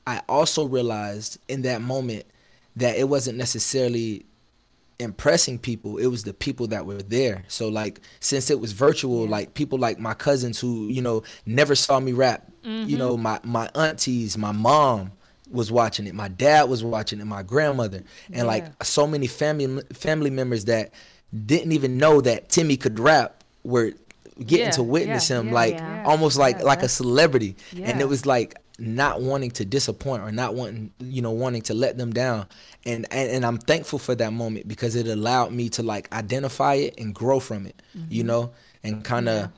I 0.08 0.16
I 0.16 0.22
also 0.28 0.66
realized 0.68 1.38
in 1.48 1.62
that 1.64 1.82
moment 1.82 2.26
that 2.78 2.96
it 2.98 3.08
wasn't 3.10 3.38
necessarily 3.38 4.26
impressing 5.02 5.60
people 5.60 5.98
it 5.98 6.08
was 6.08 6.24
the 6.24 6.34
people 6.34 6.68
that 6.68 6.86
were 6.86 7.02
there. 7.02 7.44
So 7.48 7.68
like 7.68 8.00
since 8.20 8.50
it 8.50 8.60
was 8.60 8.72
virtual 8.72 9.28
like 9.28 9.54
people 9.54 9.78
like 9.80 10.00
my 10.00 10.14
cousins 10.14 10.60
who 10.60 10.88
you 10.88 11.02
know 11.02 11.24
never 11.46 11.76
saw 11.76 12.00
me 12.00 12.14
rap 12.14 12.48
you 12.64 12.98
know 12.98 13.14
mm-hmm. 13.14 13.24
my 13.24 13.40
my 13.44 13.70
aunties 13.76 14.38
my 14.38 14.52
mom 14.52 15.12
was 15.50 15.72
watching 15.72 16.06
it 16.08 16.14
my 16.14 16.28
dad 16.28 16.70
was 16.70 16.84
watching 16.84 17.20
it 17.20 17.26
my 17.26 17.42
grandmother 17.44 18.04
and 18.32 18.48
like 18.48 18.66
so 18.84 19.08
many 19.08 19.28
family 19.28 19.82
family 19.94 20.30
members 20.30 20.66
that 20.66 20.94
didn't 21.46 21.72
even 21.72 21.98
know 21.98 22.22
that 22.22 22.50
timmy 22.50 22.78
could 22.78 23.00
rap 23.00 23.44
were 23.64 23.92
getting 24.46 24.66
Yeah, 24.68 24.72
to 24.72 24.84
witness 24.84 25.30
yeah, 25.30 25.40
him 25.40 25.48
yeah, 25.48 25.54
like 25.54 25.74
yeah. 25.74 26.04
almost 26.06 26.38
like 26.38 26.60
Yeah, 26.60 26.66
like 26.66 26.84
a 26.84 26.90
celebrity. 26.90 27.56
And 27.76 28.02
it 28.02 28.08
was 28.08 28.26
like 28.26 28.56
not 28.82 29.22
wanting 29.22 29.52
to 29.52 29.64
disappoint 29.64 30.24
or 30.24 30.32
not 30.32 30.56
wanting 30.56 30.92
you 31.00 31.22
know 31.22 31.32
wanting 31.32 31.62
to 31.62 31.74
let 31.74 31.98
them 31.98 32.12
down. 32.12 32.48
And 32.86 33.06
and, 33.12 33.30
and 33.30 33.46
i'm 33.46 33.60
thankful 33.60 34.00
for 34.00 34.16
that 34.16 34.34
moment 34.34 34.68
because 34.68 34.96
it 34.96 35.08
allowed 35.08 35.52
me 35.52 35.70
to 35.70 35.84
like 35.84 36.12
identify 36.12 36.76
it 36.76 36.96
and 36.98 37.14
grow 37.14 37.40
from 37.40 37.68
it 37.68 37.80
you 38.10 38.24
mm-hmm. 38.24 38.28
know 38.28 38.52
and 38.84 39.04
kind 39.04 39.30
of 39.30 39.52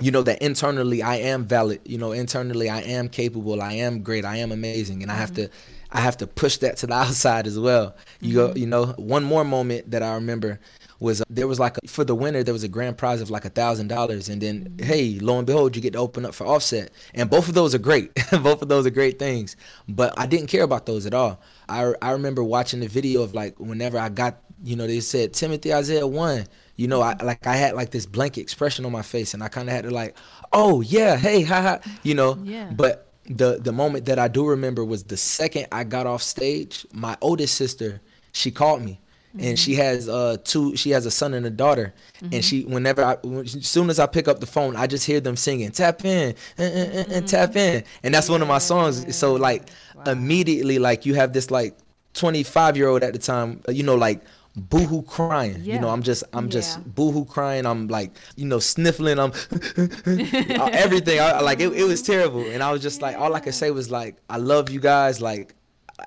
you 0.00 0.10
know 0.10 0.22
that 0.22 0.42
internally 0.42 1.02
i 1.02 1.16
am 1.16 1.44
valid 1.44 1.80
you 1.84 1.96
know 1.96 2.10
internally 2.12 2.68
i 2.68 2.80
am 2.80 3.08
capable 3.08 3.62
i 3.62 3.72
am 3.72 4.02
great 4.02 4.24
i 4.24 4.36
am 4.36 4.50
amazing. 4.50 5.02
And 5.02 5.12
i 5.12 5.14
have 5.14 5.30
mm-hmm. 5.30 5.44
to 5.44 5.50
i 5.92 6.00
have 6.00 6.16
to 6.16 6.26
push 6.26 6.56
that 6.58 6.76
to 6.78 6.86
the 6.88 6.94
outside 7.04 7.46
as 7.46 7.58
well. 7.58 7.94
You 8.20 8.34
go 8.34 8.48
mm-hmm. 8.48 8.58
you 8.58 8.66
know 8.66 8.86
one 8.96 9.22
more 9.22 9.44
moment 9.44 9.92
that 9.92 10.02
i 10.02 10.14
remember 10.14 10.58
was 11.00 11.20
uh, 11.20 11.24
there 11.28 11.48
was 11.48 11.58
like 11.58 11.76
a, 11.82 11.88
for 11.88 12.04
the 12.04 12.14
winner 12.14 12.42
there 12.42 12.54
was 12.54 12.62
a 12.62 12.68
grand 12.68 12.96
prize 12.96 13.20
of 13.20 13.30
like 13.30 13.44
a 13.44 13.50
thousand 13.50 13.88
dollars. 13.88 14.28
And 14.28 14.40
then 14.40 14.76
hey 14.78 15.18
lo 15.20 15.38
and 15.38 15.46
behold 15.46 15.74
you 15.74 15.82
get 15.82 15.94
to 15.94 15.98
open 15.98 16.24
up 16.24 16.34
for 16.34 16.46
offset. 16.46 16.90
And 17.14 17.28
both 17.28 17.48
of 17.48 17.54
those 17.54 17.74
are 17.74 17.78
great. 17.78 18.10
Both 18.30 18.62
of 18.62 18.68
those 18.68 18.86
are 18.86 18.90
great 18.90 19.18
things. 19.18 19.56
But 19.88 20.14
i 20.16 20.26
didn't 20.26 20.46
care 20.46 20.62
about 20.62 20.86
those 20.86 21.06
at 21.06 21.14
all. 21.14 21.40
I, 21.68 21.92
I 22.00 22.12
remember 22.12 22.44
watching 22.44 22.80
the 22.80 22.86
video 22.86 23.22
of 23.22 23.34
like 23.34 23.58
whenever 23.58 23.98
i 23.98 24.08
got 24.08 24.38
you 24.62 24.76
know 24.76 24.86
they 24.86 25.00
said 25.00 25.32
timothy 25.32 25.72
isaiah 25.74 26.06
won. 26.06 26.46
You 26.76 26.88
know 26.88 27.00
i 27.00 27.14
like 27.22 27.46
i 27.46 27.56
had 27.56 27.74
like 27.74 27.90
this 27.90 28.06
blank 28.06 28.38
expression 28.38 28.84
on 28.84 28.92
my 28.92 29.02
face. 29.02 29.34
And 29.34 29.42
i 29.42 29.48
kind 29.48 29.68
of 29.68 29.74
had 29.74 29.84
to 29.84 29.90
like 29.90 30.16
oh 30.52 30.80
yeah 30.80 31.16
hey 31.16 31.42
haha 31.42 31.78
you 32.02 32.14
know. 32.14 32.38
Yeah. 32.42 32.70
but 32.70 33.06
the 33.30 33.60
the 33.60 33.72
moment 33.72 34.06
that 34.06 34.18
I 34.18 34.28
do 34.28 34.46
remember 34.46 34.84
was 34.84 35.04
the 35.04 35.16
second 35.16 35.68
I 35.70 35.84
got 35.84 36.06
off 36.06 36.20
stage. 36.22 36.84
My 36.92 37.16
oldest 37.20 37.54
sister, 37.54 38.00
she 38.32 38.50
called 38.50 38.82
me, 38.82 39.00
and 39.38 39.58
she 39.58 39.72
mm-hmm. 39.72 39.82
has 39.82 40.08
uh 40.08 40.36
two. 40.42 40.76
She 40.76 40.90
has 40.90 41.06
a 41.06 41.10
son 41.10 41.34
and 41.34 41.46
a 41.46 41.50
daughter, 41.50 41.94
and 42.20 42.44
she 42.44 42.62
mm-hmm. 42.62 42.74
whenever 42.74 43.04
I 43.04 43.16
when, 43.22 43.44
as 43.44 43.66
soon 43.66 43.90
as 43.90 43.98
I 43.98 44.06
pick 44.06 44.28
up 44.28 44.40
the 44.40 44.46
phone, 44.46 44.76
I 44.76 44.86
just 44.86 45.06
hear 45.06 45.20
them 45.20 45.36
singing 45.36 45.70
tap 45.70 46.04
in 46.04 46.34
and, 46.58 46.74
and, 46.74 46.92
and, 46.92 47.12
and 47.12 47.28
tap 47.28 47.56
in, 47.56 47.82
mm-hmm. 47.82 48.06
and 48.06 48.14
that's 48.14 48.28
one 48.28 48.42
of 48.42 48.48
my 48.48 48.58
songs. 48.58 49.14
So 49.16 49.34
like 49.34 49.68
immediately, 50.06 50.78
like 50.78 51.06
you 51.06 51.14
have 51.14 51.32
this 51.32 51.50
like 51.50 51.76
25 52.14 52.76
year 52.76 52.88
old 52.88 53.02
at 53.02 53.12
the 53.12 53.18
time, 53.18 53.60
uh, 53.68 53.72
you 53.72 53.82
know, 53.82 53.94
like 53.94 54.22
boohoo 54.56 55.02
crying. 55.02 55.62
You 55.62 55.78
know, 55.78 55.88
I'm 55.88 56.02
just 56.02 56.24
I'm 56.32 56.46
Yeah. 56.46 56.50
just 56.50 56.94
boohoo 56.94 57.24
crying. 57.24 57.66
I'm 57.66 57.88
like 57.88 58.12
you 58.36 58.46
know 58.46 58.58
sniffling. 58.58 59.18
I'm 59.18 59.32
everything. 60.72 61.20
I, 61.20 61.40
like 61.40 61.60
it, 61.60 61.72
it 61.72 61.84
was 61.84 62.02
terrible, 62.02 62.40
and 62.40 62.62
I 62.62 62.72
was 62.72 62.82
just 62.82 63.02
like 63.02 63.16
all 63.16 63.34
I 63.34 63.40
could 63.40 63.54
say 63.54 63.70
was 63.70 63.90
like 63.90 64.16
I 64.28 64.38
love 64.38 64.70
you 64.70 64.80
guys. 64.80 65.20
Like 65.20 65.54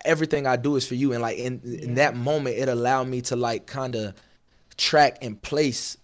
everything 0.05 0.47
I 0.47 0.55
do 0.55 0.75
is 0.75 0.87
for 0.87 0.95
you, 0.95 1.13
and 1.13 1.21
like 1.21 1.37
in 1.37 1.61
in 1.63 1.95
that 1.95 2.15
moment, 2.15 2.57
it 2.57 2.69
allowed 2.69 3.07
me 3.07 3.21
to 3.23 3.35
like 3.35 3.65
kind 3.65 3.95
of 3.95 4.13
track 4.77 5.17
and 5.21 5.41
place, 5.41 5.97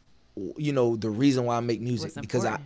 you 0.58 0.74
know, 0.74 0.96
the 0.96 1.10
reason 1.10 1.46
why 1.46 1.58
I 1.58 1.60
make 1.60 1.82
music 1.82 2.14
because 2.20 2.46
I. 2.46 2.60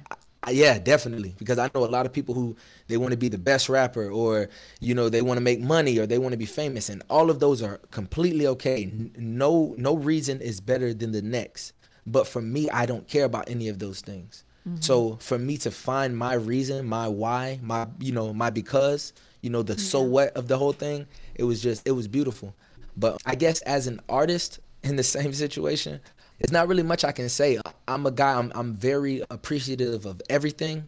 I 0.46 0.52
yeah 0.52 0.78
definitely 0.78 1.34
because 1.38 1.58
I 1.58 1.70
know 1.74 1.86
a 1.86 1.88
lot 1.88 2.06
of 2.06 2.12
people 2.12 2.36
who 2.36 2.58
they 2.90 2.98
want 2.98 3.12
to 3.12 3.18
be 3.18 3.30
the 3.30 3.38
best 3.38 3.70
rapper 3.70 4.10
or 4.10 4.50
you 4.82 4.94
know 4.94 5.08
they 5.08 5.22
want 5.22 5.38
to 5.38 5.42
make 5.42 5.62
money 5.62 5.98
or 5.98 6.06
they 6.06 6.18
want 6.18 6.34
to 6.34 6.38
be 6.38 6.46
famous 6.46 6.90
and 6.90 7.02
all 7.10 7.30
of 7.30 7.40
those 7.40 7.62
are 7.62 7.78
completely 7.92 8.46
okay. 8.48 8.92
No 9.16 9.74
no 9.78 9.96
reason 9.96 10.42
is 10.42 10.60
better 10.60 10.94
than 10.94 11.14
the 11.14 11.22
next. 11.22 11.72
But 12.06 12.28
for 12.28 12.42
me, 12.42 12.70
I 12.70 12.86
don't 12.86 13.08
care 13.08 13.24
about 13.24 13.50
any 13.50 13.70
of 13.70 13.80
those 13.80 14.02
things. 14.02 14.44
So 14.80 15.02
mm-hmm. 15.02 15.18
for 15.18 15.38
me 15.38 15.58
to 15.58 15.72
find 15.72 16.18
my 16.18 16.34
reason, 16.36 16.88
my 16.88 17.08
why, 17.08 17.60
my 17.62 17.88
you 18.00 18.14
know 18.14 18.34
my 18.34 18.50
because, 18.50 19.12
you 19.44 19.50
know 19.50 19.62
the 19.62 19.78
so 19.78 20.02
what 20.02 20.30
of 20.36 20.48
the 20.48 20.58
whole 20.58 20.72
thing, 20.72 21.06
it 21.36 21.44
was 21.44 21.62
just 21.62 21.88
it 21.88 21.92
was 21.92 22.08
beautiful. 22.08 22.56
But 22.98 23.22
I 23.26 23.36
guess 23.36 23.62
as 23.62 23.86
an 23.86 24.00
artist 24.10 24.60
in 24.84 24.96
the 24.96 25.04
same 25.04 25.34
situation, 25.34 26.00
it's 26.40 26.52
not 26.52 26.68
really 26.68 26.84
much 26.84 27.04
I 27.04 27.12
can 27.12 27.30
say. 27.30 27.60
I'm 27.88 28.06
a 28.08 28.12
guy. 28.12 28.40
I'm 28.40 28.52
I'm 28.56 28.74
very 28.74 29.22
appreciative 29.30 30.06
of 30.06 30.22
everything, 30.30 30.86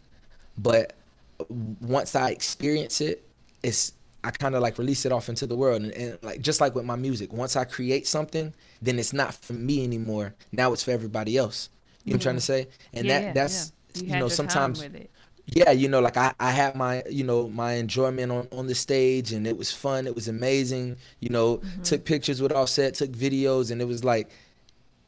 but 0.57 0.93
once 1.81 2.15
I 2.15 2.29
experience 2.29 3.01
it, 3.01 3.27
it's 3.61 3.91
I 4.23 4.31
kind 4.31 4.55
of 4.55 4.61
like 4.61 4.79
release 4.79 5.05
it 5.05 5.11
off 5.11 5.29
into 5.29 5.45
the 5.45 5.55
world, 5.55 5.83
and, 5.83 5.91
and 5.91 6.17
like 6.23 6.41
just 6.41 6.61
like 6.61 6.73
with 6.75 6.85
my 6.85 6.95
music, 6.95 7.33
once 7.33 7.55
I 7.55 7.65
create 7.65 8.07
something, 8.07 8.53
then 8.81 8.97
it's 8.97 9.13
not 9.13 9.35
for 9.35 9.53
me 9.53 9.83
anymore. 9.83 10.33
Now 10.51 10.71
it's 10.73 10.83
for 10.83 10.91
everybody 10.91 11.37
else. 11.37 11.69
You 12.05 12.11
know 12.11 12.15
what 12.15 12.21
I'm 12.21 12.23
trying 12.23 12.35
to 12.35 12.41
say? 12.41 12.67
And 12.93 13.05
Yeah, 13.05 13.19
that 13.19 13.33
that's 13.35 13.71
yeah. 13.93 14.03
You 14.03 14.13
you, 14.13 14.19
know 14.19 14.27
sometimes. 14.27 14.83
Yeah 15.47 15.71
you 15.71 15.87
know 15.87 15.99
like 15.99 16.17
I, 16.17 16.33
I 16.39 16.51
had 16.51 16.75
my 16.75 17.03
you 17.09 17.23
know 17.23 17.47
my 17.49 17.73
enjoyment 17.73 18.31
on 18.31 18.47
on 18.51 18.67
the 18.67 18.75
stage 18.75 19.31
and 19.31 19.45
it 19.45 19.57
was 19.57 19.71
fun 19.71 20.07
it 20.07 20.15
was 20.15 20.27
amazing 20.27 20.97
you 21.19 21.29
know 21.29 21.57
mm-hmm. 21.57 21.81
took 21.83 22.05
pictures 22.05 22.41
with 22.41 22.51
offset 22.51 22.95
took 22.95 23.11
videos 23.11 23.71
and 23.71 23.81
it 23.81 23.85
was 23.85 24.03
like 24.03 24.29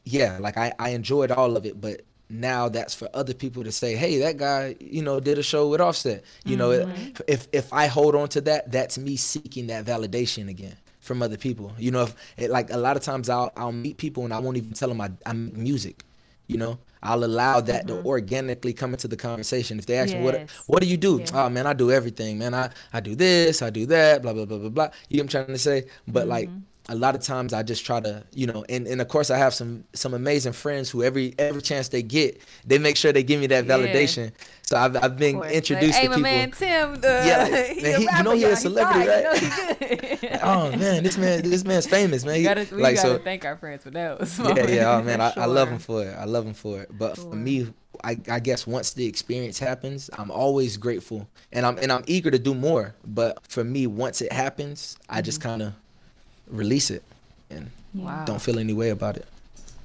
yeah 0.04 0.38
like 0.40 0.56
I, 0.56 0.72
I 0.78 0.90
enjoyed 0.90 1.30
all 1.30 1.56
of 1.56 1.66
it 1.66 1.80
but 1.80 2.02
now 2.30 2.68
that's 2.68 2.94
for 2.94 3.08
other 3.14 3.34
people 3.34 3.64
to 3.64 3.72
say 3.72 3.96
hey 3.96 4.18
that 4.18 4.36
guy 4.36 4.76
you 4.80 5.02
know 5.02 5.18
did 5.18 5.38
a 5.38 5.42
show 5.42 5.68
with 5.68 5.80
offset. 5.80 6.24
You 6.44 6.56
know 6.56 6.70
it- 6.72 6.86
mm-hmm. 6.86 7.22
if 7.26 7.48
if 7.52 7.72
i 7.72 7.86
hold 7.86 8.14
on 8.14 8.28
to 8.30 8.40
that 8.42 8.70
that's 8.70 8.98
me 8.98 9.16
seeking 9.16 9.68
that 9.68 9.84
validation 9.86 10.48
again 10.48 10.76
from 11.00 11.22
other 11.22 11.38
people. 11.38 11.72
You 11.78 11.90
know 11.90 12.02
if 12.02 12.14
it, 12.36 12.50
like 12.50 12.70
a 12.70 12.76
lot 12.76 12.96
of 12.96 13.02
times 13.02 13.28
i'll 13.28 13.50
i'll 13.56 13.72
meet 13.72 13.96
people 13.96 14.24
and 14.24 14.34
i 14.34 14.38
won't 14.38 14.56
even 14.56 14.72
tell 14.72 14.88
them 14.88 15.00
i, 15.00 15.10
I 15.24 15.32
make 15.32 15.56
music 15.56 16.04
you 16.48 16.56
know 16.56 16.78
i'll 17.02 17.22
allow 17.22 17.60
that 17.60 17.86
to 17.86 17.94
mm-hmm. 17.94 18.06
organically 18.06 18.72
come 18.72 18.92
into 18.92 19.06
the 19.06 19.16
conversation. 19.16 19.78
If 19.78 19.86
they 19.86 19.96
ask 19.96 20.12
me 20.14 20.22
what 20.22 20.50
what 20.66 20.82
do 20.82 20.88
you 20.88 20.96
do? 20.96 21.22
Oh 21.32 21.48
man 21.48 21.66
i 21.66 21.72
do 21.72 21.92
everything 21.92 22.38
man. 22.38 22.54
I 22.54 22.70
i 22.92 23.00
do 23.00 23.14
this 23.14 23.62
i 23.62 23.70
do 23.70 23.86
that 23.86 24.22
blah 24.22 24.32
blah 24.32 24.46
blah 24.46 24.58
blah 24.58 24.68
blah. 24.68 24.88
You 25.08 25.18
know 25.18 25.22
what 25.22 25.34
i'm 25.34 25.44
trying 25.44 25.54
to 25.54 25.58
say? 25.58 25.84
But 26.08 26.26
like 26.26 26.48
mm-hmm. 26.48 26.60
A 26.90 26.94
lot 26.94 27.14
of 27.14 27.20
times 27.20 27.52
I 27.52 27.62
just 27.62 27.84
try 27.84 28.00
to, 28.00 28.24
you 28.32 28.46
know, 28.46 28.64
and, 28.68 28.86
and 28.86 29.00
of 29.00 29.08
course 29.08 29.30
I 29.30 29.36
have 29.38 29.52
some 29.52 29.84
some 29.92 30.14
amazing 30.14 30.54
friends 30.54 30.88
who 30.90 31.02
every 31.02 31.34
every 31.38 31.60
chance 31.62 31.88
they 31.88 32.02
get, 32.02 32.40
they 32.66 32.78
make 32.78 32.96
sure 32.96 33.12
they 33.12 33.22
give 33.22 33.40
me 33.40 33.46
that 33.48 33.66
Yeah. 33.66 33.76
validation. 33.76 34.32
So 34.62 34.76
I've 34.76 34.96
I've 34.96 35.16
been 35.18 35.42
introduced 35.44 35.98
hey, 35.98 36.04
to 36.04 36.08
my 36.10 36.16
people. 36.16 36.22
man 36.30 36.50
Tim, 36.52 37.00
the, 37.00 37.22
Yeah, 37.26 37.48
man, 37.82 38.00
he- 38.00 38.08
you 38.16 38.22
know 38.22 38.32
he's 38.32 38.44
a 38.44 38.56
celebrity, 38.56 39.08
right? 39.08 40.22
You 40.22 40.30
know 40.30 40.38
oh 40.42 40.76
man, 40.76 41.02
this 41.02 41.18
man 41.18 41.42
this 41.42 41.64
man's 41.64 41.86
famous, 41.86 42.24
man. 42.24 42.34
we 42.34 42.38
He- 42.40 42.44
gotta, 42.44 42.66
we 42.74 42.82
like 42.82 42.96
gotta 42.96 43.08
so 43.16 43.18
thank 43.18 43.44
our 43.44 43.56
friends 43.56 43.82
for 43.82 43.90
those. 43.90 44.38
yeah, 44.38 44.66
yeah. 44.66 44.96
Oh 44.96 45.02
man, 45.02 45.20
I, 45.20 45.32
I 45.36 45.44
love 45.46 45.68
Sure. 45.68 45.72
him 45.74 45.78
for 45.80 46.04
it. 46.04 46.14
I 46.18 46.24
love 46.24 46.46
him 46.46 46.54
for 46.54 46.80
it. 46.80 46.88
But 46.96 47.16
for 47.16 47.34
me, 47.34 47.72
I, 48.04 48.16
I 48.30 48.40
guess 48.40 48.66
once 48.66 48.92
the 48.94 49.04
experience 49.06 49.58
happens, 49.58 50.08
I'm 50.16 50.30
always 50.30 50.76
grateful, 50.76 51.28
and 51.52 51.66
I'm 51.66 51.76
and 51.78 51.90
I'm 51.92 52.04
eager 52.06 52.30
to 52.30 52.38
do 52.38 52.54
more. 52.54 52.94
But 53.06 53.46
for 53.48 53.64
me, 53.64 53.86
once 53.86 54.22
it 54.22 54.32
happens, 54.32 54.96
I 55.08 55.20
just 55.22 55.40
Mm-hmm. 55.40 55.48
kind 55.48 55.62
of 55.62 55.72
release 56.50 56.90
it 56.90 57.02
and 57.50 57.70
Wow. 57.94 58.24
don't 58.24 58.40
feel 58.42 58.58
any 58.58 58.72
way 58.72 58.90
about 58.90 59.16
it. 59.16 59.26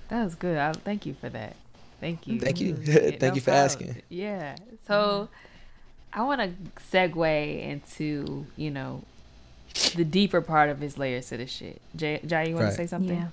That 0.10 0.23
was 0.26 0.36
good. 0.36 0.58
I, 0.58 0.73
thank 0.73 1.06
you 1.06 1.13
for 1.13 1.30
that. 1.30 1.56
Thank 1.99 2.28
you. 2.28 2.39
Thank 2.39 2.60
you. 2.60 2.76
Thank 2.76 3.21
no 3.21 3.34
you 3.34 3.41
for 3.41 3.52
problem. 3.52 3.65
asking. 3.65 3.95
Yeah. 4.10 4.58
So 4.88 5.30
I 6.12 6.21
want 6.23 6.41
to 6.41 6.52
segue 6.91 7.62
into, 7.63 8.45
you 8.58 8.69
know, 8.71 9.04
the 9.95 10.04
deeper 10.04 10.41
part 10.41 10.69
of 10.69 10.80
his 10.80 10.97
layers 10.97 11.30
to 11.30 11.38
the 11.38 11.47
shit. 11.47 11.82
Jay, 11.95 12.19
Jai, 12.26 12.43
you 12.43 12.56
want 12.56 12.65
Right. 12.65 12.69
to 12.71 12.76
say 12.78 12.88
something? 12.88 13.15
Yeah. 13.17 13.28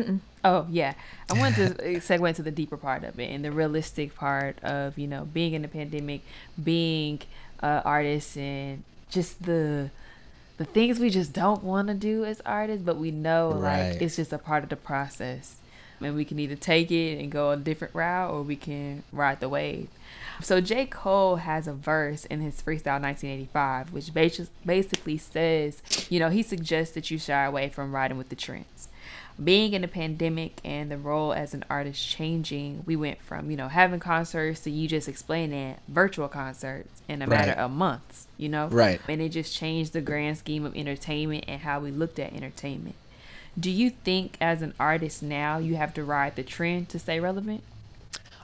Mm-mm. 0.00 0.20
Oh 0.44 0.66
yeah, 0.70 0.94
I 1.30 1.38
wanted 1.38 1.78
to 1.78 1.96
uh, 1.96 2.00
segue 2.00 2.28
into 2.28 2.42
the 2.42 2.50
deeper 2.50 2.76
part 2.76 3.04
of 3.04 3.18
it 3.18 3.30
and 3.30 3.44
the 3.44 3.52
realistic 3.52 4.14
part 4.16 4.62
of 4.62 4.98
you 4.98 5.06
know 5.06 5.24
being 5.32 5.54
in 5.54 5.62
the 5.62 5.68
pandemic, 5.68 6.20
being 6.62 7.20
uh, 7.62 7.80
artists, 7.84 8.36
and 8.36 8.82
just 9.08 9.44
the 9.44 9.90
the 10.56 10.64
things 10.64 10.98
we 11.00 11.10
just 11.10 11.32
don't 11.32 11.62
want 11.64 11.88
to 11.88 11.94
do 11.94 12.24
as 12.24 12.40
artists, 12.46 12.84
but 12.84 12.96
we 12.96 13.10
know 13.10 13.52
Right. 13.52 13.90
like 13.92 14.02
it's 14.02 14.16
just 14.16 14.32
a 14.32 14.38
part 14.38 14.62
of 14.62 14.68
the 14.70 14.76
process, 14.76 15.56
and 16.00 16.14
we 16.14 16.24
can 16.24 16.38
either 16.38 16.54
take 16.56 16.90
it 16.90 17.18
and 17.18 17.30
go 17.32 17.50
a 17.50 17.56
different 17.56 17.94
route, 17.94 18.30
or 18.30 18.42
we 18.42 18.56
can 18.56 19.02
ride 19.12 19.40
the 19.40 19.48
wave. 19.48 19.88
So 20.42 20.60
J. 20.60 20.86
Cole 20.86 21.36
has 21.36 21.66
a 21.68 21.72
verse 21.72 22.24
in 22.24 22.40
his 22.40 22.60
freestyle 22.60 23.00
1985, 23.00 23.92
which 23.92 24.06
basi- 24.12 24.48
basically 24.66 25.16
says, 25.18 25.80
you 26.10 26.18
know, 26.18 26.28
he 26.30 26.42
suggests 26.42 26.94
that 26.94 27.10
you 27.10 27.18
shy 27.18 27.44
away 27.44 27.68
from 27.68 27.94
riding 27.94 28.18
with 28.18 28.28
the 28.28 28.36
trends 28.36 28.88
being 29.42 29.72
in 29.72 29.82
a 29.82 29.88
pandemic 29.88 30.60
and 30.64 30.90
the 30.90 30.96
role 30.98 31.32
as 31.32 31.54
an 31.54 31.64
artist 31.68 32.06
changing, 32.08 32.84
we 32.86 32.94
went 32.94 33.20
from, 33.20 33.50
you 33.50 33.56
know, 33.56 33.68
having 33.68 33.98
concerts 34.00 34.60
to 34.60 34.70
you 34.70 34.86
just 34.86 35.08
explaining 35.08 35.76
virtual 35.88 36.28
concerts 36.28 37.02
in 37.08 37.20
a 37.20 37.26
matter 37.26 37.48
Right. 37.50 37.58
of 37.58 37.70
months, 37.72 38.28
you 38.38 38.48
know? 38.48 38.68
Right. 38.68 39.00
And 39.08 39.20
it 39.20 39.30
just 39.30 39.54
changed 39.54 39.92
the 39.92 40.00
grand 40.00 40.38
scheme 40.38 40.64
of 40.64 40.76
entertainment 40.76 41.44
and 41.48 41.62
how 41.62 41.80
we 41.80 41.90
looked 41.90 42.18
at 42.18 42.32
entertainment. 42.32 42.94
Do 43.58 43.70
you 43.70 43.90
think 43.90 44.36
as 44.40 44.62
an 44.62 44.74
artist 44.78 45.22
now 45.22 45.58
you 45.58 45.76
have 45.76 45.94
to 45.94 46.04
ride 46.04 46.36
the 46.36 46.42
trend 46.44 46.88
to 46.90 46.98
stay 46.98 47.18
relevant? 47.18 47.62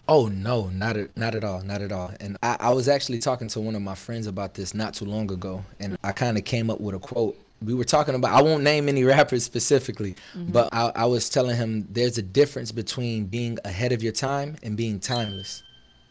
Oh 0.08 0.26
no, 0.26 0.68
not 0.70 0.96
at 0.96 1.16
not 1.16 1.36
at 1.36 1.44
all, 1.44 1.62
not 1.62 1.82
at 1.82 1.92
all. 1.92 2.12
And 2.18 2.36
I, 2.42 2.56
I 2.58 2.70
was 2.70 2.88
actually 2.88 3.20
talking 3.20 3.46
to 3.48 3.60
one 3.60 3.76
of 3.76 3.82
my 3.82 3.94
friends 3.94 4.26
about 4.26 4.54
this 4.54 4.74
not 4.74 4.94
too 4.94 5.04
long 5.04 5.30
ago, 5.30 5.64
and 5.78 5.96
I 6.02 6.10
kind 6.10 6.36
of 6.36 6.44
came 6.44 6.68
up 6.68 6.80
with 6.80 6.96
a 6.96 6.98
quote 6.98 7.36
we 7.64 7.74
were 7.74 7.84
talking 7.84 8.14
about 8.14 8.32
i 8.32 8.40
won't 8.42 8.62
name 8.62 8.88
any 8.88 9.04
rappers 9.04 9.44
specifically 9.44 10.14
but 10.34 10.68
I, 10.72 10.92
I 10.94 11.04
was 11.06 11.28
telling 11.28 11.56
him 11.56 11.86
there's 11.90 12.18
a 12.18 12.22
difference 12.22 12.72
between 12.72 13.26
being 13.26 13.58
ahead 13.64 13.92
of 13.92 14.02
your 14.02 14.12
time 14.12 14.56
and 14.62 14.76
being 14.76 15.00
timeless. 15.00 15.62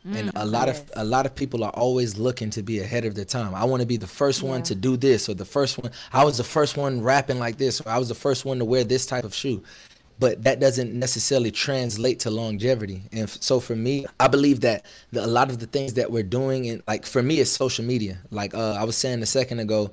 And 0.05 0.31
a 0.35 0.45
lot 0.45 0.69
of 0.69 0.89
a 0.95 1.03
lot 1.03 1.25
of 1.25 1.35
people 1.35 1.63
are 1.63 1.71
always 1.71 2.17
looking 2.17 2.49
to 2.51 2.63
be 2.63 2.79
ahead 2.79 3.03
of 3.05 3.15
their 3.15 3.25
time. 3.25 3.53
I 3.53 3.65
want 3.65 3.81
to 3.81 3.85
be 3.85 3.97
the 3.97 4.07
first 4.07 4.41
one 4.41 4.63
to 4.63 4.73
do 4.73 4.95
this 4.97 5.27
or 5.29 5.33
the 5.33 5.45
first 5.45 5.77
one 5.77 5.91
i 6.13 6.23
was 6.23 6.37
the 6.37 6.43
first 6.43 6.77
one 6.77 7.01
rapping 7.01 7.37
like 7.37 7.57
this 7.57 7.81
or 7.81 7.89
i 7.89 7.97
was 7.97 8.07
the 8.07 8.15
first 8.15 8.45
one 8.45 8.59
to 8.59 8.65
wear 8.65 8.83
this 8.83 9.05
type 9.05 9.23
of 9.25 9.35
shoe. 9.35 9.61
But 10.17 10.43
that 10.43 10.59
doesn't 10.59 10.93
necessarily 10.93 11.51
translate 11.51 12.19
to 12.21 12.29
longevity. 12.29 13.03
And 13.11 13.23
f- 13.23 13.37
so 13.41 13.59
for 13.59 13.75
me 13.75 14.05
i 14.19 14.27
believe 14.27 14.61
that 14.61 14.85
the, 15.11 15.25
a 15.25 15.27
lot 15.27 15.49
of 15.49 15.59
the 15.59 15.67
things 15.67 15.93
that 15.95 16.11
we're 16.11 16.23
doing 16.23 16.69
and 16.69 16.81
like 16.87 17.05
for 17.05 17.21
me 17.21 17.39
it's 17.39 17.51
social 17.51 17.85
media. 17.85 18.19
Like 18.31 18.53
uh, 18.55 18.73
i 18.79 18.83
was 18.85 18.95
saying 18.97 19.21
a 19.21 19.27
second 19.27 19.59
ago 19.59 19.91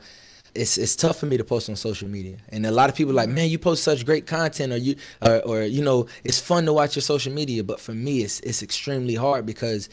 it's 0.56 0.78
it's 0.78 0.96
tough 0.96 1.18
for 1.18 1.26
me 1.26 1.36
to 1.36 1.44
post 1.44 1.68
on 1.68 1.76
social 1.76 2.08
media, 2.08 2.38
and 2.48 2.64
a 2.66 2.70
lot 2.70 2.88
of 2.90 2.96
people 2.96 3.12
are 3.12 3.20
like, 3.22 3.28
man, 3.28 3.48
you 3.48 3.58
post 3.58 3.82
such 3.84 4.04
great 4.06 4.26
content, 4.26 4.72
or 4.72 4.76
you, 4.78 4.96
or, 5.22 5.40
or 5.42 5.62
you 5.62 5.82
know, 5.84 6.06
it's 6.24 6.40
fun 6.40 6.64
to 6.66 6.72
watch 6.72 6.96
your 6.96 7.02
social 7.02 7.32
media. 7.32 7.62
But 7.62 7.78
for 7.80 7.92
me, 7.92 8.22
it's 8.22 8.40
it's 8.40 8.62
extremely 8.62 9.14
hard 9.14 9.46
because 9.46 9.88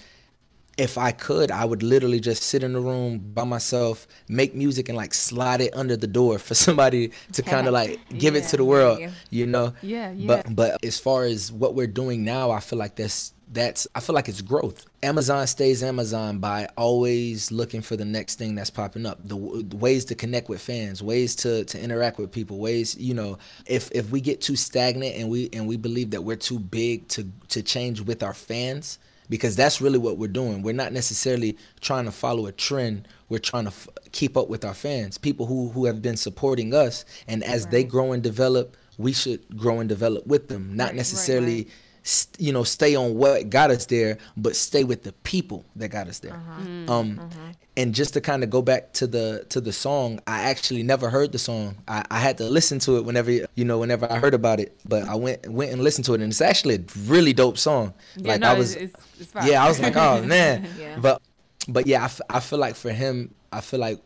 if 0.76 0.98
I 0.98 1.12
could, 1.12 1.52
I 1.52 1.66
would 1.66 1.84
literally 1.84 2.20
just 2.20 2.42
sit 2.42 2.64
in 2.64 2.74
the 2.74 2.80
room 2.82 3.20
by 3.20 3.44
myself, 3.44 4.08
make 4.28 4.56
music, 4.56 4.90
and 4.90 4.98
like 4.98 5.14
slide 5.14 5.62
it 5.62 5.72
under 5.76 5.96
the 5.96 6.08
door 6.08 6.40
for 6.40 6.56
somebody 6.66 7.12
to 7.34 7.42
kind 7.44 7.68
of 7.68 7.74
like 7.74 8.00
give 8.18 8.36
it 8.36 8.46
to 8.46 8.58
the 8.58 8.66
world, 8.66 9.00
Yeah. 9.00 9.12
you 9.30 9.46
know. 9.46 9.74
Yeah, 9.84 10.12
yeah. 10.12 10.28
But 10.28 10.56
but 10.56 10.84
as 10.84 11.00
far 11.00 11.26
as 11.26 11.52
what 11.52 11.76
we're 11.76 11.86
doing 11.88 12.24
now, 12.24 12.50
I 12.52 12.60
feel 12.60 12.80
like 12.80 12.96
that's 12.96 13.34
that's 13.54 13.88
I 13.96 14.00
feel 14.00 14.16
like 14.16 14.28
it's 14.28 14.42
growth. 14.42 14.86
Amazon 15.02 15.46
stays 15.48 15.84
Amazon 15.84 16.40
by 16.40 16.68
always 16.78 17.52
looking 17.52 17.82
for 17.82 17.96
the 17.96 18.06
next 18.06 18.36
thing 18.36 18.56
that's 18.56 18.70
popping 18.70 19.06
up. 19.06 19.20
The, 19.24 19.64
the 19.68 19.78
ways 19.78 20.06
to 20.06 20.16
connect 20.16 20.50
with 20.50 20.62
fans, 20.62 21.04
ways 21.04 21.36
to 21.38 21.64
to 21.66 21.80
interact 21.82 22.18
with 22.18 22.32
people, 22.32 22.58
ways 22.58 22.98
you 22.98 23.14
know. 23.14 23.38
If 23.66 23.92
if 23.92 24.10
we 24.12 24.22
get 24.22 24.42
too 24.42 24.56
stagnant 24.56 25.16
and 25.16 25.30
we 25.30 25.50
and 25.54 25.68
we 25.68 25.78
believe 25.78 26.12
that 26.12 26.22
we're 26.24 26.36
too 26.36 26.60
big 26.60 27.08
to 27.10 27.28
to 27.50 27.62
change 27.62 28.02
with 28.02 28.24
our 28.24 28.34
fans, 28.34 29.00
because 29.30 29.56
that's 29.56 29.82
really 29.82 30.00
what 30.00 30.18
we're 30.18 30.28
doing. 30.28 30.62
We're 30.64 30.74
not 30.74 30.92
necessarily 30.92 31.58
trying 31.82 32.06
to 32.06 32.12
follow 32.12 32.48
a 32.48 32.52
trend. 32.52 33.08
We're 33.30 33.40
trying 33.40 33.66
to 33.66 33.70
f- 33.72 33.88
keep 34.12 34.38
up 34.38 34.50
with 34.50 34.66
our 34.66 34.74
fans, 34.74 35.18
people 35.18 35.46
who 35.46 35.70
who 35.70 35.86
have 35.86 36.02
been 36.02 36.18
supporting 36.18 36.74
us, 36.74 37.06
and 37.28 37.44
as 37.44 37.68
they 37.68 37.84
grow 37.84 38.12
and 38.12 38.24
develop, 38.24 38.78
we 38.98 39.14
should 39.14 39.58
grow 39.58 39.80
and 39.80 39.90
develop 39.90 40.26
with 40.28 40.48
them, 40.48 40.76
not 40.76 40.96
necessarily. 40.96 41.68
St- 42.04 42.40
you 42.40 42.54
know, 42.54 42.64
stay 42.64 42.96
on 42.96 43.16
what 43.16 43.50
got 43.50 43.72
us 43.72 43.86
there, 43.88 44.18
but 44.38 44.56
stay 44.56 44.84
with 44.84 45.04
the 45.04 45.12
people 45.24 45.66
that 45.76 45.90
got 45.90 46.08
us 46.08 46.20
there. 46.20 46.34
Uh-huh. 46.34 46.62
Mm. 46.62 46.90
Um, 46.90 47.20
uh-huh. 47.20 47.40
and 47.78 47.96
just 47.96 48.14
to 48.14 48.22
kind 48.22 48.44
of 48.44 48.50
go 48.50 48.62
back 48.62 48.94
to 48.94 49.08
the 49.08 49.46
to 49.50 49.60
the 49.62 49.72
song, 49.74 50.20
I 50.28 50.44
actually 50.44 50.84
never 50.84 51.10
heard 51.10 51.32
the 51.32 51.40
song. 51.40 51.76
I, 51.88 52.04
I 52.12 52.20
had 52.20 52.38
to 52.38 52.46
listen 52.50 52.80
to 52.80 52.98
it 52.98 53.06
whenever 53.06 53.32
you 53.32 53.66
know 53.66 53.80
whenever 53.80 54.12
I 54.12 54.20
heard 54.20 54.34
about 54.34 54.60
it. 54.60 54.78
But 54.88 55.04
I 55.08 55.16
went 55.16 55.48
went 55.50 55.72
and 55.72 55.82
listened 55.84 56.06
to 56.06 56.14
it, 56.14 56.22
and 56.22 56.32
it's 56.32 56.42
actually 56.42 56.76
a 56.76 56.84
really 57.08 57.34
dope 57.34 57.58
song. 57.58 57.94
Yeah, 58.16 58.34
like 58.34 58.42
no, 58.42 58.50
I 58.52 58.54
was, 58.58 58.76
it's- 58.76 58.92
it's 59.20 59.34
yeah, 59.48 59.64
I 59.64 59.68
was 59.68 59.80
like, 59.80 59.96
oh 59.96 60.22
man. 60.26 60.68
Yeah. 60.80 61.00
But 61.00 61.22
but 61.68 61.88
yeah, 61.88 62.02
I, 62.02 62.06
f- 62.06 62.22
I 62.30 62.40
feel 62.42 62.60
like 62.60 62.76
for 62.76 62.92
him, 62.92 63.34
I 63.52 63.62
feel 63.62 63.80
like 63.80 64.00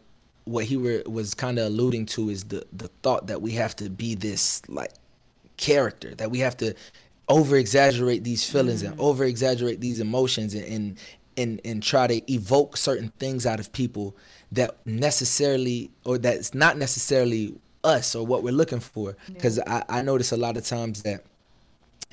what 0.44 0.64
he 0.64 0.78
were, 0.78 1.02
was 1.08 1.34
kind 1.34 1.58
of 1.60 1.66
alluding 1.66 2.06
to 2.06 2.30
is 2.30 2.44
the 2.46 2.64
the 2.72 2.88
thought 3.02 3.28
that 3.28 3.42
we 3.42 3.52
have 3.54 3.76
to 3.78 3.90
be 3.90 4.14
this 4.16 4.62
like 4.70 4.92
character 5.58 6.14
that 6.16 6.30
we 6.30 6.40
have 6.40 6.56
to 6.58 6.74
over 7.30 7.58
exaggerate 7.58 8.24
these 8.24 8.50
feelings 8.50 8.84
and 8.84 8.96
mm. 8.98 9.00
over 9.02 9.26
exaggerate 9.26 9.82
these 9.82 10.00
emotions 10.00 10.54
and, 10.54 10.66
and 10.66 10.98
and 11.38 11.62
and 11.64 11.84
try 11.84 12.08
to 12.08 12.32
evoke 12.32 12.78
certain 12.78 13.12
things 13.20 13.46
out 13.46 13.60
of 13.60 13.72
people 13.72 14.16
that 14.52 14.78
necessarily 14.86 15.92
or 16.06 16.18
that's 16.18 16.54
not 16.54 16.78
necessarily 16.78 17.56
us 17.84 18.16
or 18.16 18.26
what 18.26 18.44
we're 18.44 18.54
looking 18.54 18.80
for. 18.80 19.16
Because 19.32 19.60
I, 19.60 19.84
I 19.90 20.02
notice 20.02 20.32
a 20.32 20.38
lot 20.38 20.58
of 20.58 20.66
times 20.66 21.04
that 21.04 21.24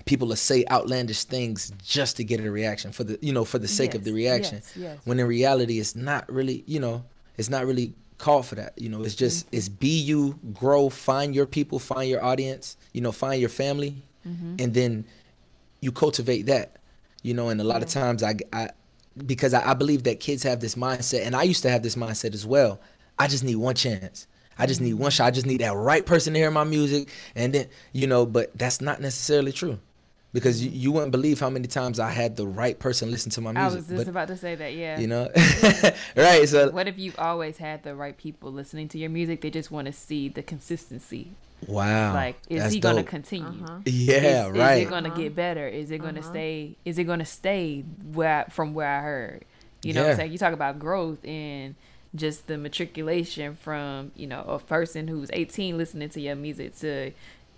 people 0.05 0.29
will 0.29 0.37
say 0.37 0.65
outlandish 0.71 1.25
things 1.25 1.73
just 1.83 2.17
to 2.17 2.25
get 2.25 2.41
a 2.41 2.51
reaction 2.51 2.93
for 2.93 3.05
the 3.05 3.19
you 3.23 3.33
know 3.33 3.45
for 3.45 3.59
the 3.59 3.69
sake 3.69 3.95
of 3.95 4.05
the 4.05 4.13
reaction. 4.13 4.57
yes, 4.57 4.77
yes. 4.77 4.99
when 5.05 5.19
in 5.19 5.27
reality 5.27 5.79
it's 5.79 5.95
not 5.95 6.31
really 6.31 6.65
you 6.67 6.81
know 6.81 7.05
it's 7.37 7.49
not 7.49 7.67
really 7.67 7.95
called 8.19 8.47
for 8.47 8.57
that. 8.57 8.75
You 8.77 8.89
know 8.89 9.03
it's 9.03 9.15
just 9.15 9.47
mm-hmm. 9.47 9.57
it's 9.57 9.69
be 9.69 9.99
you 10.01 10.39
grow 10.53 10.89
find 10.89 11.35
your 11.35 11.47
people 11.47 11.79
find 11.79 12.11
your 12.11 12.23
audience 12.23 12.77
you 12.93 13.01
know 13.01 13.13
find 13.13 13.41
your 13.41 13.51
family 13.51 14.03
Mm-hmm. 14.27 14.57
and 14.59 14.75
then 14.75 15.05
you 15.81 15.93
cultivate 15.93 16.47
that 16.47 16.77
you 17.23 17.35
know 17.35 17.49
and 17.49 17.61
a 17.61 17.65
lot 17.65 17.83
of 17.83 17.89
times 17.89 18.23
i, 18.23 18.35
I 18.53 18.71
because 19.27 19.53
I, 19.55 19.71
I 19.71 19.75
believe 19.75 20.05
that 20.05 20.21
kids 20.21 20.43
have 20.45 20.61
this 20.61 20.77
mindset 20.77 21.27
and 21.27 21.37
i 21.37 21.43
used 21.43 21.63
to 21.63 21.71
have 21.71 21.83
this 21.83 21.95
mindset 21.95 22.33
as 22.35 22.47
well 22.47 22.81
i 23.19 23.27
just 23.27 23.45
need 23.45 23.57
one 23.57 23.75
chance 23.75 24.27
i 24.59 24.67
just 24.67 24.81
need 24.81 24.95
mm-hmm. 24.95 25.03
one 25.03 25.11
shot 25.11 25.27
i 25.27 25.31
just 25.31 25.47
need 25.47 25.61
that 25.61 25.75
right 25.75 26.05
person 26.07 26.33
to 26.35 26.39
hear 26.39 26.51
my 26.51 26.65
music 26.65 27.09
and 27.35 27.53
then 27.53 27.69
you 27.93 28.07
know 28.07 28.25
but 28.25 28.57
that's 28.57 28.81
not 28.81 29.01
necessarily 29.01 29.53
true 29.53 29.79
because 30.33 30.65
you, 30.65 30.71
mm-hmm. 30.71 30.81
you 30.81 30.93
wouldn't 30.93 31.13
believe 31.13 31.39
how 31.39 31.51
many 31.51 31.67
times 31.67 32.01
i 32.01 32.11
had 32.11 32.37
the 32.37 32.47
right 32.47 32.79
person 32.79 33.11
listen 33.11 33.31
to 33.31 33.41
my 33.41 33.53
music. 33.53 33.73
I 33.73 33.77
was 33.77 33.87
just 33.87 33.97
but, 33.97 34.09
about 34.09 34.29
to 34.29 34.37
say 34.37 34.55
that. 34.55 34.75
Yeah. 34.75 34.99
you 34.99 35.07
know 35.07 35.29
right 36.17 36.49
so 36.49 36.71
What 36.71 36.89
if 36.89 36.99
you 36.99 37.13
always 37.19 37.59
had 37.59 37.83
the 37.83 37.95
right 37.95 38.17
people 38.17 38.53
listening 38.53 38.89
to 38.89 38.99
your 38.99 39.11
music? 39.11 39.41
They 39.43 39.51
just 39.51 39.71
want 39.71 39.87
to 39.87 39.93
see 39.93 40.29
the 40.29 40.43
consistency. 40.43 41.33
Wow 41.67 42.15
like, 42.15 42.37
is 42.49 42.63
that's 42.63 42.75
he 42.75 42.81
gonna 42.81 43.03
dope. 43.03 43.07
continue? 43.07 43.65
Uh-huh. 43.65 43.79
yeah 43.85 44.47
is, 44.47 44.51
right 44.53 44.75
Is 44.79 44.87
it 44.87 44.91
gonna 44.91 45.11
get 45.11 45.35
better? 45.35 45.67
Is 45.69 45.91
it 45.91 45.99
gonna 45.99 46.21
uh-huh. 46.21 46.31
stay? 46.31 46.77
Is 46.85 46.99
it 46.99 47.05
gonna 47.05 47.25
stay 47.25 47.85
where 48.13 48.45
I- 48.47 48.51
from 48.51 48.75
where 48.75 48.89
I 48.89 49.01
heard? 49.03 49.45
You 49.83 49.93
know, 49.93 50.03
what 50.03 50.13
I'm 50.13 50.17
saying 50.17 50.33
you 50.33 50.39
talk 50.39 50.55
about 50.55 50.79
growth 50.79 51.25
and 51.25 51.75
just 52.15 52.47
the 52.47 52.57
matriculation 52.57 53.57
from 53.57 54.13
you 54.15 54.27
know 54.27 54.43
a 54.43 54.59
person 54.59 55.09
who's 55.09 55.31
18 55.33 55.77
listening 55.77 56.09
to 56.11 56.21
your 56.21 56.37
music 56.37 56.77
to 56.79 57.13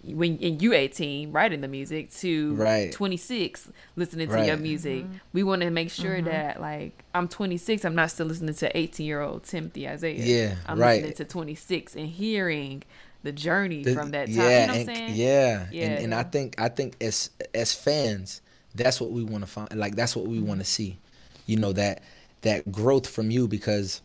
when 0.05 0.39
and 0.41 0.63
you 0.63 0.73
18 0.73 1.33
writing 1.33 1.61
the 1.61 1.69
music 1.69 2.13
to 2.15 2.55
Right. 2.55 2.93
26 2.93 3.71
listening 3.97 4.29
to 4.29 4.37
your 4.37 4.55
Right. 4.55 4.61
music. 4.61 5.05
Mm-hmm. 5.05 5.17
We 5.33 5.43
want 5.43 5.63
to 5.63 5.71
make 5.71 5.91
sure 5.91 6.17
mm-hmm. 6.17 6.27
that 6.27 6.61
like 6.61 7.05
I'm 7.15 7.29
26, 7.29 7.85
I'm 7.85 7.95
not 7.95 8.11
still 8.11 8.27
listening 8.27 8.55
to 8.55 8.77
18 8.77 9.07
year 9.07 9.21
old 9.21 9.45
Timothy 9.45 9.89
Isaiah. 9.89 10.25
Yeah, 10.25 10.55
I'm 10.67 10.79
right. 10.79 11.03
listening 11.03 11.17
to 11.17 11.25
26 11.25 11.97
and 11.97 12.07
hearing 12.09 12.83
the 13.27 13.33
journey 13.33 13.83
The- 13.83 13.95
from 13.95 14.11
that 14.13 14.27
time. 14.29 14.37
Yeah, 14.37 14.43
you 14.43 14.49
know 14.49 14.61
what 14.61 14.71
I'm 14.71 14.77
and, 14.77 14.87
saying? 14.97 15.15
yeah, 15.17 15.67
Yeah. 15.71 15.85
and, 15.85 16.05
and 16.05 16.15
I 16.15 16.23
think 16.23 16.55
I 16.59 16.69
think 16.69 16.97
as 17.03 17.31
as 17.55 17.75
fans, 17.75 18.41
that's 18.75 19.01
what 19.01 19.11
we 19.11 19.23
want 19.23 19.43
to 19.45 19.51
find. 19.51 19.69
Like 19.75 19.97
that's 19.97 20.17
what 20.17 20.27
we 20.27 20.41
want 20.41 20.61
to 20.61 20.65
see. 20.67 20.99
You 21.47 21.57
know 21.59 21.73
that 21.75 22.03
that 22.43 22.71
growth 22.73 23.07
from 23.09 23.31
you 23.31 23.49
because 23.49 24.01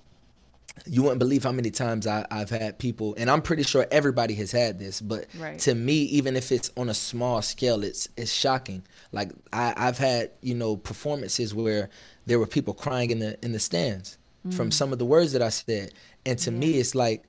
you 0.88 1.04
wouldn't 1.04 1.20
believe 1.20 1.44
how 1.44 1.52
many 1.52 1.70
times 1.70 2.08
I, 2.08 2.26
I've 2.32 2.50
had 2.50 2.80
people, 2.80 3.14
and 3.18 3.30
I'm 3.30 3.42
pretty 3.42 3.64
sure 3.64 3.86
everybody 3.92 4.34
has 4.36 4.52
had 4.52 4.80
this. 4.80 5.02
But 5.02 5.26
Right. 5.38 5.60
to 5.60 5.76
me, 5.76 5.96
even 6.04 6.36
if 6.38 6.52
it's 6.52 6.72
on 6.78 6.88
a 6.90 6.94
small 6.94 7.42
scale, 7.42 7.84
it's 7.84 8.08
it's 8.18 8.32
shocking. 8.32 8.82
Like 9.12 9.32
I, 9.54 9.74
I've 9.78 9.98
had 9.98 10.32
you 10.42 10.56
know 10.56 10.78
performances 10.78 11.54
where 11.54 11.90
there 12.26 12.40
were 12.40 12.48
people 12.48 12.74
crying 12.74 13.12
in 13.12 13.20
the 13.20 13.38
in 13.46 13.52
the 13.52 13.60
stands 13.60 14.18
Mm. 14.48 14.54
from 14.56 14.72
some 14.72 14.92
of 14.92 14.98
the 14.98 15.06
words 15.06 15.34
that 15.34 15.42
I 15.44 15.50
said, 15.50 15.94
and 16.26 16.40
to 16.40 16.50
me, 16.50 16.80
it's 16.80 16.96
like 16.96 17.26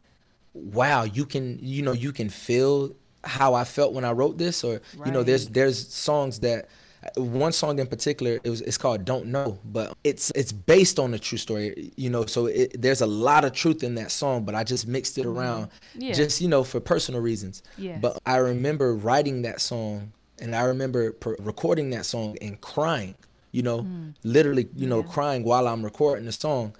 wow 0.55 1.03
you 1.05 1.25
can 1.25 1.59
you 1.61 1.83
know 1.83 1.93
you 1.93 2.13
can 2.13 2.29
feel 2.29 2.95
how 3.25 3.55
i 3.55 3.65
felt 3.65 3.93
when 3.93 4.05
i 4.05 4.11
wrote 4.13 4.37
this 4.39 4.63
or 4.65 4.81
you 5.07 5.13
know 5.13 5.23
there's 5.23 5.49
there's 5.49 5.89
songs 5.89 6.41
that 6.41 6.69
one 7.17 7.51
song 7.53 7.79
in 7.81 7.87
particular 7.87 8.39
it 8.45 8.51
was 8.51 8.61
it's 8.61 8.79
called 8.79 9.05
don't 9.05 9.27
know 9.27 9.59
but 9.65 9.97
it's 10.05 10.31
it's 10.37 10.53
based 10.53 10.99
on 11.01 11.15
a 11.15 11.19
true 11.19 11.39
story 11.39 11.91
you 11.97 12.09
know 12.11 12.25
so 12.27 12.47
it, 12.47 12.81
there's 12.81 13.01
a 13.01 13.07
lot 13.07 13.45
of 13.45 13.53
truth 13.53 13.83
in 13.83 13.95
that 13.97 14.11
song 14.11 14.45
but 14.45 14.55
i 14.55 14.63
just 14.63 14.87
mixed 14.87 15.19
it 15.19 15.27
around 15.27 15.67
Mm-hmm. 15.67 16.01
Yeah. 16.03 16.13
just 16.13 16.41
you 16.41 16.49
know 16.49 16.63
for 16.65 16.81
personal 16.81 17.21
reasons 17.21 17.63
Yes. 17.77 17.99
but 18.01 18.19
i 18.27 18.37
remember 18.37 18.95
writing 18.95 19.43
that 19.43 19.61
song 19.61 20.13
and 20.39 20.55
i 20.55 20.63
remember 20.63 21.13
per- 21.13 21.37
recording 21.41 21.91
that 21.91 22.07
song 22.07 22.37
and 22.41 22.61
crying 22.61 23.15
you 23.53 23.63
know 23.63 23.81
Mm. 23.81 24.15
literally 24.23 24.69
you 24.77 24.87
know 24.87 25.03
crying 25.03 25.43
while 25.45 25.67
i'm 25.67 25.83
recording 25.85 26.25
the 26.27 26.33
song 26.33 26.75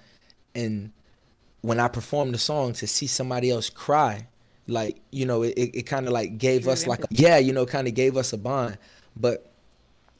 and 0.55 0.91
when 1.63 1.79
I 1.79 1.87
performed 1.87 2.33
the 2.33 2.37
song 2.37 2.73
to 2.73 2.87
see 2.87 3.07
somebody 3.07 3.49
else 3.49 3.69
cry, 3.69 4.27
like 4.67 5.01
you 5.11 5.25
know, 5.25 5.43
it, 5.43 5.53
it 5.57 5.83
kind 5.83 6.05
of 6.05 6.13
like 6.13 6.37
gave 6.37 6.67
us 6.67 6.85
like 6.85 6.99
a, 6.99 7.07
yeah, 7.09 7.37
you 7.37 7.53
know, 7.53 7.65
kind 7.65 7.87
of 7.87 7.95
gave 7.95 8.15
us 8.17 8.33
a 8.33 8.37
bond. 8.37 8.77
But 9.15 9.49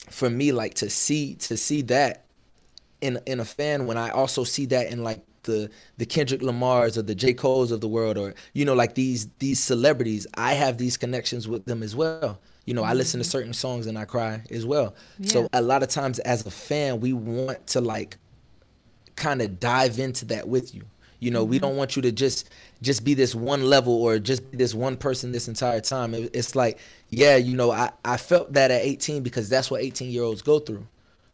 for 0.09 0.29
me, 0.29 0.51
like 0.51 0.73
to 0.75 0.89
see 0.89 1.35
to 1.35 1.57
see 1.57 1.81
that 1.83 2.25
in 3.01 3.19
in 3.25 3.39
a 3.41 3.45
fan 3.45 3.85
when 3.85 3.97
I 3.97 4.09
also 4.09 4.45
see 4.45 4.65
that 4.67 4.91
in 4.91 5.03
like 5.03 5.21
the 5.43 5.69
the 5.97 6.05
Kendrick 6.05 6.41
Lamars 6.41 6.97
or 6.97 7.01
the 7.01 7.13
J 7.13 7.33
Cole's 7.33 7.71
of 7.71 7.81
the 7.81 7.89
world 7.89 8.17
or 8.17 8.33
you 8.53 8.63
know 8.63 8.73
like 8.73 8.95
these 8.95 9.27
these 9.39 9.59
celebrities, 9.59 10.25
I 10.35 10.53
have 10.53 10.77
these 10.77 10.95
connections 10.95 11.47
with 11.47 11.65
them 11.65 11.83
as 11.83 11.93
well. 11.93 12.39
You 12.65 12.73
know, 12.73 12.83
I 12.83 12.93
listen 12.93 13.19
to 13.19 13.25
mm-hmm. 13.25 13.31
certain 13.31 13.53
songs 13.53 13.87
and 13.87 13.97
I 13.97 14.05
cry 14.05 14.41
as 14.49 14.65
well. 14.65 14.95
So 15.23 15.49
a 15.51 15.61
lot 15.61 15.83
of 15.83 15.89
times 15.89 16.19
as 16.19 16.45
a 16.45 16.51
fan, 16.51 17.01
we 17.01 17.11
want 17.11 17.67
to 17.67 17.81
like 17.81 18.17
kind 19.17 19.41
of 19.41 19.59
dive 19.59 19.99
into 19.99 20.23
that 20.25 20.47
with 20.47 20.73
you. 20.73 20.83
You 21.23 21.31
know, 21.31 21.43
we 21.43 21.57
mm-hmm. 21.57 21.67
don't 21.67 21.77
want 21.77 21.95
you 21.95 22.01
to 22.01 22.11
just 22.11 22.49
just 22.81 23.03
be 23.05 23.13
this 23.13 23.33
one 23.33 23.63
level 23.65 23.93
or 23.93 24.19
just 24.19 24.51
be 24.51 24.57
this 24.57 24.73
one 24.73 24.97
person 24.97 25.31
this 25.31 25.47
entire 25.47 25.79
time. 25.79 26.13
It- 26.13 26.35
It's 26.35 26.55
like, 26.55 26.79
yeah, 27.09 27.37
you 27.37 27.55
know, 27.55 27.71
I, 27.71 27.91
I 28.03 28.17
felt 28.17 28.53
that 28.53 28.71
at 28.71 28.81
18 28.81 29.23
because 29.23 29.47
that's 29.47 29.71
what 29.71 29.81
18 29.81 30.11
year 30.11 30.23
olds 30.23 30.41
go 30.41 30.59
through. 30.59 30.85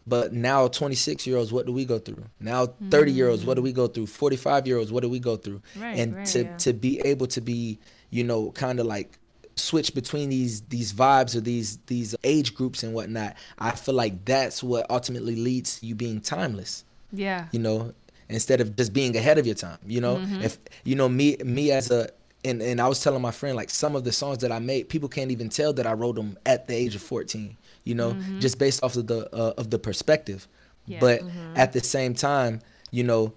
But 0.06 0.34
now 0.34 0.68
26 0.68 1.28
year 1.28 1.38
olds, 1.38 1.52
what 1.52 1.66
do 1.66 1.74
we 1.74 1.86
go 1.86 2.00
through? 2.00 2.24
Now 2.40 2.68
30 2.90 3.12
year 3.12 3.30
olds, 3.30 3.46
what 3.46 3.56
do 3.56 3.62
we 3.62 3.72
go 3.72 3.88
through? 3.88 4.08
45 4.08 4.68
year 4.68 4.78
olds, 4.78 4.92
what 4.92 5.04
do 5.04 5.10
we 5.10 5.20
go 5.20 5.38
through? 5.38 5.62
Right, 5.80 5.98
and 6.00 6.16
right, 6.16 6.26
to 6.28 6.44
yeah. 6.44 6.58
to 6.58 6.74
be 6.74 7.00
able 7.02 7.28
to 7.28 7.42
be, 7.42 7.80
you 8.10 8.24
know, 8.24 8.52
kind 8.52 8.80
of 8.80 8.86
like 8.86 9.18
switch 9.56 9.94
between 9.94 10.30
these 10.30 10.62
these 10.62 10.94
vibes 10.94 11.36
or 11.36 11.42
these 11.42 11.78
these 11.88 12.16
age 12.24 12.56
groups 12.56 12.82
and 12.84 12.94
whatnot. 12.94 13.36
I 13.60 13.72
feel 13.72 13.96
like 13.96 14.26
that's 14.26 14.64
what 14.64 14.90
ultimately 14.90 15.36
leads 15.36 15.80
to 15.80 15.86
you 15.86 15.96
being 15.96 16.22
timeless. 16.22 16.86
Yeah. 17.12 17.48
You 17.52 17.60
know, 17.60 17.94
instead 18.30 18.62
of 18.62 18.76
just 18.76 18.94
being 18.94 19.16
ahead 19.18 19.38
of 19.38 19.46
your 19.46 19.56
time. 19.56 19.80
You 19.86 20.02
know, 20.02 20.16
Mm-hmm. 20.18 20.42
if 20.42 20.58
you 20.84 20.96
know 20.96 21.10
me 21.10 21.38
me 21.44 21.72
as 21.72 21.92
a 21.92 22.10
and, 22.46 22.62
and 22.62 22.80
I 22.80 22.88
was 22.88 23.04
telling 23.04 23.22
my 23.22 23.32
friend 23.32 23.56
like 23.58 23.70
some 23.70 23.96
of 23.98 24.04
the 24.06 24.12
songs 24.14 24.38
that 24.40 24.52
I 24.52 24.60
made, 24.60 24.88
people 24.88 25.10
can't 25.10 25.30
even 25.32 25.50
tell 25.50 25.74
that 25.74 25.86
I 25.86 25.92
wrote 25.94 26.16
them 26.16 26.38
at 26.46 26.68
the 26.68 26.74
age 26.74 26.96
of 26.96 27.02
14. 27.02 27.58
You 27.84 27.96
know, 27.96 28.16
just 28.40 28.60
based 28.60 28.84
off 28.84 28.96
of 28.96 29.08
the 29.08 29.28
uh, 29.36 29.54
of 29.58 29.70
the 29.72 29.80
perspective. 29.80 30.48
Mm-hmm. 30.90 31.00
But 31.00 31.22
at 31.56 31.74
the 31.74 31.82
same 31.82 32.14
time, 32.14 32.62
you 32.92 33.04
know, 33.04 33.34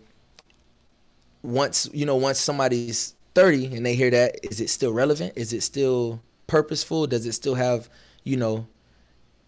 once 1.42 1.88
you 1.92 2.06
know 2.06 2.16
once 2.16 2.38
somebody's 2.38 3.14
30 3.34 3.76
and 3.76 3.86
they 3.86 3.94
hear 3.94 4.10
that, 4.10 4.36
is 4.44 4.60
it 4.60 4.68
still 4.70 4.92
relevant? 4.92 5.32
Is 5.36 5.52
it 5.52 5.62
still 5.62 6.20
purposeful? 6.46 7.06
Does 7.06 7.26
it 7.26 7.32
still 7.32 7.54
have 7.54 7.88
you 8.24 8.36
know 8.36 8.66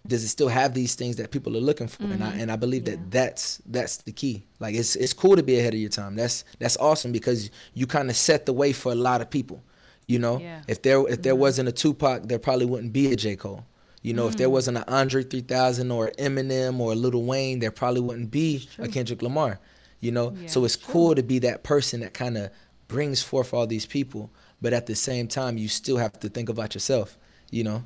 does 0.07 0.22
it 0.22 0.28
still 0.28 0.48
have 0.48 0.74
these 0.74 0.94
things 0.94 1.16
that 1.16 1.30
people 1.30 1.57
are 1.57 1.61
looking 1.61 1.88
for? 1.88 2.02
And 2.05 2.22
I 2.22 2.30
Mm-hmm. 2.32 2.40
and 2.40 2.52
I 2.52 2.57
believe 2.57 2.84
that 2.84 3.11
that's 3.11 3.61
that's 3.66 3.98
the 3.98 4.12
key. 4.12 4.44
Like 4.61 4.74
it's 4.74 4.96
it's 4.96 5.12
cool 5.12 5.36
to 5.36 5.42
be 5.42 5.59
ahead 5.59 5.74
of 5.74 5.80
your 5.80 5.90
time. 5.90 6.14
That's 6.16 6.44
that's 6.59 6.76
awesome 6.76 7.11
because 7.12 7.50
you 7.74 7.86
kind 7.86 8.11
of 8.11 8.16
set 8.16 8.44
the 8.46 8.52
way 8.52 8.72
for 8.72 8.92
a 8.92 8.94
lot 8.96 9.20
of 9.20 9.30
people 9.30 9.62
you 10.07 10.18
know? 10.18 10.38
Yeah. 10.38 10.61
if 10.68 10.82
there 10.82 10.98
if 11.00 11.05
Mm-hmm. 11.07 11.22
there 11.22 11.34
wasn't 11.36 11.68
a 11.68 11.72
Tupac 11.72 12.24
there 12.24 12.38
probably 12.38 12.66
wouldn't 12.66 12.92
be 12.92 13.11
a 13.12 13.16
J. 13.16 13.36
Cole. 13.36 13.64
You 14.02 14.12
know 14.12 14.28
if 14.28 14.36
there 14.36 14.48
Mm. 14.48 14.57
wasn't 14.59 14.76
an 14.76 14.84
Andre 14.86 15.22
3000 15.22 15.90
or 15.90 16.11
Eminem 16.18 16.78
or 16.78 16.94
Lil 16.94 17.22
Wayne 17.22 17.61
there 17.61 17.70
probably 17.70 18.02
wouldn't 18.02 18.30
be 18.30 18.68
a 18.78 18.86
Kendrick 18.88 19.22
Lamar 19.22 19.59
you 20.00 20.12
know? 20.12 20.34
Yeah, 20.38 20.48
so 20.48 20.66
it's 20.66 20.76
cool 20.76 21.14
to 21.14 21.22
be 21.22 21.38
that 21.38 21.62
person 21.62 22.00
that 22.00 22.12
kind 22.12 22.36
of 22.36 22.50
brings 22.88 23.22
forth 23.22 23.55
all 23.55 23.66
these 23.66 23.86
people 23.86 24.30
but 24.61 24.74
at 24.74 24.84
the 24.84 24.94
same 24.94 25.26
time 25.28 25.57
you 25.57 25.68
still 25.68 25.96
have 25.96 26.12
to 26.20 26.28
think 26.28 26.50
about 26.50 26.74
yourself 26.74 27.16
you 27.50 27.64
know 27.64 27.82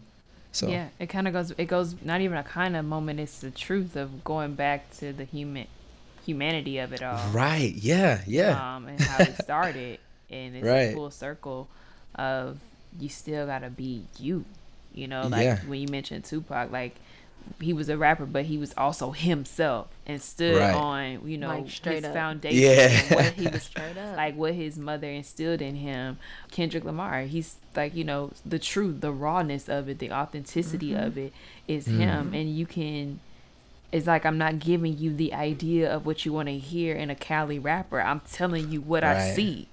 so 0.58 0.68
Yeah, 0.68 0.88
it 0.98 1.06
kind 1.08 1.26
of 1.28 1.32
goes. 1.34 1.50
It 1.56 1.66
goes 1.66 1.94
not 2.02 2.20
even 2.20 2.36
a 2.38 2.42
kind 2.44 2.76
of 2.76 2.84
moment. 2.84 3.20
It's 3.20 3.38
the 3.40 3.50
truth 3.50 3.96
of 3.96 4.24
going 4.24 4.54
back 4.54 4.90
to 4.98 5.12
the 5.12 5.24
human, 5.24 5.66
humanity 6.26 6.78
of 6.78 6.92
it 6.92 7.02
all. 7.02 7.28
right 7.30 7.72
yeah 7.74 8.20
yeah 8.26 8.76
Um, 8.76 8.86
and 8.88 9.00
how 9.00 9.18
it 9.24 9.36
started, 9.42 9.98
and 10.30 10.56
it's 10.56 10.66
Right. 10.66 10.90
a 10.90 10.94
full 10.94 11.10
circle 11.10 11.68
of 12.14 12.58
you 12.98 13.08
still 13.08 13.46
gotta 13.46 13.70
be 13.70 14.04
you. 14.18 14.44
You 14.94 15.06
know, 15.06 15.28
like 15.28 15.44
Yeah. 15.44 15.60
when 15.66 15.80
you 15.80 15.88
mentioned 15.88 16.24
Tupac, 16.24 16.72
like 16.72 16.96
he 17.60 17.72
was 17.72 17.88
a 17.88 17.96
rapper, 17.98 18.24
but 18.26 18.44
he 18.44 18.56
was 18.58 18.72
also 18.76 19.10
himself 19.10 19.88
and 20.06 20.22
stood 20.22 20.56
Right. 20.58 20.74
on 20.74 21.28
you 21.28 21.36
know 21.38 21.48
Like, 21.48 21.68
straight 21.70 21.96
his 21.96 22.04
up. 22.04 22.14
foundation, 22.14 22.58
Yeah. 22.60 23.14
what 23.14 23.32
he 23.36 23.48
was 23.48 23.62
Straight 23.64 23.96
up. 23.98 24.16
like 24.16 24.36
what 24.36 24.54
his 24.54 24.78
mother 24.78 25.08
instilled 25.10 25.60
in 25.60 25.74
him. 25.76 26.18
Kendrick 26.50 26.84
Lamar, 26.84 27.22
he's 27.22 27.56
like 27.74 27.94
you 27.94 28.04
know 28.04 28.30
the 28.46 28.58
truth, 28.58 29.00
the 29.00 29.12
rawness 29.12 29.68
of 29.68 29.88
it, 29.88 29.98
the 29.98 30.12
authenticity 30.12 30.90
Mm-hmm. 30.90 31.04
of 31.04 31.18
it 31.18 31.32
is 31.66 31.86
him, 31.86 32.32
and 32.34 32.56
you 32.56 32.64
can. 32.66 33.20
It's 33.90 34.06
like 34.06 34.26
I'm 34.26 34.36
not 34.38 34.58
giving 34.58 34.98
you 34.98 35.14
the 35.14 35.32
idea 35.32 35.90
of 35.90 36.04
what 36.04 36.24
you 36.26 36.32
want 36.32 36.48
to 36.48 36.58
hear 36.58 36.94
in 36.94 37.08
a 37.10 37.14
Cali 37.14 37.58
rapper. 37.58 38.00
I'm 38.02 38.20
telling 38.30 38.70
you 38.70 38.82
what 38.82 39.02
I 39.02 39.30
see, 39.32 39.66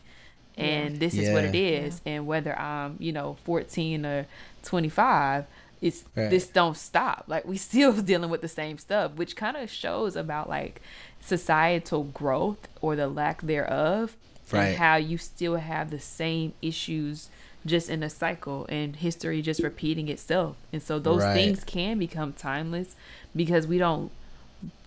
and 0.58 1.00
this 1.02 1.16
is 1.16 1.30
what 1.34 1.44
Yeah. 1.44 1.50
it 1.50 1.56
is. 1.56 2.02
And 2.06 2.26
whether 2.26 2.58
I'm 2.58 2.96
you 3.00 3.12
know 3.12 3.36
14 3.44 4.06
or 4.06 4.26
25, 4.64 5.46
it's 5.82 6.04
Right. 6.16 6.30
this 6.30 6.48
don't 6.48 6.78
stop. 6.78 7.26
Like 7.28 7.46
we 7.46 7.58
still 7.70 7.94
dealing 8.02 8.30
with 8.30 8.42
the 8.42 8.48
same 8.48 8.78
stuff, 8.78 9.14
which 9.16 9.36
kind 9.36 9.58
of 9.58 9.70
shows 9.70 10.16
about 10.16 10.50
like 10.50 10.82
societal 11.22 12.04
growth 12.04 12.68
or 12.82 12.96
the 12.96 13.08
lack 13.08 13.42
thereof, 13.42 14.16
Right. 14.52 14.68
and 14.70 14.78
how 14.78 14.96
you 14.98 15.18
still 15.18 15.56
have 15.56 15.90
the 15.90 16.00
same 16.00 16.54
issues 16.62 17.30
just 17.66 17.90
in 17.90 18.04
a 18.04 18.10
cycle 18.12 18.68
and 18.70 18.98
history 18.98 19.42
just 19.42 19.64
repeating 19.64 20.08
itself. 20.08 20.56
And 20.72 20.84
so 20.84 21.00
those 21.00 21.24
Right. 21.24 21.34
things 21.34 21.64
can 21.64 21.98
become 21.98 22.34
timeless 22.34 22.96
because 23.36 23.66
we 23.68 23.78
don't 23.80 24.12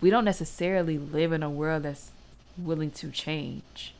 we 0.01 0.09
don't 0.09 0.25
necessarily 0.25 0.97
live 0.97 1.31
in 1.31 1.43
a 1.43 1.49
world 1.49 1.83
that's 1.83 2.11
willing 2.57 2.91
to 2.91 3.09
change. 3.11 3.93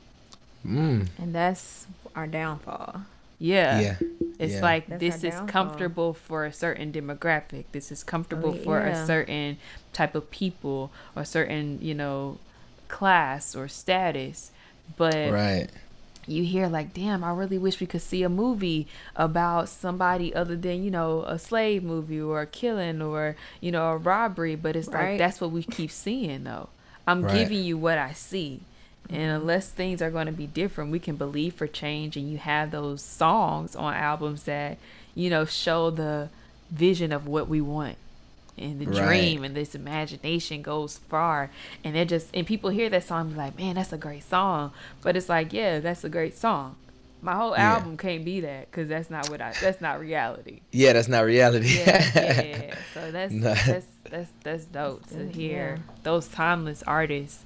mm, 0.66 1.08
And 1.18 1.34
that's 1.36 1.88
our 2.16 2.28
downfall. 2.28 3.02
Yeah. 3.40 3.80
yeah 3.80 3.96
It's 4.38 4.56
Yeah. 4.56 4.62
like 4.62 4.88
That's 4.88 5.00
this 5.00 5.24
is 5.24 5.34
downfall. 5.34 5.48
comfortable 5.48 6.14
for 6.14 6.46
a 6.46 6.54
certain 6.54 6.92
demographic. 6.94 7.66
This 7.72 7.92
is 7.92 8.04
comfortable 8.04 8.52
Oh, 8.52 8.54
for 8.54 8.82
a 8.82 8.96
certain 8.96 9.58
type 9.94 10.16
of 10.16 10.30
people 10.32 10.92
or 11.16 11.26
certain, 11.26 11.80
you 11.82 11.96
know, 11.96 12.40
class 12.88 13.56
or 13.56 13.68
status. 13.68 14.52
But 14.98 15.32
right 15.32 15.70
you 16.28 16.44
hear 16.44 16.68
like, 16.68 16.94
damn, 16.94 17.24
I 17.24 17.32
really 17.34 17.58
wish 17.58 17.80
we 17.80 17.88
could 17.88 18.02
see 18.02 18.22
a 18.24 18.30
movie 18.30 18.88
about 19.16 19.68
somebody 19.70 20.34
other 20.36 20.56
than, 20.56 20.84
you 20.84 20.92
know, 20.92 21.24
a 21.24 21.40
slave 21.40 21.84
movie 21.84 22.22
or 22.22 22.42
a 22.42 22.48
killing 22.48 23.02
or, 23.02 23.36
you 23.62 23.72
know, 23.72 23.90
a 23.92 23.98
robbery. 23.98 24.56
But 24.56 24.76
it's 24.76 24.88
Right. 24.88 25.12
like 25.12 25.18
that's 25.18 25.42
what 25.42 25.52
we 25.52 25.64
keep 25.64 25.90
seeing 25.92 26.44
though. 26.44 26.70
I'm 27.08 27.24
Right. 27.24 27.50
giving 27.50 27.64
you 27.64 27.78
what 27.78 27.98
I 27.98 28.14
see. 28.14 28.62
And 29.10 29.32
unless 29.32 29.70
things 29.70 30.02
are 30.02 30.12
going 30.12 30.28
to 30.28 30.32
be 30.32 30.47
different, 30.47 30.91
we 30.91 31.00
can 31.00 31.16
believe 31.16 31.54
for 31.56 31.68
change. 31.68 32.16
And 32.18 32.30
you 32.30 32.38
have 32.38 32.72
those 32.72 33.02
songs 33.02 33.76
on 33.76 33.93
albums 33.93 34.43
that, 34.43 34.78
you 35.16 35.30
know, 35.30 35.45
show 35.45 35.89
the 35.89 36.30
vision 36.72 37.12
of 37.12 37.26
what 37.28 37.47
we 37.50 37.60
want 37.62 37.97
and 38.58 38.80
the 38.80 38.86
Right. 38.86 38.97
dream 39.08 39.43
and 39.43 39.56
this 39.56 39.74
imagination 39.74 40.62
goes 40.62 40.97
far. 40.97 41.50
And 41.84 41.95
they're 41.95 42.06
just, 42.06 42.28
and 42.36 42.45
people 42.45 42.70
hear 42.70 42.89
that 42.89 43.04
song 43.04 43.22
and 43.22 43.30
be 43.32 43.38
like, 43.38 43.58
man, 43.58 43.76
that's 43.76 43.91
a 43.93 43.97
great 43.97 44.24
song. 44.24 44.74
But 45.02 45.16
it's 45.18 45.30
like, 45.30 45.54
yeah, 45.54 45.80
that's 45.80 46.04
a 46.04 46.10
great 46.10 46.38
song. 46.38 46.76
My 47.22 47.36
whole 47.36 47.52
Yeah. 47.54 47.74
album 47.76 47.97
can't 47.97 48.24
be 48.24 48.39
that 48.41 48.70
because 48.70 48.88
that's 48.89 49.10
not 49.10 49.30
what 49.30 49.41
I, 49.41 49.54
that's 49.60 49.82
not 49.82 50.00
reality. 50.00 50.62
yeah 50.72 50.93
that's 50.93 51.08
not 51.10 51.26
reality 51.26 51.78
Yeah, 51.78 52.12
yeah, 52.16 52.41
yeah. 52.45 52.76
So 52.93 53.12
that's, 53.12 53.34
Nah. 53.34 53.56
that's, 53.56 53.88
that's, 54.10 54.32
that's 54.43 54.66
dope 54.66 55.06
to 55.10 55.24
Yeah. 55.26 55.32
hear 55.32 55.80
those 56.04 56.28
timeless 56.28 56.84
artists. 56.84 57.43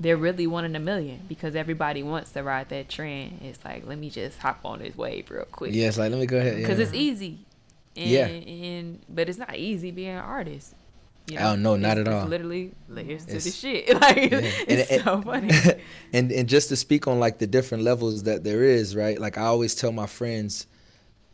They're 0.00 0.16
really 0.16 0.46
one 0.46 0.64
in 0.64 0.74
a 0.74 0.80
million 0.80 1.20
because 1.28 1.54
everybody 1.54 2.02
wants 2.02 2.32
to 2.32 2.42
ride 2.42 2.68
that 2.70 2.88
trend. 2.88 3.40
It's 3.42 3.64
like, 3.64 3.86
let 3.86 3.96
me 3.98 4.10
just 4.10 4.38
hop 4.38 4.60
on 4.64 4.80
this 4.80 4.96
wave 4.96 5.30
real 5.30 5.44
quick. 5.44 5.72
yeah 5.74 5.86
it's 5.88 5.98
like 5.98 6.10
let 6.10 6.20
me 6.20 6.26
go 6.26 6.38
ahead 6.38 6.56
because 6.56 6.78
yeah. 6.78 6.84
it's 6.84 6.94
easy. 6.94 7.38
And, 7.96 8.10
Yeah. 8.10 8.26
and 8.26 9.00
but 9.08 9.28
it's 9.28 9.38
not 9.38 9.54
easy 9.56 9.90
being 9.92 10.10
an 10.10 10.18
artist. 10.18 10.74
You 11.30 11.38
Oh, 11.38 11.54
no, 11.56 11.76
not 11.76 11.96
It's- 11.96 12.06
at 12.08 12.12
all. 12.22 12.26
literally 12.26 12.72
layers 12.88 13.24
to 13.26 13.38
the 13.38 13.50
shit. 13.50 13.88
Like 14.00 14.16
Yeah. 14.32 14.40
it's 14.68 14.90
And- 14.90 15.02
so 15.04 15.22
funny. 15.22 15.50
and 16.12 16.32
and 16.32 16.48
just 16.48 16.68
to 16.70 16.76
speak 16.76 17.06
on 17.06 17.20
like 17.20 17.38
the 17.38 17.46
different 17.46 17.84
levels 17.84 18.24
that 18.24 18.42
there 18.44 18.64
is, 18.64 18.96
right? 18.96 19.18
Like 19.18 19.38
I 19.38 19.42
always 19.42 19.74
tell 19.76 19.92
my 19.92 20.06
friends, 20.06 20.66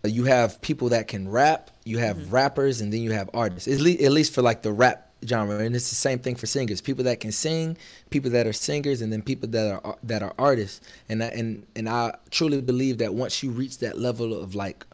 uh, 0.04 0.08
you 0.08 0.24
have 0.24 0.60
people 0.60 0.90
that 0.90 1.08
can 1.08 1.28
rap, 1.28 1.70
you 1.84 1.98
have 1.98 2.16
Mm-hmm. 2.18 2.30
rappers, 2.30 2.80
and 2.82 2.92
then 2.92 3.00
you 3.00 3.12
have 3.12 3.30
artists. 3.34 3.66
At 3.68 3.80
least, 3.80 4.02
at 4.02 4.12
least 4.12 4.34
for 4.34 4.42
like 4.42 4.60
the 4.62 4.70
rap 4.72 5.09
genre, 5.26 5.58
and 5.58 5.74
it's 5.76 5.88
the 5.90 5.94
same 5.96 6.18
thing 6.18 6.34
for 6.36 6.46
singers. 6.46 6.80
People 6.80 7.04
that 7.04 7.20
can 7.20 7.32
sing, 7.32 7.76
people 8.10 8.30
that 8.30 8.46
are 8.46 8.52
singers, 8.52 9.02
and 9.02 9.12
then 9.12 9.22
people 9.22 9.48
that 9.50 9.80
are 9.84 9.96
that 10.02 10.22
are 10.22 10.34
artists. 10.38 10.80
And 11.08 11.22
I, 11.22 11.26
and 11.28 11.66
and 11.76 11.88
I 11.88 12.14
truly 12.30 12.60
believe 12.60 12.98
that 12.98 13.14
once 13.14 13.42
you 13.42 13.50
reach 13.50 13.78
that 13.78 13.98
level 13.98 14.40
of 14.40 14.54
like 14.54 14.84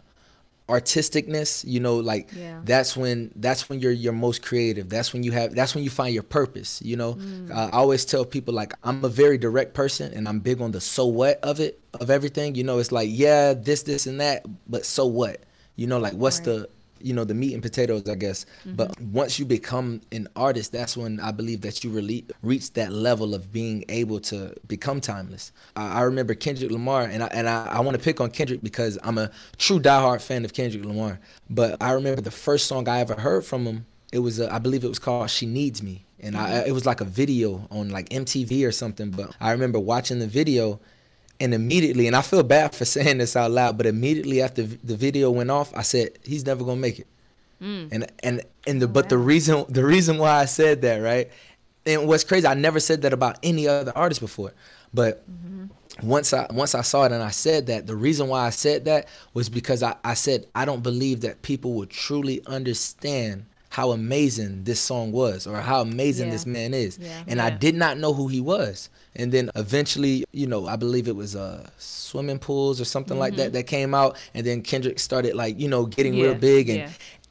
artisticness 0.69 1.65
you 1.65 1.79
know 1.79 1.97
like 1.99 2.29
Yeah. 2.37 2.61
that's 2.65 2.97
when 2.97 3.31
that's 3.37 3.69
when 3.69 3.79
you're 3.79 3.93
your 3.93 4.13
most 4.13 4.43
creative 4.43 4.89
that's 4.89 5.13
when 5.13 5.23
you 5.23 5.31
have 5.31 5.55
that's 5.55 5.77
when 5.77 5.85
you 5.85 5.91
find 5.91 6.13
your 6.13 6.25
purpose 6.25 6.83
you 6.83 6.97
know 6.97 7.17
uh, 7.53 7.71
i 7.73 7.77
always 7.77 8.05
tell 8.05 8.25
people 8.25 8.53
like 8.53 8.73
i'm 8.83 9.05
a 9.05 9.09
very 9.09 9.39
direct 9.39 9.75
person 9.75 10.13
and 10.13 10.27
i'm 10.29 10.41
big 10.41 10.61
on 10.61 10.73
the 10.73 10.81
so 10.81 11.07
what 11.07 11.39
of 11.45 11.61
it 11.61 11.79
of 12.01 12.11
everything 12.11 12.57
you 12.57 12.65
know 12.65 12.79
it's 12.81 12.91
like 12.91 13.09
yeah 13.13 13.55
this 13.55 13.85
this 13.85 14.07
and 14.07 14.21
that 14.21 14.45
but 14.69 14.85
so 14.85 15.07
what 15.07 15.41
you 15.77 15.87
know 15.87 16.01
like 16.01 16.15
what's 16.15 16.41
the 16.41 16.69
you 17.07 17.15
know 17.15 17.25
the 17.25 17.35
meat 17.35 17.55
and 17.55 17.63
potatoes 17.63 18.09
i 18.09 18.15
guess. 18.15 18.47
But 18.65 19.01
once 19.01 19.39
you 19.39 19.45
become 19.45 20.01
an 20.13 20.29
artist 20.35 20.73
that's 20.73 20.97
when 20.97 21.21
i 21.21 21.31
believe 21.31 21.61
that 21.63 21.85
you 21.85 21.91
really 21.91 22.27
reach 22.43 22.73
that 22.73 22.93
level 22.93 23.35
of 23.35 23.53
being 23.53 23.85
able 23.89 24.21
to 24.21 24.55
become 24.67 25.01
timeless. 25.01 25.53
I, 25.77 26.01
I 26.01 26.03
remember 26.03 26.35
kendrick 26.35 26.71
lamar 26.71 27.03
and 27.03 27.23
i 27.23 27.27
and 27.29 27.49
i, 27.49 27.67
I 27.67 27.81
want 27.81 27.97
to 27.97 28.03
pick 28.03 28.21
on 28.21 28.31
kendrick 28.31 28.63
because 28.63 28.99
i'm 29.03 29.19
a 29.19 29.31
true 29.57 29.79
diehard 29.81 30.21
fan 30.21 30.45
of 30.45 30.53
kendrick 30.53 30.85
lamar. 30.85 31.21
But 31.49 31.81
i 31.81 31.93
remember 31.93 32.21
the 32.21 32.31
first 32.31 32.67
song 32.67 32.89
i 32.89 33.01
ever 33.01 33.15
heard 33.15 33.45
from 33.45 33.65
him 33.65 33.87
it 34.13 34.19
was 34.19 34.41
uh, 34.41 34.49
i 34.51 34.59
believe 34.59 34.85
it 34.85 34.89
was 34.89 34.99
called 34.99 35.31
she 35.31 35.47
needs 35.47 35.83
me. 35.83 36.03
And 36.19 36.35
I, 36.35 36.65
it 36.67 36.73
was 36.73 36.87
like 36.87 37.03
a 37.03 37.05
video 37.05 37.69
on 37.71 37.91
like 37.91 38.09
mtv 38.09 38.67
or 38.67 38.73
something 38.73 39.11
but 39.11 39.37
i 39.41 39.53
remember 39.53 39.79
watching 39.79 40.19
the 40.19 40.27
video 40.27 40.81
and 41.41 41.55
immediately, 41.55 42.07
and 42.07 42.17
I 42.17 42.23
feel 42.23 42.43
bad 42.43 42.75
for 42.75 42.85
saying 42.97 43.19
this 43.19 43.37
out 43.37 43.51
loud, 43.51 43.77
but 43.77 43.87
immediately 43.87 44.43
after 44.43 44.63
the 44.63 44.97
video 44.97 45.31
went 45.31 45.51
off, 45.51 45.75
I 45.77 45.83
said 45.83 46.11
he's 46.25 46.47
never 46.47 46.65
gonna 46.65 46.81
make 46.81 46.99
it. 46.99 47.07
Mm. 47.61 47.89
And 47.91 48.13
and 48.23 48.43
and 48.67 48.83
the 48.83 48.87
oh, 48.87 48.89
but 48.89 49.09
the 49.09 49.19
reason 49.19 49.65
the 49.69 49.85
reason 49.85 50.19
why 50.19 50.41
I 50.41 50.45
said 50.45 50.83
that 50.83 50.99
right, 50.99 51.31
and 51.87 52.07
what's 52.07 52.25
crazy, 52.25 52.47
I 52.47 52.55
never 52.55 52.81
said 52.81 53.03
that 53.03 53.13
about 53.13 53.39
any 53.43 53.67
other 53.67 53.93
artist 53.97 54.21
before, 54.21 54.53
but 54.93 55.25
mm-hmm. 55.31 56.07
once 56.07 56.35
I 56.35 56.47
once 56.51 56.75
I 56.75 56.83
saw 56.83 57.05
it 57.05 57.13
and 57.13 57.23
I 57.23 57.31
said 57.31 57.67
that, 57.69 57.87
the 57.87 57.97
reason 57.97 58.29
why 58.29 58.47
I 58.47 58.51
said 58.51 58.85
that 58.85 59.09
was 59.33 59.49
because 59.49 59.83
I, 59.83 59.97
I 60.05 60.15
said 60.15 60.47
I 60.55 60.67
don't 60.67 60.83
believe 60.83 61.23
that 61.23 61.41
people 61.43 61.73
would 61.75 61.91
truly 61.91 62.45
understand 62.47 63.47
how 63.77 63.91
amazing 63.91 64.65
this 64.65 64.81
song 64.81 65.13
was 65.13 65.47
or 65.47 65.57
how 65.61 65.83
amazing 65.83 66.29
Yeah. 66.29 66.33
this 66.33 66.47
man 66.47 66.73
is. 66.73 66.97
Yeah. 66.99 67.11
And 67.27 67.43
I 67.43 67.51
did 67.51 67.75
not 67.75 67.99
know 67.99 68.15
who 68.15 68.27
he 68.27 68.41
was. 68.41 68.89
And 69.15 69.31
then 69.31 69.51
eventually, 69.55 70.25
you 70.33 70.47
know, 70.47 70.67
I 70.67 70.77
believe 70.77 71.09
it 71.09 71.17
was 71.17 71.37
uh 71.37 71.69
swimming 71.77 72.39
pools 72.39 72.81
or 72.81 72.87
something 72.87 73.19
like 73.19 73.37
that 73.37 73.53
that 73.53 73.67
came 73.67 73.95
out 73.95 74.17
and 74.33 74.47
then 74.47 74.63
Kendrick 74.63 74.99
started 74.99 75.35
like, 75.35 75.61
you 75.61 75.69
know, 75.69 75.85
getting 75.85 76.15
real 76.15 76.35
big 76.35 76.71
and 76.71 76.79
yeah. 76.79 76.89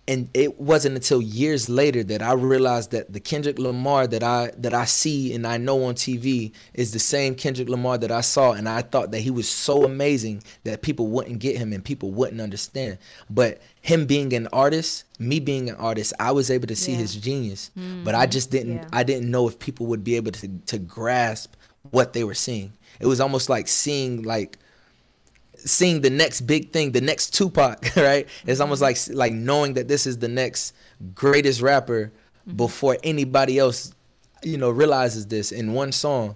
and 0.07 0.29
it 0.35 0.59
wasn't 0.59 0.95
until 0.95 1.19
years 1.19 1.67
later 1.67 2.03
that 2.03 2.21
I 2.21 2.33
realized 2.33 2.91
that 2.91 3.11
the 3.11 3.19
Kendrick 3.19 3.57
Lamar 3.57 4.05
that 4.05 4.21
I 4.21 4.51
that 4.59 4.73
I 4.75 4.85
see 4.85 5.33
and 5.33 5.47
I 5.47 5.57
know 5.57 5.83
on 5.85 5.95
TV 5.95 6.51
is 6.75 6.91
the 6.93 6.99
same 6.99 7.33
Kendrick 7.33 7.69
Lamar 7.69 7.97
that 7.97 8.11
I 8.11 8.21
saw 8.21 8.51
and 8.51 8.69
I 8.69 8.83
thought 8.83 9.09
that 9.13 9.21
he 9.21 9.31
was 9.31 9.49
so 9.49 9.83
amazing 9.83 10.43
that 10.63 10.83
people 10.83 11.07
wouldn't 11.07 11.39
get 11.39 11.57
him 11.57 11.73
and 11.73 11.83
people 11.83 12.11
wouldn't 12.11 12.39
understand. 12.39 12.99
But 13.31 13.61
him 13.85 14.07
being 14.07 14.33
an 14.33 14.47
artist, 14.51 15.03
me 15.19 15.39
being 15.39 15.69
an 15.69 15.75
artist, 15.75 16.11
I 16.19 16.31
was 16.31 16.49
able 16.49 16.65
to 16.65 16.75
see 16.75 16.93
Yeah. 16.93 16.97
his 16.97 17.13
genius. 17.13 17.69
Mm-hmm. 17.77 18.03
But 18.03 18.15
I 18.15 18.25
just 18.25 18.49
didn't 18.49 18.77
Yeah. 18.77 18.87
I 18.91 19.03
didn't 19.03 19.29
know 19.29 19.47
if 19.47 19.59
people 19.59 19.85
would 19.85 20.03
be 20.03 20.15
able 20.15 20.31
to 20.31 20.47
to 20.47 20.79
grasp 20.79 21.53
what 21.91 22.13
they 22.13 22.23
were 22.23 22.33
seeing. 22.33 22.73
It 22.99 23.05
was 23.05 23.21
almost 23.21 23.47
like 23.47 23.67
seeing 23.67 24.23
like 24.23 24.57
seeing 25.55 26.01
the 26.01 26.09
next 26.09 26.41
big 26.41 26.71
thing, 26.71 26.93
the 26.93 27.01
next 27.01 27.35
Tupac, 27.35 27.95
right? 27.95 28.27
It's 28.47 28.59
almost 28.59 28.81
mm-hmm. 28.81 29.13
like 29.13 29.31
like 29.31 29.33
knowing 29.33 29.75
that 29.75 29.87
this 29.87 30.07
is 30.07 30.17
the 30.17 30.29
next 30.29 30.73
greatest 31.13 31.61
rapper 31.61 32.11
mm-hmm. 32.11 32.57
before 32.57 32.97
anybody 33.03 33.59
else, 33.59 33.93
you 34.41 34.57
know, 34.57 34.71
realizes 34.71 35.27
this 35.27 35.51
in 35.51 35.73
one 35.73 35.91
song. 35.91 36.35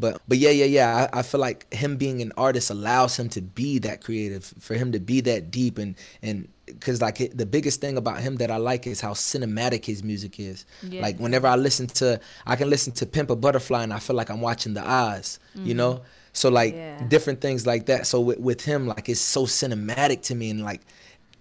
But 0.00 0.20
but 0.26 0.38
yeah, 0.38 0.50
yeah, 0.50 0.64
yeah. 0.64 1.08
I, 1.12 1.20
I 1.20 1.22
feel 1.22 1.40
like 1.40 1.72
him 1.72 1.96
being 1.96 2.22
an 2.22 2.32
artist 2.36 2.70
allows 2.70 3.18
him 3.18 3.28
to 3.30 3.40
be 3.42 3.78
that 3.80 4.02
creative, 4.02 4.52
for 4.58 4.74
him 4.74 4.92
to 4.92 5.00
be 5.00 5.20
that 5.22 5.50
deep, 5.50 5.78
and 5.78 5.94
and 6.22 6.48
because 6.66 7.02
like 7.02 7.18
the 7.36 7.46
biggest 7.46 7.80
thing 7.80 7.96
about 7.96 8.20
him 8.20 8.36
that 8.36 8.50
I 8.50 8.56
like 8.56 8.86
is 8.86 9.00
how 9.00 9.12
cinematic 9.12 9.84
his 9.84 10.02
music 10.02 10.40
is. 10.40 10.64
Yes. 10.82 11.02
Like 11.02 11.18
whenever 11.18 11.46
I 11.46 11.56
listen 11.56 11.86
to, 11.88 12.20
I 12.46 12.56
can 12.56 12.70
listen 12.70 12.92
to 12.94 13.06
Pimp 13.06 13.30
a 13.30 13.36
Butterfly, 13.36 13.82
and 13.82 13.92
I 13.92 13.98
feel 13.98 14.16
like 14.16 14.30
I'm 14.30 14.40
watching 14.40 14.74
the 14.74 14.86
Eyes, 14.86 15.38
you 15.54 15.74
know. 15.74 15.94
Mm. 15.94 16.00
So 16.32 16.48
like 16.48 16.74
Yeah. 16.74 17.02
different 17.08 17.40
things 17.40 17.66
like 17.66 17.86
that. 17.86 18.06
So 18.06 18.20
with, 18.20 18.38
with 18.38 18.64
him, 18.64 18.86
like 18.86 19.08
it's 19.08 19.20
so 19.20 19.46
cinematic 19.46 20.22
to 20.22 20.34
me, 20.34 20.50
and 20.50 20.62
like, 20.62 20.80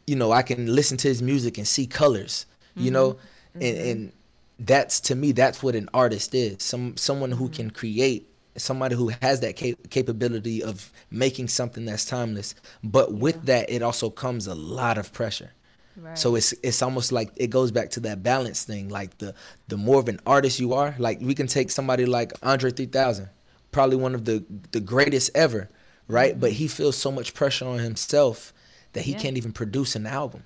you 0.07 0.15
know, 0.15 0.31
I 0.31 0.41
can 0.41 0.73
listen 0.73 0.97
to 0.97 1.07
his 1.07 1.21
music 1.21 1.57
and 1.57 1.67
see 1.67 1.85
colors, 1.85 2.45
you 2.75 2.91
know, 2.91 3.13
mm-hmm. 3.13 3.61
and 3.61 3.77
mm-hmm. 3.77 3.89
and 3.89 4.11
that's 4.59 4.99
to 5.01 5.15
me, 5.15 5.31
that's 5.31 5.61
what 5.63 5.75
an 5.75 5.89
artist 5.93 6.33
is. 6.33 6.61
Some 6.63 6.97
someone 6.97 7.31
who 7.31 7.45
mm-hmm. 7.45 7.53
can 7.53 7.69
create, 7.69 8.28
somebody 8.61 8.95
who 8.95 9.09
has 9.21 9.39
that 9.41 9.55
cap- 9.55 9.89
capability 9.89 10.63
of 10.63 10.91
making 11.11 11.47
something 11.47 11.85
that's 11.85 12.05
timeless. 12.05 12.55
But 12.83 13.13
with 13.13 13.45
that, 13.45 13.69
it 13.69 13.81
also 13.81 14.09
comes 14.09 14.47
a 14.47 14.55
lot 14.55 14.97
of 14.97 15.11
pressure. 15.13 15.51
Right. 15.95 16.17
So 16.17 16.35
it's 16.35 16.53
it's 16.63 16.81
almost 16.81 17.11
like 17.11 17.31
it 17.35 17.47
goes 17.49 17.71
back 17.71 17.89
to 17.91 17.99
that 18.01 18.23
balance 18.23 18.63
thing. 18.63 18.89
Like 18.89 19.17
the 19.17 19.33
the 19.67 19.77
more 19.77 19.99
of 19.99 20.07
an 20.07 20.19
artist 20.25 20.59
you 20.59 20.73
are, 20.73 20.95
like 20.97 21.19
we 21.21 21.35
can 21.35 21.47
take 21.47 21.71
somebody 21.71 22.05
like 22.05 22.31
Andre 22.41 22.71
3000, 22.71 23.29
probably 23.71 23.97
one 23.97 24.15
of 24.15 24.23
the 24.25 24.45
the 24.71 24.79
greatest 24.79 25.31
ever, 25.35 25.69
right? 26.07 26.39
But 26.39 26.51
mm-hmm. 26.51 26.57
he 26.57 26.67
feels 26.67 26.97
so 26.97 27.11
much 27.11 27.33
pressure 27.33 27.65
on 27.67 27.79
himself 27.79 28.53
that 28.93 29.03
he 29.03 29.11
Yeah. 29.11 29.19
can't 29.19 29.37
even 29.37 29.51
produce 29.51 29.95
an 29.95 30.05
album. 30.07 30.43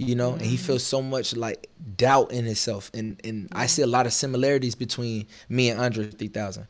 You 0.00 0.14
know, 0.14 0.34
and 0.34 0.42
he 0.42 0.56
feels 0.56 0.84
so 0.84 1.02
much 1.02 1.34
like 1.34 1.68
doubt 1.96 2.30
in 2.30 2.44
himself, 2.44 2.88
and 2.94 3.20
and 3.24 3.48
I 3.50 3.66
see 3.66 3.82
a 3.82 3.86
lot 3.86 4.06
of 4.06 4.12
similarities 4.12 4.76
between 4.76 5.26
me 5.48 5.70
and 5.70 5.80
Andre 5.80 6.06
3000. 6.08 6.68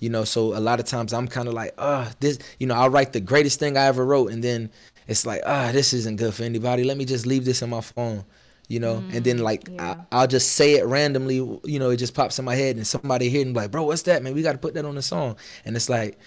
You 0.00 0.08
know, 0.08 0.24
so 0.24 0.56
a 0.56 0.60
lot 0.60 0.80
of 0.80 0.86
times 0.86 1.12
I'm 1.12 1.28
kind 1.28 1.46
of 1.46 1.52
like, 1.52 1.74
ah, 1.76 2.10
this. 2.20 2.38
You 2.58 2.66
know, 2.66 2.74
I'll 2.74 2.88
write 2.88 3.12
the 3.12 3.20
greatest 3.20 3.58
thing 3.58 3.76
I 3.76 3.84
ever 3.84 4.04
wrote, 4.06 4.32
and 4.32 4.42
then 4.42 4.70
it's 5.06 5.26
like, 5.26 5.42
ah, 5.44 5.70
this 5.72 5.92
isn't 5.92 6.16
good 6.16 6.32
for 6.32 6.42
anybody. 6.44 6.84
Let 6.84 6.96
me 6.96 7.04
just 7.04 7.26
leave 7.26 7.44
this 7.44 7.60
in 7.60 7.68
my 7.68 7.82
phone. 7.82 8.24
You 8.68 8.80
know, 8.80 9.02
and 9.12 9.24
then 9.24 9.38
like 9.38 9.68
Yeah. 9.68 9.96
I, 10.10 10.20
I'll 10.22 10.26
just 10.28 10.52
say 10.52 10.74
it 10.76 10.86
randomly. 10.86 11.36
You 11.36 11.78
know, 11.78 11.90
it 11.90 11.98
just 11.98 12.14
pops 12.14 12.38
in 12.38 12.46
my 12.46 12.54
head, 12.54 12.76
and 12.76 12.86
somebody 12.86 13.28
hear 13.28 13.40
it 13.42 13.44
and 13.46 13.54
be 13.54 13.60
like, 13.60 13.72
bro, 13.72 13.82
what's 13.84 14.02
that, 14.02 14.22
man? 14.22 14.32
We 14.32 14.42
got 14.42 14.52
to 14.52 14.58
put 14.58 14.72
that 14.74 14.86
on 14.86 14.94
the 14.94 15.02
song, 15.02 15.36
and 15.66 15.76
it's 15.76 15.90
like, 15.90 16.18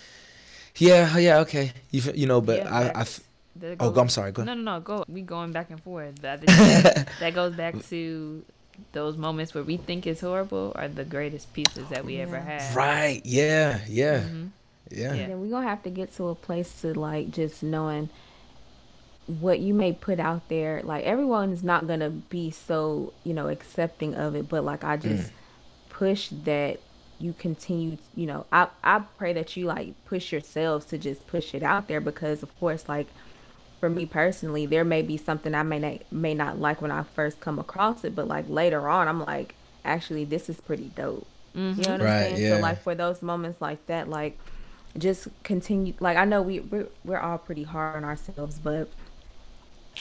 yeah, 0.78 1.18
yeah, 1.18 1.40
okay, 1.40 1.72
you 1.92 2.02
you 2.14 2.28
know, 2.28 2.42
but 2.42 2.60
Yeah, 2.60 2.92
I, 2.96 3.02
I 3.02 3.06
facts. 3.60 3.78
Oh, 3.80 3.92
go- 3.92 4.02
I'm 4.02 4.10
sorry, 4.10 4.32
go 4.32 4.44
No, 4.44 4.54
no, 4.54 4.62
no. 4.62 4.80
Go. 4.80 5.04
We 5.08 5.22
going 5.22 5.52
back 5.52 5.70
and 5.70 5.82
forth. 5.82 6.22
But 6.22 6.32
I 6.32 6.38
think 6.38 7.08
that 7.20 7.34
goes 7.34 7.56
back 7.56 7.76
to 7.90 8.44
those 8.92 9.18
moments 9.18 9.54
where 9.54 9.64
we 9.64 9.78
think 9.78 10.08
it's 10.08 10.22
horrible 10.22 10.72
are 10.76 10.88
the 10.88 11.06
greatest 11.06 11.54
pieces 11.54 11.88
that 11.90 12.04
we 12.06 12.20
ever 12.20 12.36
Yeah. 12.38 12.60
had. 12.60 12.76
right, 12.76 13.22
yeah, 13.24 13.80
yeah, 13.88 14.20
Mhm. 14.22 14.50
yeah. 14.90 15.14
Yeah. 15.14 15.14
And 15.22 15.32
then 15.32 15.42
we're 15.42 15.50
gonna 15.52 15.68
have 15.68 15.84
to 15.84 15.90
get 15.92 16.14
to 16.16 16.30
a 16.30 16.36
place 16.36 16.82
to 16.82 16.94
like 17.00 17.30
just 17.32 17.62
knowing 17.62 18.10
what 19.40 19.60
you 19.60 19.74
may 19.74 19.94
put 19.94 20.20
out 20.20 20.50
there. 20.50 20.82
Like 20.84 21.06
everyone 21.06 21.52
is 21.54 21.64
not 21.64 21.88
gonna 21.88 22.10
be 22.10 22.52
so, 22.52 23.14
you 23.24 23.34
know, 23.34 23.48
accepting 23.48 24.16
of 24.16 24.36
it, 24.36 24.50
but 24.50 24.64
like 24.66 24.84
I 24.84 24.98
just 24.98 25.32
push 25.90 26.30
that 26.44 26.80
you 27.20 27.34
continue 27.38 27.98
you 28.16 28.26
know, 28.26 28.46
I 28.52 28.68
I 28.84 29.00
pray 29.18 29.34
that 29.34 29.56
you 29.56 29.66
like 29.66 29.94
push 30.06 30.32
yourselves 30.32 30.86
to 30.88 30.98
just 30.98 31.26
push 31.28 31.54
it 31.56 31.64
out 31.64 31.88
there 31.88 32.02
because 32.02 32.44
of 32.44 32.58
course 32.60 32.90
like 32.90 33.08
for 33.84 33.90
me 33.90 34.06
personally, 34.06 34.66
there 34.66 34.86
may 34.86 35.02
be 35.02 35.18
something 35.18 35.54
I 35.54 35.64
may 35.64 35.78
not 35.78 36.10
may 36.10 36.34
not 36.34 36.58
like 36.58 36.82
when 36.82 36.90
I 36.90 37.04
first 37.04 37.42
come 37.42 37.60
across 37.60 38.06
it, 38.06 38.16
but 38.16 38.30
like 38.30 38.46
later 38.48 38.88
on 38.88 39.10
I'm 39.10 39.20
like, 39.20 39.56
actually 39.84 40.24
this 40.24 40.48
is 40.48 40.62
pretty 40.62 40.90
dope. 40.96 41.28
You 41.54 41.62
know 41.62 41.74
what 41.74 41.90
I'm 41.90 42.00
saying? 42.00 42.38
yeah. 42.42 42.56
So 42.56 42.62
like 42.62 42.82
for 42.82 42.96
those 42.96 43.22
moments 43.22 43.60
like 43.60 43.86
that, 43.88 44.08
like 44.08 44.40
just 44.98 45.28
continue 45.44 45.96
like 46.00 46.16
I 46.16 46.24
know 46.24 46.42
we 46.42 46.62
we're, 46.62 46.88
we're 47.04 47.20
all 47.20 47.38
pretty 47.38 47.64
hard 47.64 47.98
on 47.98 48.06
ourselves, 48.06 48.58
but 48.58 48.88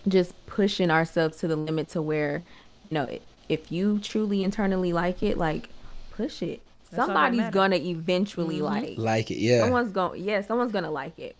just 0.07 0.33
pushing 0.47 0.89
ourselves 0.89 1.39
to 1.39 1.49
the 1.49 1.57
limit 1.57 1.89
to 1.89 2.01
where 2.01 2.45
you 2.89 2.95
know 2.95 3.09
if 3.49 3.73
you 3.73 3.99
truly 3.99 4.45
internally 4.45 4.93
like 4.93 5.25
it, 5.25 5.37
like 5.39 5.71
push 6.13 6.41
it. 6.41 6.61
That's 6.93 7.07
Somebody's 7.07 7.51
gonna 7.51 7.77
eventually 7.77 8.61
Mm-hmm. 8.61 8.65
like. 8.65 8.99
Like 8.99 9.31
it, 9.33 9.39
yeah. 9.39 9.59
Someone's 9.63 9.91
going 9.91 10.23
yeah, 10.23 10.41
someone's 10.43 10.71
gonna 10.71 10.93
like 10.93 11.19
it. 11.19 11.35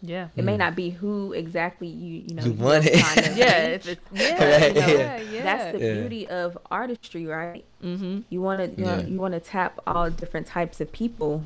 Yeah. 0.00 0.28
It 0.36 0.44
may 0.44 0.56
not 0.56 0.76
be 0.76 0.90
who 0.90 1.32
exactly 1.32 1.88
you 1.88 2.22
you 2.28 2.34
know 2.36 2.44
You 2.44 2.52
want 2.52 2.86
it. 2.86 2.98
trying 2.98 3.24
to 3.24 3.34
Yeah. 3.36 3.66
reach, 3.72 3.86
If 3.86 3.88
it's 3.88 4.00
but, 4.10 4.74
you 4.74 4.80
know, 4.80 4.86
Yeah. 4.86 5.20
yeah. 5.20 5.42
That's 5.42 5.78
the 5.78 5.84
Yeah. 5.84 5.94
beauty 6.00 6.28
of 6.28 6.56
artistry, 6.70 7.26
right? 7.26 7.64
Mm-hmm. 7.82 8.20
You 8.30 8.40
want 8.40 8.58
to 8.60 8.80
you, 8.80 8.86
Yeah. 8.86 9.00
you 9.06 9.18
want 9.18 9.34
to 9.34 9.40
tap 9.40 9.78
all 9.86 10.08
different 10.10 10.46
types 10.46 10.80
of 10.80 10.92
people. 10.92 11.42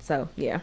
So 0.00 0.28
yeah, 0.36 0.60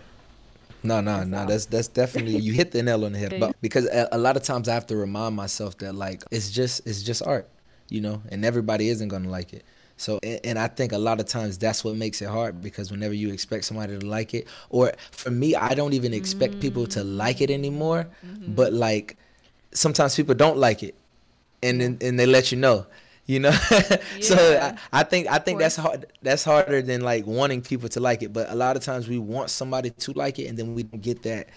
No, 0.83 1.01
no, 1.01 1.23
no. 1.23 1.39
all. 1.39 1.45
That's 1.47 1.65
that's 1.65 1.87
definitely 1.87 2.37
you 2.37 2.53
hit 2.53 2.71
the 2.71 2.83
nail 2.83 3.05
on 3.05 3.13
the 3.13 3.19
head. 3.19 3.39
But 3.39 3.55
because 3.61 3.85
a, 3.87 4.07
a 4.11 4.17
lot 4.17 4.35
of 4.37 4.43
times 4.43 4.67
I 4.67 4.73
have 4.73 4.85
to 4.87 4.95
remind 4.97 5.35
myself 5.35 5.77
that 5.79 5.95
like 5.95 6.23
it's 6.31 6.51
just 6.51 6.85
it's 6.85 7.01
just 7.03 7.25
art, 7.25 7.47
you 7.89 8.01
know, 8.01 8.21
and 8.29 8.43
everybody 8.45 8.89
isn't 8.89 9.07
gonna 9.07 9.29
like 9.29 9.53
it. 9.53 9.63
So 9.99 10.17
and, 10.23 10.57
I 10.57 10.67
think 10.67 10.93
a 10.93 10.97
lot 10.97 11.19
of 11.19 11.25
times 11.25 11.57
that's 11.57 11.83
what 11.83 11.95
makes 11.95 12.21
it 12.21 12.29
hard 12.29 12.61
because 12.61 12.89
whenever 12.89 13.13
you 13.13 13.33
expect 13.33 13.65
somebody 13.65 13.99
to 13.99 14.05
like 14.05 14.33
it, 14.33 14.47
or 14.69 14.93
for 15.11 15.29
me, 15.29 15.55
I 15.55 15.73
don't 15.73 15.91
even 15.91 16.13
expect 16.13 16.61
people 16.61 16.87
to 16.87 17.01
mm. 17.01 17.17
like 17.17 17.41
it 17.41 17.51
anymore. 17.51 18.07
Mm-hmm. 18.25 18.53
But 18.53 18.71
like 18.71 19.17
sometimes 19.73 20.15
people 20.15 20.35
don't 20.35 20.57
like 20.57 20.83
it, 20.83 20.95
and 21.61 21.81
then 21.81 21.97
and 22.01 22.17
they 22.17 22.25
let 22.25 22.51
you 22.51 22.57
know. 22.57 22.85
You 23.25 23.41
know, 23.41 23.51
so 24.21 24.35
I, 24.37 24.77
I 24.91 25.03
think 25.03 25.27
I 25.27 25.37
think 25.37 25.59
that's 25.59 25.75
hard. 25.75 26.05
That's 26.21 26.45
harder 26.45 26.81
than 26.81 27.01
like 27.01 27.27
wanting 27.27 27.61
people 27.61 27.89
to 27.89 27.99
like 27.99 28.23
it. 28.23 28.31
But 28.31 28.49
a 28.49 28.55
lot 28.55 28.77
of 28.77 28.83
times 28.83 29.09
we 29.09 29.19
want 29.19 29.49
somebody 29.49 29.89
to 29.89 30.13
like 30.13 30.39
it, 30.39 30.45
and 30.45 30.57
then 30.57 30.73
we 30.75 30.83
don't 30.83 31.01
get 31.01 31.23
that 31.23 31.49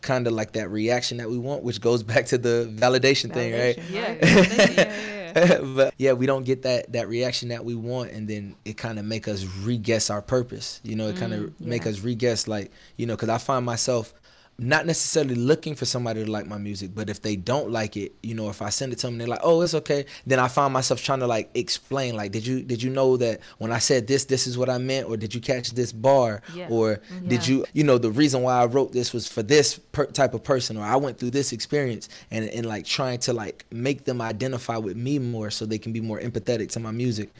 kind 0.00 0.26
of 0.26 0.32
like 0.32 0.52
that 0.52 0.70
reaction 0.70 1.18
that 1.18 1.28
we 1.28 1.36
want, 1.36 1.62
which 1.62 1.82
goes 1.82 2.02
back 2.12 2.24
to 2.26 2.38
the 2.38 2.72
validation, 2.74 3.32
thing, 3.32 3.52
right? 3.52 3.76
Validation. 3.76 3.90
Yeah. 3.90 4.08
Right. 4.08 4.22
yeah. 4.22 4.84
Yeah. 4.84 5.19
but 5.74 5.94
yeah, 5.98 6.12
we 6.12 6.26
don't 6.26 6.44
get 6.44 6.62
that 6.62 6.92
that 6.92 7.08
reaction 7.08 7.48
that 7.48 7.64
we 7.64 7.74
want, 7.74 8.10
and 8.10 8.28
then 8.28 8.56
it 8.64 8.76
kind 8.76 8.98
of 8.98 9.04
make 9.04 9.28
us 9.28 9.44
re-guess 9.62 10.10
our 10.10 10.22
purpose. 10.22 10.80
You 10.82 10.96
know, 10.96 11.08
it 11.08 11.16
kind 11.16 11.32
of 11.32 11.40
mm, 11.40 11.60
make 11.60 11.84
yeah. 11.84 11.90
us 11.90 12.00
re-guess, 12.00 12.48
like 12.48 12.70
you 12.96 13.06
know, 13.06 13.14
because 13.14 13.28
I 13.28 13.38
find 13.38 13.64
myself 13.64 14.12
not 14.60 14.84
necessarily 14.84 15.34
looking 15.34 15.74
for 15.74 15.86
somebody 15.86 16.22
to 16.22 16.30
like 16.30 16.46
my 16.46 16.58
music, 16.58 16.90
but 16.94 17.08
if 17.08 17.22
they 17.22 17.34
don't 17.34 17.70
like 17.70 17.96
it, 17.96 18.14
you 18.22 18.34
know, 18.34 18.50
if 18.50 18.60
I 18.60 18.68
send 18.68 18.92
it 18.92 18.98
to 19.00 19.06
them, 19.06 19.16
they're 19.16 19.26
like, 19.26 19.40
"Oh, 19.42 19.62
it's 19.62 19.72
okay." 19.74 20.04
Then 20.26 20.38
I 20.38 20.48
find 20.48 20.72
myself 20.72 21.02
trying 21.02 21.20
to 21.20 21.26
like 21.26 21.50
explain, 21.54 22.14
like, 22.14 22.30
"Did 22.30 22.46
you 22.46 22.62
did 22.62 22.82
you 22.82 22.90
know 22.90 23.16
that 23.16 23.40
when 23.58 23.72
I 23.72 23.78
said 23.78 24.06
this, 24.06 24.26
this 24.26 24.46
is 24.46 24.58
what 24.58 24.68
I 24.68 24.76
meant, 24.76 25.08
or 25.08 25.16
did 25.16 25.34
you 25.34 25.40
catch 25.40 25.70
this 25.70 25.92
bar, 25.92 26.42
Yeah. 26.54 26.68
or 26.68 26.96
mm-hmm. 26.96 27.28
did 27.28 27.48
you, 27.48 27.64
you 27.72 27.84
know, 27.84 27.96
the 27.96 28.10
reason 28.10 28.42
why 28.42 28.60
I 28.60 28.66
wrote 28.66 28.92
this 28.92 29.14
was 29.14 29.26
for 29.26 29.42
this 29.42 29.78
per- 29.78 30.06
type 30.06 30.34
of 30.34 30.44
person, 30.44 30.76
or 30.76 30.84
I 30.84 30.96
went 30.96 31.18
through 31.18 31.30
this 31.30 31.52
experience, 31.52 32.10
and 32.30 32.44
and 32.50 32.66
like 32.66 32.84
trying 32.84 33.18
to 33.20 33.32
like 33.32 33.64
make 33.70 34.04
them 34.04 34.20
identify 34.20 34.76
with 34.76 34.96
me 34.96 35.18
more, 35.18 35.50
so 35.50 35.64
they 35.64 35.78
can 35.78 35.92
be 35.92 36.02
more 36.02 36.20
empathetic 36.20 36.70
to 36.72 36.80
my 36.80 36.90
music. 36.90 37.30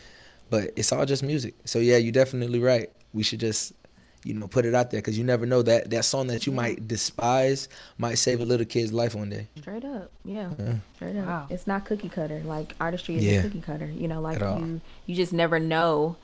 But 0.48 0.72
it's 0.74 0.90
all 0.90 1.04
just 1.04 1.22
music. 1.22 1.54
So 1.66 1.78
yeah, 1.80 1.98
you're 1.98 2.12
definitely 2.12 2.60
right. 2.60 2.90
We 3.12 3.22
should 3.22 3.40
just 3.40 3.72
you 4.24 4.34
know 4.34 4.46
put 4.46 4.66
it 4.66 4.74
out 4.74 4.90
there 4.90 5.00
because 5.00 5.16
you 5.16 5.24
never 5.24 5.46
know 5.46 5.62
that 5.62 5.88
that 5.90 6.04
song 6.04 6.26
that 6.26 6.46
you 6.46 6.52
might 6.52 6.86
despise 6.86 7.68
might 7.96 8.16
save 8.16 8.40
a 8.40 8.44
little 8.44 8.66
kid's 8.66 8.92
life 8.92 9.14
one 9.14 9.30
day. 9.30 9.46
straight 9.58 9.84
up, 9.84 10.10
yeah, 10.24 10.50
Yeah. 10.58 10.74
straight 10.96 11.16
up. 11.16 11.26
Wow. 11.26 11.46
It's 11.48 11.66
not 11.66 11.84
cookie 11.86 12.08
cutter. 12.10 12.40
Like 12.44 12.74
artistry 12.80 13.16
is 13.16 13.24
Yeah. 13.24 13.38
a 13.40 13.42
cookie 13.44 13.60
cutter. 13.62 13.86
You 13.86 14.08
know, 14.08 14.20
like 14.20 14.36
At 14.36 14.42
all. 14.42 14.60
you 14.60 14.80
you 15.06 15.14
just 15.14 15.32
never 15.32 15.58
know. 15.58 16.16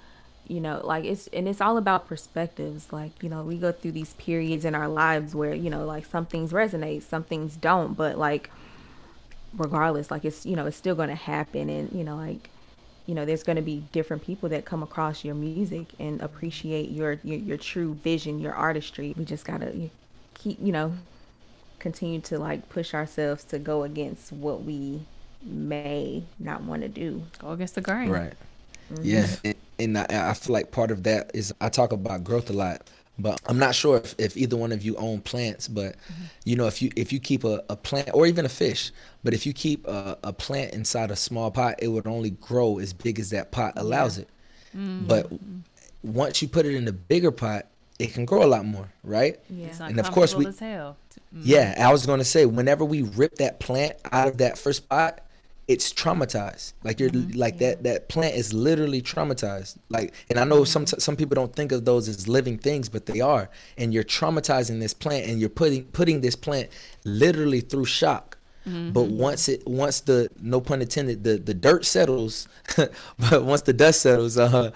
You 0.49 0.61
know, 0.61 0.81
like 0.85 1.05
it's 1.05 1.27
and 1.33 1.49
it's 1.49 1.61
all 1.61 1.77
about 1.77 2.07
perspectives. 2.07 2.93
Like 2.93 3.21
you 3.23 3.29
know, 3.29 3.43
we 3.43 3.57
go 3.57 3.73
through 3.73 3.93
these 3.93 4.13
periods 4.15 4.65
in 4.65 4.75
our 4.77 4.87
lives 4.89 5.35
where 5.35 5.55
you 5.55 5.71
know, 5.71 5.85
like 5.87 6.05
some 6.07 6.25
things 6.27 6.53
resonate, 6.53 7.03
some 7.03 7.25
things 7.25 7.57
don't. 7.57 7.95
But 7.97 8.17
like, 8.17 8.51
regardless, 9.57 10.11
like 10.11 10.25
it's 10.25 10.45
you 10.47 10.55
know, 10.57 10.67
it's 10.67 10.77
still 10.77 10.95
going 10.95 11.09
to 11.09 11.15
happen, 11.15 11.69
and 11.69 11.91
you 11.93 12.05
know, 12.05 12.17
like 12.17 12.51
you 13.07 13.15
know, 13.15 13.25
there's 13.25 13.43
going 13.43 13.57
to 13.57 13.63
be 13.63 13.85
different 13.93 14.25
people 14.25 14.49
that 14.49 14.65
come 14.65 14.83
across 14.83 15.25
your 15.25 15.35
music 15.35 15.87
and 15.99 16.21
appreciate 16.21 16.91
your 16.91 17.19
your, 17.23 17.39
your 17.39 17.57
true 17.57 17.95
vision, 17.95 18.41
your 18.41 18.53
artistry. 18.53 19.15
We 19.17 19.25
just 19.25 19.45
got 19.45 19.61
to 19.61 19.91
keep, 20.35 20.59
you 20.61 20.73
know, 20.73 20.95
continue 21.79 22.21
to 22.23 22.39
like 22.39 22.69
push 22.69 22.95
ourselves 22.95 23.45
to 23.45 23.59
go 23.59 23.85
against 23.85 24.33
what 24.33 24.63
we 24.63 25.01
may 25.43 26.25
not 26.39 26.63
want 26.63 26.83
to 26.83 26.89
do. 26.89 27.23
Go 27.39 27.51
against 27.51 27.77
the 27.77 27.81
grain. 27.81 28.11
Right. 28.11 28.33
Mm-hmm. 28.93 29.03
Yeah, 29.05 29.27
and, 29.45 29.55
and 29.79 29.99
I, 29.99 30.31
I 30.31 30.35
feel 30.35 30.53
like 30.53 30.71
part 30.71 30.91
of 30.91 31.03
that 31.05 31.31
is 31.35 31.53
I 31.61 31.69
talk 31.69 31.93
about 31.93 32.25
growth 32.25 32.51
a 32.51 32.53
lot, 32.53 32.89
but 33.19 33.41
I'm 33.47 33.59
not 33.59 33.75
sure 33.75 33.99
if, 33.99 34.15
if 34.19 34.37
either 34.37 34.57
one 34.57 34.73
of 34.73 34.83
you 34.83 34.97
own 34.97 35.21
plants. 35.21 35.69
But 35.69 35.97
you 36.45 36.57
know, 36.57 36.67
if 36.67 36.83
you 36.83 36.91
if 36.97 37.13
you 37.13 37.21
keep 37.21 37.45
a, 37.45 37.63
a 37.69 37.77
plant 37.77 38.11
or 38.15 38.27
even 38.27 38.45
a 38.45 38.49
fish, 38.49 38.93
but 39.25 39.35
if 39.35 39.47
you 39.47 39.53
keep 39.53 39.87
a, 39.87 40.19
a 40.23 40.33
plant 40.33 40.75
inside 40.75 41.11
a 41.11 41.17
small 41.17 41.51
pot, 41.51 41.77
it 41.79 41.89
would 41.89 42.07
only 42.07 42.31
grow 42.31 42.79
as 42.79 42.93
big 42.93 43.19
as 43.19 43.31
that 43.31 43.53
pot 43.53 43.75
allows 43.77 44.19
it. 44.19 44.29
Mm-hmm. 44.77 45.07
But 45.07 45.33
mm-hmm. 45.33 46.13
once 46.13 46.43
you 46.43 46.49
put 46.49 46.67
it 46.67 46.75
in 46.75 46.87
a 46.89 46.93
bigger 46.93 47.31
pot, 47.31 47.67
it 47.99 48.13
can 48.13 48.25
grow 48.25 48.43
a 48.43 48.47
lot 48.47 48.65
more, 48.65 48.89
right? 49.03 49.39
Yeah. 49.49 49.69
And 49.81 49.99
of 49.99 50.11
course 50.11 50.35
we- 50.35 50.45
uncomfortable 50.45 50.69
as 50.69 50.77
hell. 50.77 50.97
Yeah, 51.33 51.73
mm-hmm. 51.73 51.83
I 51.83 51.93
was 51.93 52.07
going 52.07 52.19
to 52.19 52.25
say 52.25 52.47
whenever 52.47 52.85
we 52.85 53.03
rip 53.03 53.37
that 53.37 53.61
plant 53.61 53.97
out 54.11 54.29
of 54.29 54.39
that 54.39 54.57
first 54.57 54.89
pot, 54.89 55.26
it's 55.69 55.93
traumatized. 55.93 56.75
Like 56.85 57.01
you're 57.01 57.11
like 57.11 57.59
that 57.59 57.83
that 57.83 58.09
plant 58.09 58.37
is 58.37 58.53
literally 58.53 59.03
traumatized. 59.03 59.79
Like 59.89 60.15
and 60.31 60.39
I 60.39 60.45
know 60.45 60.65
some 60.65 60.87
some 60.87 61.17
people 61.17 61.35
don't 61.35 61.55
think 61.55 61.73
of 61.73 61.85
those 61.85 62.09
as 62.09 62.29
living 62.29 62.59
things, 62.59 62.89
but 62.89 63.07
they 63.07 63.21
are. 63.21 63.51
And 63.77 63.93
you're 63.93 64.05
traumatizing 64.05 64.81
this 64.81 64.95
plant 64.95 65.27
and 65.27 65.41
you're 65.41 65.49
putting 65.49 65.85
putting 65.87 66.21
this 66.21 66.37
plant 66.37 66.69
literally 67.05 67.61
through 67.61 67.87
shock. 67.87 68.39
But 68.93 69.05
once 69.05 69.49
it 69.49 69.67
once 69.67 70.01
the 70.01 70.29
no 70.41 70.61
pun 70.61 70.83
intended 70.83 71.25
the 71.25 71.37
the 71.37 71.55
dirt 71.55 71.85
settles, 71.85 72.49
but 72.77 73.45
once 73.45 73.63
the 73.63 73.73
dust 73.73 74.03
settles, 74.03 74.39
uh 74.39 74.71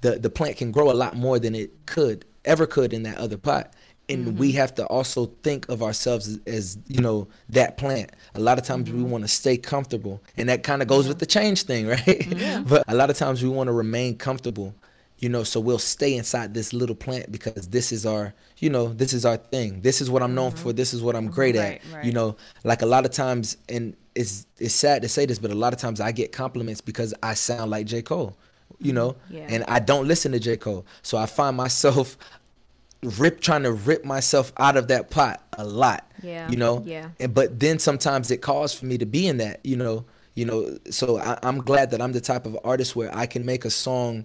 the 0.00 0.18
the 0.18 0.30
plant 0.30 0.56
can 0.56 0.72
grow 0.72 0.90
a 0.90 0.94
lot 0.94 1.16
more 1.16 1.38
than 1.38 1.54
it 1.54 1.86
could 1.86 2.24
ever 2.44 2.66
could 2.66 2.92
in 2.92 3.04
that 3.04 3.18
other 3.18 3.38
pot 3.38 3.72
and 4.08 4.38
we 4.38 4.50
mm-hmm. 4.50 4.58
have 4.58 4.74
to 4.74 4.86
also 4.86 5.26
think 5.42 5.68
of 5.68 5.82
ourselves 5.82 6.28
as, 6.28 6.40
as 6.46 6.78
you 6.88 7.00
know 7.00 7.28
that 7.48 7.76
plant. 7.76 8.10
A 8.34 8.40
lot 8.40 8.58
of 8.58 8.64
times 8.64 8.90
we 8.90 8.98
mm-hmm. 8.98 9.10
want 9.10 9.24
to 9.24 9.28
stay 9.28 9.56
comfortable 9.56 10.22
and 10.36 10.48
that 10.48 10.62
kind 10.62 10.82
of 10.82 10.88
goes 10.88 11.08
with 11.08 11.18
the 11.18 11.26
change 11.26 11.62
thing 11.62 11.86
right? 11.88 12.64
But 12.66 12.84
a 12.88 12.94
lot 12.94 13.10
of 13.10 13.16
times 13.16 13.42
we 13.42 13.48
want 13.48 13.68
to 13.68 13.72
remain 13.72 14.16
comfortable 14.16 14.74
you 15.22 15.28
know 15.28 15.44
so 15.44 15.60
we'll 15.60 15.78
stay 15.78 16.16
inside 16.16 16.52
this 16.52 16.72
little 16.72 16.96
plant 16.96 17.30
because 17.30 17.68
this 17.68 17.92
is 17.92 18.04
our 18.04 18.34
you 18.58 18.68
know 18.68 18.88
this 18.88 19.12
is 19.12 19.24
our 19.24 19.36
thing. 19.36 19.80
This 19.80 20.00
is 20.00 20.10
what 20.10 20.22
i'm 20.22 20.34
known 20.34 20.50
for. 20.50 20.70
Mm-hmm. 20.70 20.76
This 20.76 20.92
is 20.92 21.00
what 21.02 21.16
i'm 21.16 21.28
great 21.28 21.56
Right, 21.56 21.80
at. 21.86 21.94
Right. 21.94 22.04
you 22.04 22.12
know 22.12 22.36
like 22.64 22.82
a 22.82 22.86
lot 22.86 23.06
of 23.06 23.12
times 23.12 23.56
and 23.68 23.96
it's 24.14 24.46
it's 24.58 24.74
sad 24.74 25.00
to 25.02 25.08
say 25.08 25.24
this 25.24 25.38
but 25.38 25.50
a 25.50 25.54
lot 25.54 25.72
of 25.72 25.78
times 25.78 26.00
i 26.00 26.12
get 26.12 26.32
compliments 26.32 26.80
because 26.80 27.14
i 27.22 27.34
sound 27.34 27.70
like 27.70 27.86
j. 27.86 28.02
Cole 28.02 28.36
you 28.80 28.92
know? 28.92 29.14
Yeah. 29.30 29.46
and 29.48 29.64
i 29.68 29.78
don't 29.78 30.08
listen 30.08 30.32
to 30.32 30.40
j. 30.40 30.56
Cole. 30.56 30.84
So 31.02 31.16
i 31.16 31.26
find 31.26 31.56
myself 31.56 32.18
rip 33.02 33.40
trying 33.40 33.64
to 33.64 33.72
rip 33.72 34.04
myself 34.04 34.52
out 34.58 34.76
of 34.76 34.88
that 34.88 35.10
pot 35.10 35.42
a 35.54 35.64
lot 35.64 36.08
Yeah, 36.22 36.48
you 36.48 36.56
know? 36.56 36.82
yeah. 36.86 37.08
and 37.18 37.34
but 37.34 37.58
then 37.58 37.78
sometimes 37.78 38.30
it 38.30 38.38
calls 38.42 38.72
for 38.74 38.86
me 38.86 38.98
to 38.98 39.06
be 39.06 39.26
in 39.26 39.38
that 39.38 39.60
you 39.64 39.76
know 39.76 40.04
you 40.34 40.46
know? 40.46 40.78
So 40.90 41.18
I, 41.18 41.38
i'm 41.42 41.58
glad 41.58 41.90
that 41.90 42.00
i'm 42.00 42.12
the 42.12 42.20
type 42.20 42.46
of 42.46 42.56
artist 42.64 42.94
where 42.94 43.14
i 43.16 43.26
can 43.26 43.44
make 43.44 43.64
a 43.64 43.70
song 43.70 44.24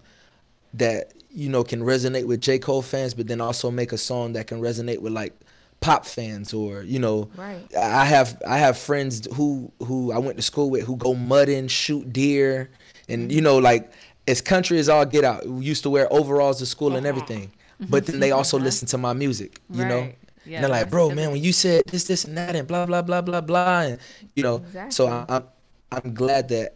that 0.76 1.14
you 1.32 1.50
know 1.50 1.64
can 1.64 1.82
resonate 1.82 2.28
with 2.28 2.40
j. 2.40 2.60
Cole 2.60 2.82
fans 2.82 3.14
but 3.14 3.28
then 3.28 3.42
also 3.42 3.72
make 3.72 3.92
a 3.92 3.98
song 3.98 4.34
that 4.34 4.48
can 4.48 4.62
resonate 4.62 5.00
with 5.00 5.12
like 5.14 5.34
pop 5.80 6.06
fans 6.06 6.54
or 6.54 6.84
you 6.84 7.00
know? 7.00 7.30
Right. 7.36 7.64
i 7.76 8.06
have 8.06 8.42
i 8.48 8.58
have 8.58 8.78
friends 8.78 9.28
who 9.34 9.72
who 9.84 10.12
i 10.12 10.20
went 10.20 10.38
to 10.38 10.44
school 10.44 10.70
with 10.70 10.84
who 10.86 10.98
go 10.98 11.14
mudding 11.16 11.68
shoot 11.68 12.14
deer 12.14 12.70
and 13.10 13.32
you 13.32 13.42
know 13.42 13.58
like 13.58 13.92
as 14.28 14.42
country 14.42 14.78
as 14.78 14.88
all 14.88 15.06
get 15.06 15.24
out 15.24 15.48
we 15.48 15.66
used 15.66 15.84
to 15.84 15.90
wear 15.90 16.12
overalls 16.14 16.60
to 16.60 16.66
school 16.68 16.96
and 16.96 17.06
uh-huh. 17.06 17.10
everything 17.10 17.52
but 17.80 18.06
then 18.06 18.20
they 18.20 18.32
also 18.32 18.58
listen 18.60 18.88
to 18.88 18.98
my 18.98 19.14
music 19.14 19.62
you 19.72 19.86
know? 19.86 20.12
Yeah, 20.46 20.58
and 20.58 20.64
they're 20.64 20.72
like 20.72 20.90
bro 20.90 21.10
man 21.12 21.32
when 21.32 21.44
you 21.44 21.52
said 21.52 21.84
this 21.88 22.06
this 22.06 22.26
and 22.26 22.38
that 22.38 22.56
and 22.56 22.68
blah 22.68 22.86
blah 22.86 23.02
blah 23.02 23.22
blah 23.22 23.42
blah 23.42 23.82
and 23.82 24.00
you 24.36 24.44
know? 24.44 24.58
Exactly. 24.58 24.92
so 24.92 25.08
I, 25.08 25.26
I'm, 25.30 25.44
i'm 25.92 26.14
glad 26.14 26.50
that 26.50 26.76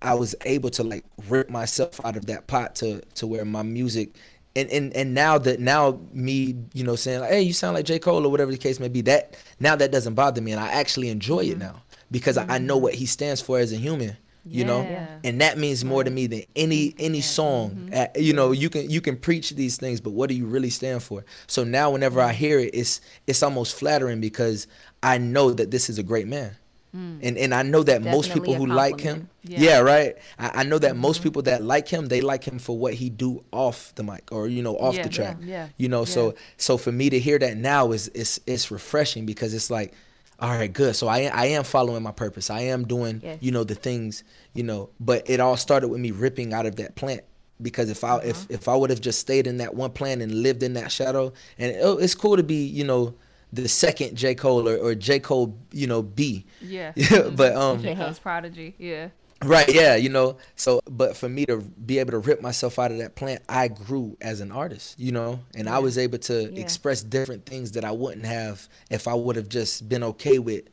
I 0.00 0.14
was 0.14 0.34
able 0.44 0.70
to 0.70 0.82
like 0.82 1.04
rip 1.28 1.48
myself 1.50 2.00
out 2.04 2.16
of 2.16 2.26
that 2.26 2.46
pot 2.48 2.74
to 2.76 3.00
to 3.14 3.26
where 3.26 3.44
my 3.44 3.62
music 3.62 4.14
and 4.56 4.68
and 4.70 4.92
and 4.94 5.14
now 5.14 5.38
that 5.38 5.60
now 5.60 5.98
me 6.12 6.56
you 6.74 6.84
know 6.84 6.96
saying 6.96 7.20
like 7.20 7.30
hey 7.30 7.42
you 7.42 7.52
sound 7.52 7.74
like 7.74 7.84
J. 7.84 7.98
Cole 7.98 8.24
or 8.26 8.30
whatever 8.30 8.50
the 8.50 8.58
case 8.58 8.80
may 8.80 8.88
be 8.88 9.00
that 9.02 9.36
now 9.60 9.76
that 9.76 9.92
doesn't 9.92 10.14
bother 10.14 10.40
me 10.40 10.52
and 10.52 10.60
I 10.60 10.68
actually 10.72 11.08
enjoy 11.08 11.44
Mm-hmm. 11.44 11.52
it 11.52 11.58
now 11.58 11.82
because 12.10 12.36
I, 12.36 12.46
I 12.56 12.58
know 12.58 12.76
what 12.76 12.94
he 12.94 13.06
stands 13.06 13.40
for 13.40 13.58
as 13.58 13.72
a 13.72 13.76
human 13.76 14.16
you 14.44 14.64
know? 14.64 14.82
And 15.24 15.40
that 15.40 15.58
means 15.58 15.84
more 15.84 16.02
to 16.04 16.10
me 16.10 16.26
than 16.26 16.42
any 16.56 16.88
mm-hmm. 16.90 17.04
any 17.04 17.20
song. 17.20 17.70
Mm-hmm. 17.70 17.94
Uh, 17.94 18.06
you 18.16 18.32
know 18.32 18.52
you 18.52 18.70
can 18.70 18.90
you 18.90 19.00
can 19.00 19.16
preach 19.16 19.50
these 19.50 19.76
things 19.76 20.00
but 20.00 20.10
what 20.10 20.28
do 20.28 20.34
you 20.34 20.46
really 20.46 20.70
stand 20.70 21.02
for? 21.02 21.24
So 21.46 21.64
now 21.64 21.90
whenever 21.90 22.20
I 22.20 22.30
mm-hmm. 22.30 22.38
hear 22.38 22.58
it 22.58 22.70
it's 22.74 23.00
it's 23.26 23.42
almost 23.42 23.76
flattering 23.76 24.20
because 24.20 24.66
I 25.02 25.18
know 25.18 25.52
that 25.52 25.70
this 25.70 25.88
is 25.88 25.98
a 25.98 26.02
great 26.02 26.26
man. 26.26 26.56
Mm. 26.94 27.20
And 27.22 27.38
and 27.38 27.54
I 27.54 27.62
know 27.62 27.82
that 27.84 28.02
most 28.02 28.34
people 28.34 28.54
who 28.54 28.66
like 28.66 29.00
him 29.00 29.30
compliment. 29.40 29.62
yeah, 29.62 29.78
right. 29.78 30.14
I, 30.38 30.60
I 30.60 30.62
know 30.64 30.78
that 30.78 30.94
most 30.94 31.22
people 31.22 31.40
that 31.42 31.62
like 31.62 31.88
him, 31.88 32.08
they 32.08 32.20
like 32.20 32.44
him 32.44 32.58
for 32.58 32.76
what 32.76 32.92
he 32.92 33.08
do 33.08 33.42
off 33.50 33.94
the 33.94 34.02
mic 34.02 34.30
or 34.30 34.46
you 34.46 34.62
know 34.62 34.76
off 34.76 34.96
Yeah, 34.96 35.04
the 35.04 35.08
track. 35.08 35.36
yeah, 35.40 35.46
yeah, 35.46 35.68
You 35.78 35.88
know, 35.88 36.00
yeah. 36.00 36.04
so 36.06 36.34
so 36.58 36.76
for 36.76 36.92
me 36.92 37.08
to 37.08 37.18
hear 37.18 37.38
that 37.38 37.56
now 37.56 37.92
is 37.92 38.10
it's 38.14 38.40
it's 38.46 38.70
refreshing 38.70 39.24
because 39.24 39.54
it's 39.54 39.70
like, 39.70 39.94
all 40.42 40.50
right, 40.50 40.70
good. 40.72 40.94
So 40.96 41.06
I 41.08 41.20
I 41.32 41.46
am 41.46 41.64
following 41.64 42.02
my 42.02 42.12
purpose. 42.12 42.50
I 42.50 42.62
am 42.62 42.84
doing 42.86 43.20
Yes. 43.22 43.38
you 43.40 43.52
know 43.52 43.64
the 43.64 43.74
things 43.76 44.24
you 44.54 44.62
know. 44.64 44.90
But 45.00 45.30
it 45.30 45.40
all 45.40 45.56
started 45.56 45.88
with 45.88 46.00
me 46.00 46.10
ripping 46.10 46.52
out 46.52 46.66
of 46.66 46.76
that 46.76 46.96
plant. 46.96 47.22
Because 47.60 47.88
if 47.90 48.02
I 48.02 48.18
if 48.18 48.50
if 48.50 48.68
I 48.68 48.74
would 48.74 48.90
have 48.90 49.00
just 49.00 49.20
stayed 49.20 49.46
in 49.46 49.58
that 49.58 49.74
one 49.74 49.92
plant 49.92 50.20
and 50.20 50.42
lived 50.42 50.62
in 50.64 50.74
that 50.74 50.90
shadow, 50.90 51.32
and 51.58 51.76
oh, 51.80 51.96
it's 51.98 52.14
cool 52.16 52.36
to 52.36 52.42
be 52.42 52.66
you 52.66 52.82
know 52.84 53.14
the 53.52 53.68
second 53.68 54.16
J 54.16 54.34
Cole 54.34 54.68
or, 54.68 54.76
or 54.78 54.94
J 54.96 55.20
Cole 55.20 55.56
you 55.70 55.86
know 55.86 56.02
B, 56.02 56.44
Yeah. 56.60 56.92
but 57.36 57.54
um 57.54 57.80
J. 57.80 57.94
Cole's 57.94 58.18
prodigy. 58.18 58.74
Yeah. 58.78 59.08
Right, 59.44 59.72
yeah, 59.72 59.96
you 59.96 60.08
know. 60.08 60.36
So, 60.56 60.80
but 60.90 61.16
for 61.16 61.28
me 61.28 61.46
to 61.46 61.58
be 61.58 61.98
able 61.98 62.12
to 62.12 62.18
rip 62.18 62.40
myself 62.40 62.78
out 62.78 62.90
of 62.92 62.98
that 62.98 63.14
plant, 63.14 63.42
I 63.48 63.68
grew 63.68 64.16
as 64.20 64.40
an 64.40 64.52
artist, 64.52 64.98
you 64.98 65.12
know, 65.12 65.40
and 65.54 65.68
I 65.68 65.78
was 65.78 65.98
able 65.98 66.18
to 66.18 66.52
Yeah. 66.52 66.60
express 66.60 67.02
different 67.02 67.46
things 67.46 67.72
that 67.72 67.84
I 67.84 67.92
wouldn't 67.92 68.26
have 68.26 68.68
if 68.90 69.08
I 69.08 69.14
would 69.14 69.36
have 69.36 69.48
just 69.48 69.88
been 69.88 70.02
okay 70.04 70.38
with, 70.38 70.64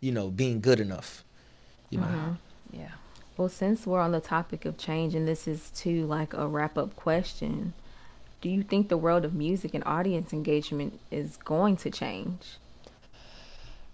you 0.00 0.12
know, 0.12 0.30
being 0.30 0.60
good 0.60 0.80
enough. 0.80 1.24
You 1.90 1.98
know. 1.98 2.06
Mm-hmm. 2.06 2.78
Yeah. 2.80 2.88
Well, 3.36 3.48
since 3.48 3.86
we're 3.86 4.00
on 4.00 4.12
the 4.12 4.20
topic 4.20 4.64
of 4.64 4.76
change, 4.78 5.14
and 5.14 5.26
this 5.26 5.48
is 5.48 5.70
too 5.70 6.06
like 6.06 6.32
a 6.34 6.46
wrap 6.46 6.78
up 6.78 6.96
question, 6.96 7.72
do 8.40 8.48
you 8.48 8.62
think 8.62 8.88
the 8.88 8.96
world 8.96 9.24
of 9.24 9.34
music 9.34 9.74
and 9.74 9.82
audience 9.84 10.32
engagement 10.32 11.00
is 11.10 11.36
going 11.38 11.76
to 11.78 11.90
change? 11.90 12.58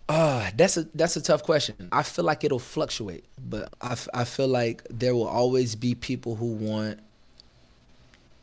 Uh, 0.09 0.51
that's 0.57 0.79
a 0.79 0.85
that's 0.95 1.17
a 1.17 1.23
tough 1.23 1.43
question. 1.43 1.89
I 1.93 2.03
feel 2.03 2.25
like 2.25 2.43
it'll 2.43 2.59
fluctuate, 2.59 3.25
but 3.39 3.73
I, 3.83 3.97
I 4.15 4.25
feel 4.25 4.49
like 4.49 4.83
there 4.89 5.15
will 5.15 5.29
always 5.29 5.75
be 5.75 5.95
people 5.95 6.35
who 6.35 6.47
want 6.47 7.01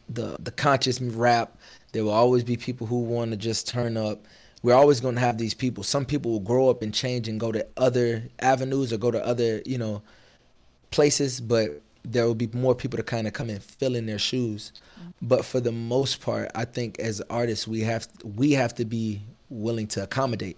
the 0.07 0.37
the 0.39 0.51
conscious 0.51 1.01
rap. 1.01 1.57
There 1.91 2.03
will 2.03 2.11
always 2.11 2.43
be 2.43 2.55
people 2.55 2.85
who 2.85 2.99
want 2.99 3.31
to 3.31 3.37
just 3.37 3.67
turn 3.67 3.97
up. 3.97 4.25
We're 4.61 4.75
always 4.75 4.99
going 4.99 5.15
to 5.15 5.21
have 5.21 5.37
these 5.37 5.53
people. 5.53 5.83
Some 5.83 6.05
people 6.05 6.31
will 6.31 6.39
grow 6.39 6.69
up 6.69 6.81
and 6.81 6.93
change 6.93 7.27
and 7.27 7.39
go 7.39 7.51
to 7.51 7.65
other 7.77 8.23
avenues 8.39 8.91
or 8.91 8.97
go 8.97 9.11
to 9.11 9.23
other, 9.25 9.61
you 9.65 9.77
know, 9.77 10.01
places, 10.91 11.39
but 11.39 11.81
there 12.03 12.25
will 12.25 12.35
be 12.35 12.47
more 12.47 12.75
people 12.75 12.97
to 12.97 13.03
kind 13.03 13.27
of 13.27 13.33
come 13.33 13.49
and 13.49 13.61
fill 13.63 13.95
in 13.95 14.05
their 14.05 14.19
shoes. 14.19 14.71
But 15.21 15.45
for 15.45 15.59
the 15.59 15.71
most 15.71 16.21
part, 16.21 16.51
I 16.53 16.65
think 16.65 16.99
as 16.99 17.21
artists, 17.29 17.67
we 17.67 17.81
have 17.81 18.07
we 18.23 18.51
have 18.51 18.75
to 18.75 18.85
be 18.85 19.21
willing 19.49 19.87
to 19.87 20.03
accommodate 20.03 20.57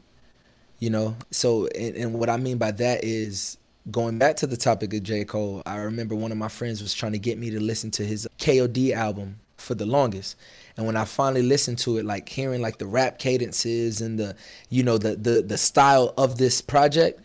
you 0.79 0.89
know? 0.89 1.15
So 1.31 1.67
and, 1.67 1.95
and 1.95 2.13
what 2.13 2.29
i 2.29 2.37
mean 2.37 2.57
by 2.57 2.71
that 2.71 3.03
is 3.03 3.57
going 3.89 4.17
back 4.17 4.35
to 4.37 4.47
the 4.47 4.57
topic 4.57 4.93
of 4.93 5.03
j. 5.03 5.23
Cole 5.23 5.61
i 5.65 5.77
remember 5.77 6.15
one 6.15 6.31
of 6.31 6.37
my 6.37 6.47
friends 6.47 6.81
was 6.81 6.93
trying 6.93 7.13
to 7.13 7.19
get 7.19 7.37
me 7.37 7.49
to 7.49 7.59
listen 7.59 7.91
to 7.91 8.05
his 8.05 8.27
kod 8.39 8.77
album 8.93 9.39
for 9.57 9.73
the 9.73 9.85
longest. 9.85 10.35
And 10.75 10.85
when 10.85 10.95
i 10.95 11.05
finally 11.05 11.41
listened 11.41 11.79
to 11.79 11.97
it 11.97 12.05
like 12.05 12.29
hearing 12.29 12.61
like 12.61 12.77
the 12.77 12.85
rap 12.85 13.17
cadences 13.19 14.01
and 14.01 14.19
the 14.19 14.35
you 14.69 14.83
know 14.83 14.97
the 14.97 15.15
the, 15.15 15.41
the 15.41 15.57
style 15.57 16.13
of 16.17 16.37
this 16.37 16.61
project 16.61 17.21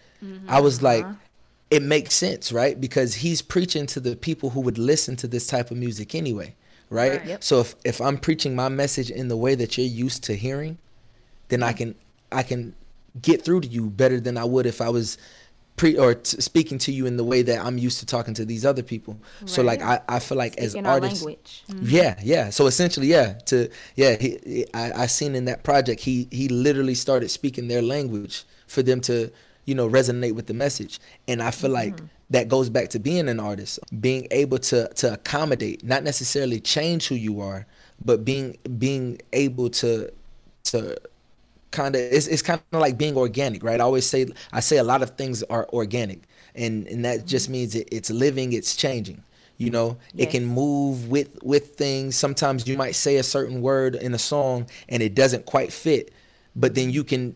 i 0.48 0.61
was 0.61 0.76
mm-hmm. 0.76 0.86
like 0.86 1.05
uh-huh. 1.05 1.14
it 1.70 1.82
makes 1.82 2.14
sense 2.14 2.53
right? 2.53 2.80
Because 2.80 3.14
he's 3.14 3.42
preaching 3.42 3.86
to 3.86 4.00
the 4.00 4.16
people 4.16 4.50
who 4.50 4.61
would 4.61 4.78
listen 4.78 5.16
to 5.16 5.28
this 5.28 5.46
type 5.46 5.70
of 5.70 5.76
music 5.76 6.14
anyway 6.14 6.55
right, 6.88 7.18
Right. 7.18 7.26
Yep. 7.26 7.44
so 7.44 7.61
if 7.61 7.74
if 7.84 8.00
i'm 8.00 8.16
preaching 8.16 8.55
my 8.55 8.68
message 8.68 9.11
in 9.11 9.28
the 9.28 9.36
way 9.36 9.55
that 9.55 9.76
you're 9.76 9.86
used 9.86 10.24
to 10.24 10.34
hearing 10.34 10.78
then 11.53 11.62
I 11.62 11.68
mm-hmm. 11.68 11.78
can 11.78 11.94
I 12.32 12.42
can 12.42 12.74
get 13.20 13.44
through 13.44 13.60
to 13.62 13.68
you 13.68 13.90
better 13.90 14.20
than 14.20 14.38
I 14.38 14.44
would 14.44 14.66
if 14.66 14.80
I 14.80 14.88
was 14.88 15.18
pre 15.76 15.96
or 15.96 16.14
t- 16.14 16.40
speaking 16.40 16.78
to 16.78 16.92
you 16.92 17.06
in 17.06 17.16
the 17.16 17.24
way 17.24 17.42
that 17.42 17.64
I'm 17.64 17.78
used 17.78 18.00
to 18.00 18.06
talking 18.06 18.34
to 18.34 18.44
these 18.44 18.64
other 18.64 18.82
people. 18.82 19.18
So 19.46 19.62
like 19.62 19.82
I, 19.82 20.00
I 20.08 20.18
feel 20.18 20.38
like 20.38 20.52
Speaking 20.52 20.86
as 20.86 20.92
artists, 20.92 21.22
language. 21.22 21.64
Mm-hmm. 21.68 21.86
yeah, 21.88 22.20
yeah. 22.22 22.50
So 22.50 22.66
essentially, 22.66 23.08
yeah, 23.08 23.34
to 23.46 23.68
yeah, 23.96 24.16
he, 24.16 24.38
he- 24.44 24.66
I 24.74 25.02
I 25.02 25.06
seen 25.06 25.34
in 25.34 25.44
that 25.46 25.62
project 25.64 26.00
he 26.00 26.28
he 26.30 26.48
literally 26.48 26.94
started 26.94 27.30
speaking 27.30 27.68
their 27.68 27.82
language 27.82 28.44
for 28.66 28.82
them 28.82 29.00
to 29.02 29.30
you 29.64 29.74
know, 29.74 29.88
resonate 29.88 30.34
with 30.34 30.46
the 30.46 30.54
message. 30.54 31.00
And 31.28 31.42
I 31.42 31.50
feel 31.50 31.70
like 31.70 31.94
mm-hmm. 31.94 32.06
that 32.30 32.48
goes 32.48 32.68
back 32.68 32.88
to 32.90 32.98
being 32.98 33.28
an 33.28 33.38
artist, 33.38 33.78
being 34.00 34.26
able 34.30 34.58
to 34.58 34.88
to 34.88 35.14
accommodate, 35.14 35.84
not 35.84 36.02
necessarily 36.02 36.60
change 36.60 37.08
who 37.08 37.14
you 37.14 37.40
are, 37.40 37.66
but 38.04 38.24
being 38.24 38.56
being 38.78 39.20
able 39.32 39.70
to 39.70 40.12
to 40.64 40.96
kind 41.72 41.96
of 41.96 42.00
it's, 42.00 42.26
it's 42.26 42.42
kind 42.42 42.60
of 42.72 42.80
like 42.80 42.96
being 42.96 43.16
organic 43.16 43.62
right? 43.62 43.80
I 43.80 43.84
always 43.84 44.06
say 44.06 44.26
i 44.52 44.60
say 44.60 44.76
a 44.76 44.84
lot 44.84 45.02
of 45.02 45.10
things 45.16 45.42
are 45.44 45.68
organic 45.72 46.20
and 46.54 46.86
and 46.86 47.04
that 47.04 47.18
mm-hmm. 47.18 47.26
just 47.26 47.48
means 47.48 47.74
it, 47.74 47.88
it's 47.90 48.10
living 48.10 48.52
it's 48.52 48.76
changing 48.76 49.22
you 49.58 49.70
know? 49.70 49.96
It 50.16 50.30
can 50.30 50.44
move 50.44 51.08
with 51.08 51.38
with 51.42 51.76
things. 51.76 52.16
Sometimes 52.16 52.66
you 52.66 52.76
might 52.76 52.96
say 52.96 53.18
a 53.18 53.22
certain 53.22 53.62
word 53.62 53.94
in 53.94 54.12
a 54.12 54.18
song 54.18 54.66
and 54.88 55.02
it 55.02 55.14
doesn't 55.14 55.46
quite 55.46 55.72
fit 55.72 56.12
but 56.54 56.74
then 56.74 56.90
you 56.90 57.04
can 57.04 57.34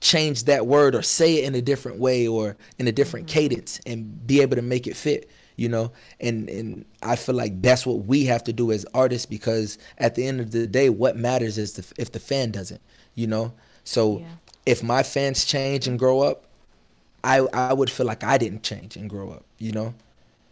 change 0.00 0.44
that 0.44 0.66
word 0.66 0.94
or 0.94 1.02
say 1.02 1.36
it 1.36 1.44
in 1.44 1.54
a 1.54 1.62
different 1.62 1.98
way 1.98 2.28
or 2.28 2.56
in 2.78 2.86
a 2.88 2.92
different 2.92 3.26
mm-hmm. 3.26 3.38
cadence 3.38 3.80
and 3.86 4.26
be 4.26 4.40
able 4.42 4.56
to 4.56 4.62
make 4.62 4.86
it 4.86 4.96
fit 4.96 5.30
you 5.56 5.68
know 5.68 5.92
and 6.20 6.48
and 6.48 6.84
i 7.02 7.16
feel 7.16 7.34
like 7.34 7.60
that's 7.62 7.86
what 7.86 8.04
we 8.06 8.24
have 8.24 8.42
to 8.44 8.52
do 8.52 8.72
as 8.72 8.84
artists 8.94 9.26
because 9.26 9.78
at 9.98 10.14
the 10.14 10.26
end 10.26 10.40
of 10.40 10.50
the 10.50 10.66
day 10.66 10.88
what 10.88 11.16
matters 11.16 11.58
is 11.58 11.74
the, 11.74 11.92
if 12.00 12.12
the 12.12 12.20
fan 12.20 12.50
doesn't 12.50 12.80
you 13.14 13.26
know 13.26 13.52
so 13.84 14.18
Yeah. 14.18 14.26
if 14.66 14.82
my 14.82 15.02
fans 15.02 15.44
change 15.44 15.86
and 15.86 15.98
grow 15.98 16.20
up 16.20 16.44
i 17.22 17.38
i 17.52 17.72
would 17.72 17.90
feel 17.90 18.06
like 18.06 18.24
i 18.24 18.38
didn't 18.38 18.62
change 18.62 18.96
and 18.96 19.08
grow 19.08 19.30
up 19.30 19.44
you 19.58 19.72
know 19.72 19.94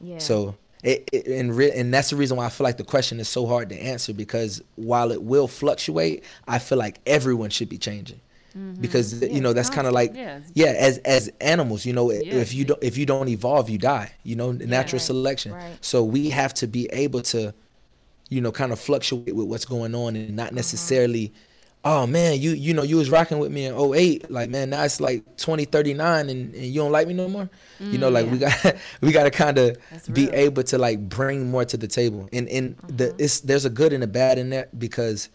Yeah. 0.01 0.19
so 0.19 0.57
it, 0.83 1.09
it 1.13 1.27
and 1.29 1.57
re- 1.57 1.71
and 1.73 1.95
that's 1.95 2.11
the 2.11 2.17
reason 2.17 2.37
why 2.37 2.47
I 2.47 2.49
feel 2.49 2.65
like 2.65 2.77
the 2.77 2.83
question 2.85 3.21
is 3.21 3.29
so 3.29 3.47
hard 3.47 3.69
to 3.69 3.77
answer 3.81 4.13
because 4.13 4.61
while 4.75 5.13
it 5.13 5.23
will 5.23 5.47
fluctuate, 5.47 6.25
I 6.49 6.59
feel 6.59 6.77
like 6.77 6.99
everyone 7.07 7.51
should 7.51 7.69
be 7.69 7.79
changing. 7.79 8.21
Mm-hmm. 8.57 8.81
Because 8.83 9.23
you 9.23 9.41
know 9.41 9.53
that's 9.53 9.71
kind 9.71 9.87
of 9.87 9.93
like 9.95 10.15
Yeah, 10.15 10.41
yeah, 10.55 10.75
as 10.79 10.99
as 10.99 11.31
animals, 11.41 11.87
you 11.87 11.93
know, 11.93 12.11
Yeah. 12.13 12.35
if 12.35 12.53
you 12.53 12.65
don't 12.65 12.83
if 12.83 12.99
you 12.99 13.07
don't 13.07 13.29
evolve, 13.29 13.71
you 13.71 13.79
die. 13.79 14.13
You 14.25 14.37
know, 14.37 14.53
natural 14.53 14.99
Right, 14.99 15.07
selection. 15.07 15.53
right. 15.53 15.77
So 15.81 16.05
we 16.05 16.31
have 16.31 16.53
to 16.55 16.67
be 16.67 16.87
able 16.93 17.23
to, 17.23 17.55
you 18.29 18.41
know, 18.41 18.53
kind 18.53 18.73
of 18.73 18.79
fluctuate 18.79 19.35
with 19.35 19.47
what's 19.49 19.65
going 19.65 19.95
on 19.95 20.17
and 20.17 20.37
not 20.37 20.49
mm-hmm. 20.49 20.57
necessarily. 20.57 21.33
Oh 21.85 22.07
man, 22.07 22.39
you 22.41 22.53
you 22.53 22.75
know 22.75 22.85
you 22.85 22.97
was 22.97 23.11
rocking 23.11 23.39
with 23.41 23.51
me 23.51 23.65
in 23.67 23.75
08. 23.75 24.31
Like 24.31 24.51
man, 24.51 24.71
now 24.71 24.85
it's 24.85 25.01
like 25.01 25.25
2039 25.37 26.31
and, 26.31 26.55
and 26.55 26.65
you 26.65 26.81
don't 26.81 26.93
like 26.93 27.09
me 27.09 27.15
no 27.15 27.27
more. 27.29 27.51
you 27.81 27.99
know, 27.99 28.09
like 28.09 28.27
mm, 28.27 28.33
we 28.33 28.39
got 28.39 28.77
we 29.01 29.13
got 29.13 29.25
to 29.25 29.31
kind 29.33 29.59
of 29.59 29.77
be 30.13 30.27
real. 30.27 30.35
able 30.35 30.63
to 30.65 30.79
like 30.79 31.09
bring 31.09 31.51
more 31.51 31.65
to 31.65 31.77
the 31.77 31.89
table. 31.89 32.29
And 32.33 32.49
and 32.49 32.77
the 32.87 33.07
Mm-hmm. 33.09 33.17
it's 33.25 33.41
there's 33.41 33.65
a 33.65 33.71
good 33.71 33.93
and 33.93 34.05
a 34.05 34.07
bad 34.07 34.39
in 34.39 34.51
that 34.51 34.79
because 34.79 35.29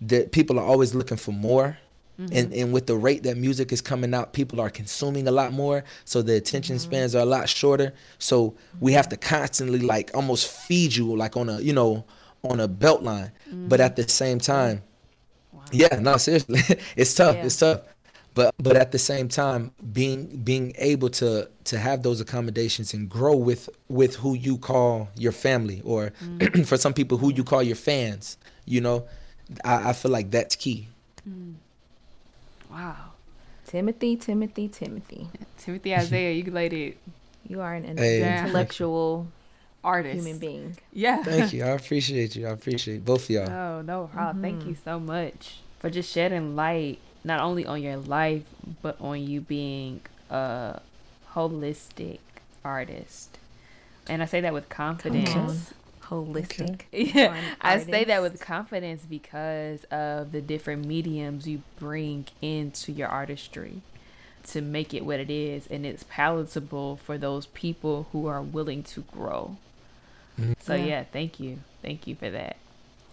the 0.00 0.26
people 0.26 0.58
are 0.58 0.64
always 0.66 0.94
looking 0.94 1.18
for 1.18 1.32
more. 1.32 1.78
Mm-hmm. 2.20 2.36
And 2.36 2.52
and 2.52 2.72
with 2.72 2.86
the 2.86 2.96
rate 2.96 3.22
that 3.24 3.36
music 3.36 3.72
is 3.72 3.80
coming 3.80 4.12
out, 4.14 4.32
people 4.32 4.60
are 4.60 4.70
consuming 4.70 5.26
a 5.28 5.30
lot 5.32 5.52
more. 5.52 5.84
So 6.04 6.22
the 6.22 6.36
attention 6.36 6.76
Mm-hmm. 6.76 6.82
spans 6.82 7.14
are 7.14 7.22
a 7.22 7.26
lot 7.26 7.48
shorter. 7.48 7.92
So 8.18 8.54
we 8.80 8.92
have 8.92 9.08
to 9.10 9.16
constantly 9.16 9.80
like 9.80 10.10
almost 10.14 10.50
feed 10.50 10.94
you 10.94 11.16
like 11.16 11.36
on 11.36 11.48
a 11.48 11.60
you 11.60 11.72
know 11.72 12.04
on 12.44 12.60
a 12.60 12.68
belt 12.68 13.02
line. 13.02 13.32
But 13.50 13.80
Mm-hmm. 13.80 13.86
at 13.86 13.96
the 13.96 14.08
same 14.08 14.38
time, 14.40 14.82
yeah, 15.72 15.98
no, 16.00 16.16
seriously, 16.18 16.60
it's 16.96 17.14
tough. 17.14 17.36
Yeah. 17.36 17.44
It's 17.46 17.56
tough. 17.58 17.80
But 18.34 18.54
but 18.58 18.76
at 18.76 18.92
the 18.92 18.98
same 18.98 19.28
time, 19.28 19.72
being 19.92 20.26
being 20.42 20.74
able 20.78 21.10
to 21.10 21.48
to 21.64 21.78
have 21.78 22.02
those 22.02 22.20
accommodations 22.20 22.94
and 22.94 23.08
grow 23.08 23.36
with 23.36 23.68
with 23.88 24.16
who 24.16 24.34
you 24.34 24.56
call 24.58 25.08
your 25.16 25.32
family, 25.32 25.82
or 25.84 26.12
for 26.64 26.76
some 26.78 26.94
people 26.94 27.18
who 27.18 27.32
you 27.32 27.44
call 27.44 27.62
your 27.62 27.76
fans, 27.76 28.38
you 28.64 28.80
know, 28.80 29.04
I, 29.64 29.90
I 29.90 29.92
feel 29.92 30.10
like 30.10 30.30
that's 30.30 30.56
key. 30.56 30.88
Wow. 32.72 32.96
Timothy, 33.66 34.16
Timothy, 34.16 34.68
Timothy. 34.68 35.28
Timothy 35.58 35.94
Isaiah, 35.94 36.32
you 36.32 36.50
laid 36.50 36.72
it 36.72 36.98
You 37.48 37.60
are 37.60 37.74
an 37.74 37.96
Hey. 37.96 38.38
intellectual 38.38 39.26
artist. 39.84 40.14
human 40.14 40.38
being. 40.38 40.76
Yeah. 40.92 41.22
Thank 41.22 41.52
you. 41.52 41.64
I 41.70 41.70
appreciate 41.70 42.36
you. 42.36 42.46
I 42.46 42.50
appreciate 42.50 43.04
both 43.04 43.24
of 43.24 43.30
y'all. 43.30 43.50
Oh 43.50 43.82
no, 43.82 44.10
Rob, 44.14 44.40
thank 44.40 44.60
mm-hmm. 44.60 44.70
you 44.70 44.76
so 44.84 45.00
much 45.00 45.58
for 45.80 45.90
just 45.90 46.12
shedding 46.12 46.54
light 46.56 46.98
not 47.24 47.40
only 47.40 47.66
on 47.66 47.82
your 47.82 47.96
life 47.96 48.44
but 48.80 49.00
on 49.00 49.22
you 49.22 49.40
being 49.40 50.00
a 50.30 50.80
holistic 51.34 52.18
artist. 52.64 53.38
And 54.08 54.22
I 54.22 54.26
say 54.26 54.40
that 54.40 54.52
with 54.52 54.68
confidence. 54.68 55.72
Holistic. 56.12 56.82
Yeah, 56.92 57.28
Fun 57.34 57.44
I 57.60 57.78
say 57.78 58.04
that 58.04 58.22
with 58.22 58.40
confidence 58.40 59.02
because 59.08 59.84
of 59.84 60.32
the 60.32 60.40
different 60.40 60.84
mediums 60.86 61.46
you 61.48 61.62
bring 61.78 62.26
into 62.40 62.92
your 62.92 63.08
artistry 63.08 63.80
to 64.48 64.60
make 64.60 64.92
it 64.92 65.04
what 65.04 65.20
it 65.20 65.30
is 65.30 65.66
and 65.68 65.86
it's 65.86 66.04
palatable 66.08 66.96
for 66.96 67.16
those 67.16 67.46
people 67.46 68.08
who 68.12 68.26
are 68.26 68.42
willing 68.42 68.82
to 68.84 69.02
grow. 69.02 69.56
Mm-hmm. 70.40 70.52
So 70.60 70.74
Yeah. 70.74 70.84
yeah, 70.84 71.04
thank 71.12 71.38
you. 71.40 71.58
Thank 71.82 72.06
you 72.06 72.14
for 72.16 72.30
that. 72.30 72.56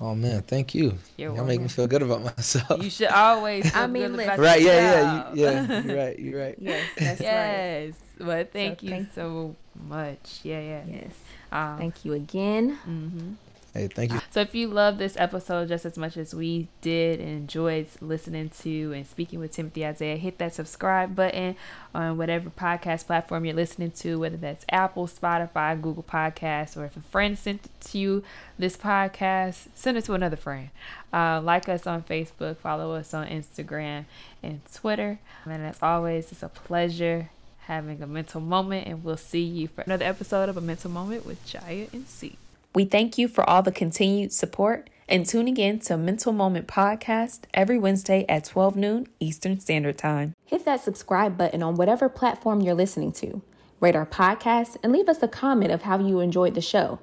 Oh 0.02 0.16
man, 0.16 0.44
thank 0.44 0.74
you. 0.74 0.98
You're 1.18 1.36
Y'all 1.36 1.44
make 1.44 1.60
me 1.60 1.68
feel 1.68 1.86
good 1.86 2.02
about 2.02 2.24
myself. 2.38 2.82
You 2.82 2.90
should 2.90 3.10
always 3.10 3.70
feel 3.70 3.82
I 3.84 3.88
mean, 3.88 4.12
good 4.16 4.26
about 4.26 4.40
listen. 4.40 4.44
right? 4.44 4.62
Yeah, 4.62 5.34
yeah, 5.34 5.34
you, 5.34 5.42
yeah. 5.44 5.82
You're 5.86 5.98
right. 5.98 6.20
You're 6.20 6.40
right. 6.42 6.56
Yes, 6.58 6.86
that's 6.98 7.20
right. 7.20 7.28
yes. 7.28 7.94
But 8.18 8.52
thank 8.54 8.82
you 8.82 8.90
thank- 8.92 9.14
so 9.14 9.56
much. 9.88 10.40
Yeah, 10.44 10.60
yeah. 10.62 10.84
Yes. 10.88 11.12
Um, 11.52 11.78
Thank 11.78 12.06
you 12.06 12.14
again. 12.14 12.78
mhm. 12.88 13.36
Hey, 13.72 13.88
thank 13.88 14.12
you. 14.12 14.20
So 14.32 14.42
if 14.42 14.56
you 14.56 14.68
love 14.68 14.98
this 14.98 15.16
episode 15.16 15.68
just 15.68 15.86
as 15.86 15.96
much 15.96 16.18
as 16.18 16.34
we 16.34 16.68
did 16.82 17.20
and 17.20 17.30
enjoyed 17.30 17.86
listening 18.02 18.50
to 18.62 18.94
and 18.94 19.06
speaking 19.06 19.40
with 19.40 19.52
Timothy 19.52 19.86
Isaiah, 19.86 20.18
hit 20.18 20.40
that 20.40 20.56
subscribe 20.56 21.16
button 21.16 21.56
on 21.94 22.18
whatever 22.18 22.50
podcast 22.50 23.06
platform 23.06 23.46
you're 23.46 23.54
listening 23.56 23.92
to, 23.92 24.18
whether 24.20 24.38
that's 24.38 24.66
Apple, 24.70 25.06
Spotify, 25.08 25.80
Google 25.80 26.02
Podcasts, 26.02 26.76
or 26.76 26.86
if 26.86 26.98
a 26.98 27.02
friend 27.02 27.38
sent 27.38 27.66
it 27.68 27.72
to 27.92 28.00
you 28.00 28.24
this 28.58 28.76
podcast, 28.76 29.68
send 29.76 29.98
it 29.98 30.06
to 30.06 30.14
another 30.14 30.36
friend. 30.36 30.70
Uh, 31.14 31.40
like 31.40 31.70
us 31.70 31.86
on 31.86 32.02
Facebook, 32.02 32.58
follow 32.58 32.96
us 32.96 33.14
on 33.14 33.28
Instagram 33.28 34.06
and 34.42 34.62
Twitter. 34.74 35.20
And 35.46 35.64
as 35.64 35.78
always, 35.84 36.32
it's 36.32 36.42
a 36.42 36.50
pleasure 36.50 37.30
having 37.70 38.02
a 38.02 38.08
mental 38.08 38.42
moment, 38.42 38.88
and 38.88 39.04
we'll 39.04 39.16
see 39.16 39.44
you 39.44 39.68
for 39.68 39.82
another 39.82 40.04
episode 40.04 40.50
of 40.50 40.58
A 40.58 40.62
Mental 40.62 40.90
Moment 40.90 41.24
with 41.24 41.46
Jaya 41.46 41.86
and 41.94 42.08
Ci. 42.10 42.36
We 42.74 42.84
thank 42.84 43.20
you 43.20 43.28
for 43.28 43.48
all 43.48 43.62
the 43.62 43.72
continued 43.72 44.34
support 44.34 44.90
and 45.08 45.24
tuning 45.24 45.56
in 45.56 45.80
to 45.82 45.96
Mental 45.96 46.34
Moment 46.34 46.68
Podcast 46.68 47.42
every 47.54 47.78
Wednesday 47.78 48.26
at 48.28 48.46
12 48.46 48.76
noon 48.76 49.08
Eastern 49.20 49.60
Standard 49.60 50.00
Time. 50.00 50.34
Hit 50.46 50.66
that 50.66 50.82
subscribe 50.82 51.38
button 51.38 51.62
on 51.62 51.76
whatever 51.76 52.10
platform 52.10 52.62
you're 52.62 52.74
listening 52.74 53.12
to. 53.14 53.44
Rate 53.80 53.96
our 53.96 54.06
podcast 54.06 54.78
and 54.82 54.92
leave 54.92 55.08
us 55.08 55.22
a 55.22 55.28
comment 55.28 55.72
of 55.72 55.84
how 55.84 56.00
you 56.00 56.22
enjoyed 56.22 56.56
the 56.56 56.62
show. 56.62 56.98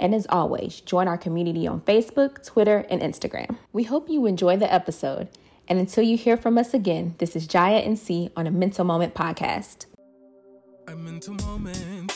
And 0.00 0.14
as 0.14 0.26
always, 0.30 0.80
join 0.80 1.08
our 1.08 1.18
community 1.18 1.66
on 1.66 1.82
Facebook, 1.82 2.42
Twitter, 2.44 2.86
and 2.88 3.02
Instagram. 3.02 3.58
We 3.70 3.84
hope 3.84 4.08
you 4.08 4.24
enjoy 4.24 4.56
the 4.56 4.72
episode. 4.72 5.28
And 5.68 5.78
until 5.78 6.04
you 6.04 6.16
hear 6.16 6.38
from 6.38 6.56
us 6.56 6.72
again, 6.72 7.16
this 7.18 7.36
is 7.36 7.46
Jaya 7.46 7.78
and 7.78 7.98
Ci 7.98 8.30
on 8.34 8.46
a 8.46 8.50
Mental 8.50 8.84
Moment 8.84 9.12
podcast. 9.14 9.84
A 10.88 10.94
mental 10.94 11.34
moment. 11.34 12.12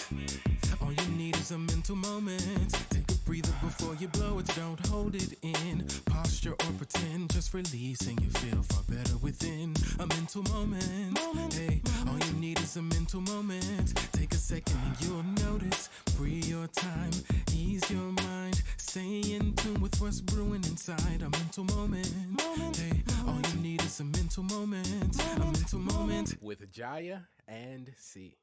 All 0.81 0.93
you 0.93 1.09
need 1.17 1.37
is 1.37 1.51
a 1.51 1.59
mental 1.59 1.97
moment. 1.97 2.73
Take 2.91 3.11
a 3.11 3.15
breather 3.27 3.53
before 3.61 3.95
you 3.97 4.07
blow 4.09 4.39
it. 4.39 4.47
Don't 4.55 4.85
hold 4.87 5.15
it 5.15 5.35
in. 5.43 5.87
Posture 6.07 6.53
or 6.53 6.73
pretend. 6.79 7.31
Just 7.33 7.53
release 7.53 8.01
and 8.07 8.21
you 8.21 8.31
feel 8.31 8.63
far 8.63 8.83
better 8.89 9.17
within. 9.19 9.75
A 9.99 10.07
mental 10.07 10.43
moment. 10.45 11.19
Hey, 11.53 11.83
all 12.09 12.19
you 12.19 12.33
need 12.35 12.61
is 12.61 12.77
a 12.77 12.83
mental 12.83 13.21
moment. 13.23 13.95
Take 14.13 14.33
a 14.33 14.37
second 14.39 14.79
and 14.87 15.01
you'll 15.03 15.51
notice. 15.51 15.89
Free 16.17 16.41
your 16.47 16.67
time. 16.69 17.11
Ease 17.53 17.91
your 17.91 18.13
mind. 18.25 18.63
Stay 18.77 19.21
in 19.35 19.53
tune 19.55 19.81
with 19.81 20.01
what's 20.01 20.21
brewing 20.21 20.65
inside. 20.65 21.23
A 21.23 21.31
mental 21.31 21.65
moment. 21.77 22.13
Hey, 22.77 23.03
all 23.27 23.41
you 23.53 23.61
need 23.61 23.83
is 23.83 24.01
a 24.01 24.05
mental 24.05 24.45
moment. 24.45 25.21
A 25.37 25.39
mental 25.41 25.81
moment. 25.81 26.37
With 26.41 26.71
Jaya 26.73 27.21
and 27.49 27.91
Ci. 28.01 28.40